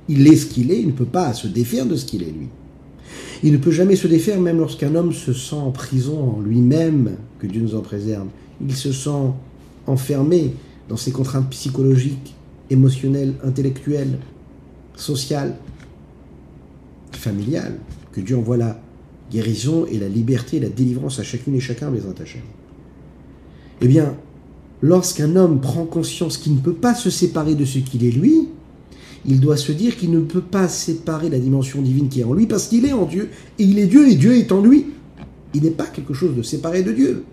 il 0.09 0.27
est 0.27 0.37
ce 0.37 0.47
qu'il 0.47 0.71
est, 0.73 0.81
il 0.81 0.89
ne 0.89 0.93
peut 0.93 1.05
pas 1.05 1.33
se 1.35 1.47
défaire 1.47 1.87
de 1.87 1.97
ce 1.97 2.05
qu'il 2.05 2.23
est 2.23 2.33
lui. 2.33 2.49
Il 3.43 3.53
ne 3.53 3.59
peut 3.59 3.71
jamais 3.71 3.97
se 3.97 4.07
défaire 4.07 4.41
même 4.41 4.59
lorsqu'un 4.59 4.95
homme 4.95 5.13
se 5.13 5.33
sent 5.33 5.55
en 5.55 5.71
prison 5.71 6.37
en 6.37 6.41
lui-même, 6.41 7.17
que 7.39 7.47
Dieu 7.47 7.63
nous 7.63 7.75
en 7.75 7.81
préserve. 7.81 8.27
Il 8.61 8.75
se 8.75 8.93
sent 8.93 9.33
enfermé 9.87 10.53
dans 10.89 10.97
ses 10.97 11.13
contraintes 11.13 11.49
psychologiques, 11.51 12.35
émotionnelles, 12.71 13.35
intellectuelles, 13.45 14.19
sociales, 14.97 15.57
familiales, 17.13 17.79
que 18.13 18.21
Dieu 18.21 18.37
envoie 18.37 18.57
la 18.57 18.81
guérison 19.31 19.87
et 19.87 19.99
la 19.99 20.09
liberté 20.09 20.57
et 20.57 20.61
la 20.61 20.69
délivrance 20.69 21.19
à 21.19 21.23
chacune 21.23 21.55
et 21.55 21.61
chacun 21.61 21.91
des 21.91 22.07
attachés. 22.07 22.43
Eh 23.81 23.89
bien, 23.89 24.17
lorsqu'un 24.83 25.37
homme 25.37 25.61
prend 25.61 25.85
conscience 25.85 26.37
qu'il 26.37 26.55
ne 26.55 26.61
peut 26.61 26.75
pas 26.75 26.95
se 26.95 27.11
séparer 27.11 27.55
de 27.55 27.65
ce 27.65 27.79
qu'il 27.79 28.05
est 28.05 28.11
lui, 28.11 28.49
il 29.27 29.41
doit 29.41 29.57
se 29.57 29.73
dire 29.73 29.97
qu'il 29.97 30.11
ne 30.11 30.21
peut 30.21 30.41
pas 30.41 30.69
séparer 30.69 31.29
la 31.29 31.39
dimension 31.39 31.83
divine 31.83 32.09
qui 32.09 32.21
est 32.21 32.25
en 32.25 32.33
lui 32.33 32.47
parce 32.47 32.69
qu'il 32.69 32.87
est 32.87 32.93
en 32.93 33.05
Dieu 33.05 33.29
et 33.59 33.65
il 33.65 33.79
est 33.79 33.87
Dieu 33.87 34.09
et 34.09 34.15
Dieu 34.15 34.37
est 34.37 34.51
en 34.51 34.63
lui. 34.63 34.87
Il 35.53 35.63
n'est 35.63 35.71
pas 35.71 35.87
quelque 35.87 36.15
chose 36.15 36.35
de 36.35 36.43
séparé 36.43 36.83
de 36.83 36.93
Dieu. 36.93 37.25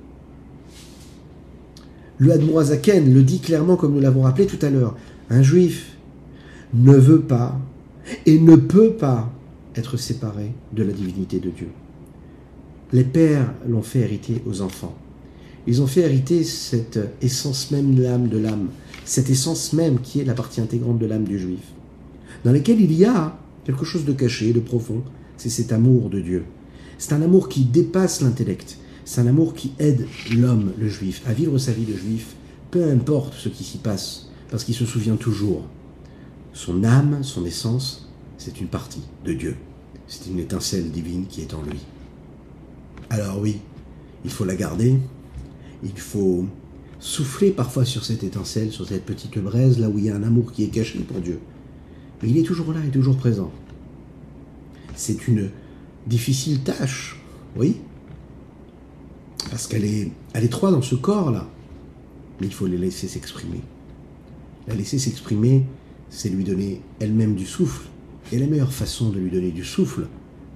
Le 2.18 2.32
Admoazaken 2.32 3.14
le 3.14 3.22
dit 3.22 3.40
clairement 3.40 3.76
comme 3.76 3.94
nous 3.94 4.02
l'avons 4.02 4.24
rappelé 4.24 4.48
tout 4.48 4.64
à 4.66 4.70
l'heure. 4.70 4.98
Un 5.30 5.42
juif 5.42 5.98
ne 6.74 6.94
veut 6.94 7.22
pas 7.22 7.60
et 8.26 8.40
ne 8.40 8.56
peut 8.56 8.94
pas 8.94 9.32
être 9.76 9.98
séparé 9.98 10.52
de 10.74 10.84
la 10.84 10.94
divinité 10.94 11.40
de 11.40 11.50
Dieu. 11.50 11.70
Les 12.94 13.04
pères 13.04 13.54
l'ont 13.68 13.82
fait 13.82 14.00
hériter 14.00 14.42
aux 14.46 14.62
enfants. 14.62 14.96
Ils 15.68 15.82
ont 15.82 15.88
fait 15.88 16.02
hériter 16.02 16.44
cette 16.44 17.00
essence 17.22 17.72
même 17.72 17.96
de 17.96 18.04
l'âme 18.04 18.30
de 18.30 18.38
l'âme, 18.38 18.70
cette 19.04 19.30
essence 19.30 19.74
même 19.74 20.00
qui 20.00 20.22
est 20.22 20.26
la 20.26 20.34
partie 20.34 20.62
intégrante 20.62 21.00
de 21.00 21.06
l'âme 21.06 21.26
du 21.26 21.38
juif 21.38 21.60
dans 22.44 22.52
lesquels 22.52 22.82
il 22.82 22.94
y 22.94 23.06
a 23.06 23.38
quelque 23.66 23.86
chose 23.86 24.06
de 24.06 24.14
caché, 24.14 24.54
de 24.54 24.60
profond. 24.60 25.04
C'est 25.38 25.50
cet 25.50 25.72
amour 25.72 26.10
de 26.10 26.20
Dieu. 26.20 26.46
C'est 26.98 27.14
un 27.14 27.22
amour 27.22 27.50
qui 27.50 27.64
dépasse 27.64 28.22
l'intellect. 28.22 28.78
C'est 29.06 29.22
un 29.22 29.28
amour 29.28 29.54
qui 29.54 29.72
aide 29.80 30.06
l'homme, 30.36 30.72
le 30.80 30.90
juif, 30.90 31.22
à 31.28 31.34
vivre 31.34 31.58
sa 31.58 31.72
vie 31.72 31.86
de 31.86 31.96
juif, 31.96 32.36
peu 32.72 32.90
importe 32.90 33.34
ce 33.36 33.50
qui 33.50 33.64
s'y 33.64 33.78
passe, 33.78 34.27
parce 34.50 34.64
qu'il 34.64 34.76
se 34.76 34.86
souvient 34.86 35.16
toujours. 35.16 35.64
Son 36.54 36.84
âme, 36.84 37.24
son 37.24 37.46
essence, 37.46 38.10
c'est 38.38 38.60
une 38.60 38.68
partie 38.68 39.04
de 39.26 39.34
Dieu. 39.34 39.56
C'est 40.08 40.28
une 40.28 40.40
étincelle 40.40 40.90
divine 40.92 41.28
qui 41.28 41.42
est 41.42 41.54
en 41.54 41.62
lui. 41.62 41.80
Alors 43.10 43.40
oui, 43.40 43.60
il 44.26 44.32
faut 44.32 44.46
la 44.46 44.56
garder, 44.56 44.98
il 45.84 45.98
faut 45.98 46.46
souffler 47.00 47.52
parfois 47.52 47.86
sur 47.86 48.04
cette 48.04 48.24
étincelle, 48.24 48.72
sur 48.72 48.88
cette 48.88 49.06
petite 49.06 49.38
braise, 49.38 49.80
là 49.80 49.90
où 49.90 49.98
il 49.98 50.06
y 50.06 50.10
a 50.10 50.16
un 50.16 50.24
amour 50.24 50.52
qui 50.52 50.64
est 50.64 50.70
caché 50.70 51.00
pour 51.00 51.20
Dieu. 51.22 51.40
Mais 52.22 52.30
il 52.30 52.38
est 52.38 52.44
toujours 52.44 52.74
là, 52.74 52.80
il 52.84 52.88
est 52.88 52.92
toujours 52.92 53.18
présent. 53.18 53.52
C'est 54.96 55.28
une 55.28 55.52
difficile 56.08 56.62
tâche, 56.62 57.20
oui, 57.56 57.78
parce 59.52 59.68
qu'elle 59.68 59.86
est, 59.86 60.12
elle 60.34 60.44
est 60.44 60.62
dans 60.62 60.82
ce 60.82 60.96
corps-là. 60.96 61.48
Mais 62.40 62.48
il 62.48 62.54
faut 62.54 62.68
la 62.68 62.78
laisser 62.78 63.08
s'exprimer. 63.08 63.62
La 64.68 64.76
laisser 64.76 65.00
s'exprimer, 65.00 65.66
c'est 66.10 66.30
lui 66.30 66.44
donner 66.44 66.82
elle-même 67.00 67.36
du 67.36 67.46
souffle. 67.46 67.88
Et 68.32 68.40
la 68.40 68.48
meilleure 68.48 68.74
façon 68.74 69.10
de 69.10 69.20
lui 69.20 69.32
donner 69.32 69.52
du 69.52 69.64
souffle, 69.64 70.08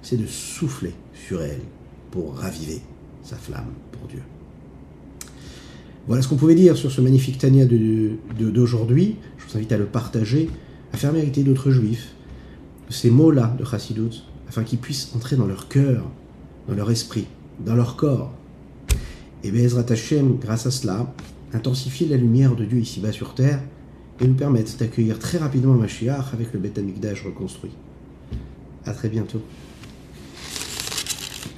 c'est 0.02 0.16
de 0.16 0.26
souffler 0.26 0.92
sur 1.14 1.42
elle 1.42 1.62
pour 2.10 2.34
raviver 2.36 2.80
sa 3.22 3.36
flamme 3.36 3.72
pour 3.92 4.08
Dieu. 4.08 4.22
Voilà 6.06 6.20
ce 6.20 6.28
qu'on 6.28 6.36
pouvait 6.36 6.54
dire 6.54 6.76
sur 6.76 6.90
ce 6.90 7.00
magnifique 7.00 7.38
Tania 7.38 7.64
d'aujourd'hui. 7.64 9.16
Je 9.38 9.50
vous 9.50 9.56
invite 9.56 9.72
à 9.72 9.78
le 9.78 9.86
partager 9.86 10.50
à 10.92 10.96
faire 10.96 11.12
mériter 11.12 11.42
d'autres 11.42 11.70
juifs 11.70 12.14
ces 12.92 13.10
mots-là 13.10 13.56
de 13.58 13.64
Chassidut, 13.64 14.22
afin 14.48 14.64
qu'ils 14.64 14.78
puissent 14.78 15.10
entrer 15.16 15.36
dans 15.36 15.46
leur 15.46 15.68
cœur, 15.68 16.04
dans 16.68 16.74
leur 16.74 16.90
esprit, 16.90 17.26
dans 17.64 17.74
leur 17.74 17.96
corps. 17.96 18.32
Et 19.42 19.50
Bezrat 19.50 19.86
Hashem, 19.88 20.36
grâce 20.38 20.66
à 20.66 20.70
cela, 20.70 21.12
intensifier 21.52 22.06
la 22.06 22.16
lumière 22.16 22.54
de 22.54 22.64
Dieu 22.64 22.78
ici-bas 22.78 23.12
sur 23.12 23.34
terre 23.34 23.60
et 24.22 24.26
nous 24.26 24.34
permettre 24.34 24.76
d'accueillir 24.76 25.18
très 25.18 25.38
rapidement 25.38 25.74
Mashiach 25.74 26.32
avec 26.32 26.52
le 26.52 26.60
Beth 26.60 26.78
reconstruit. 27.24 27.72
A 28.86 28.92
très 28.92 29.08
bientôt. 29.08 29.42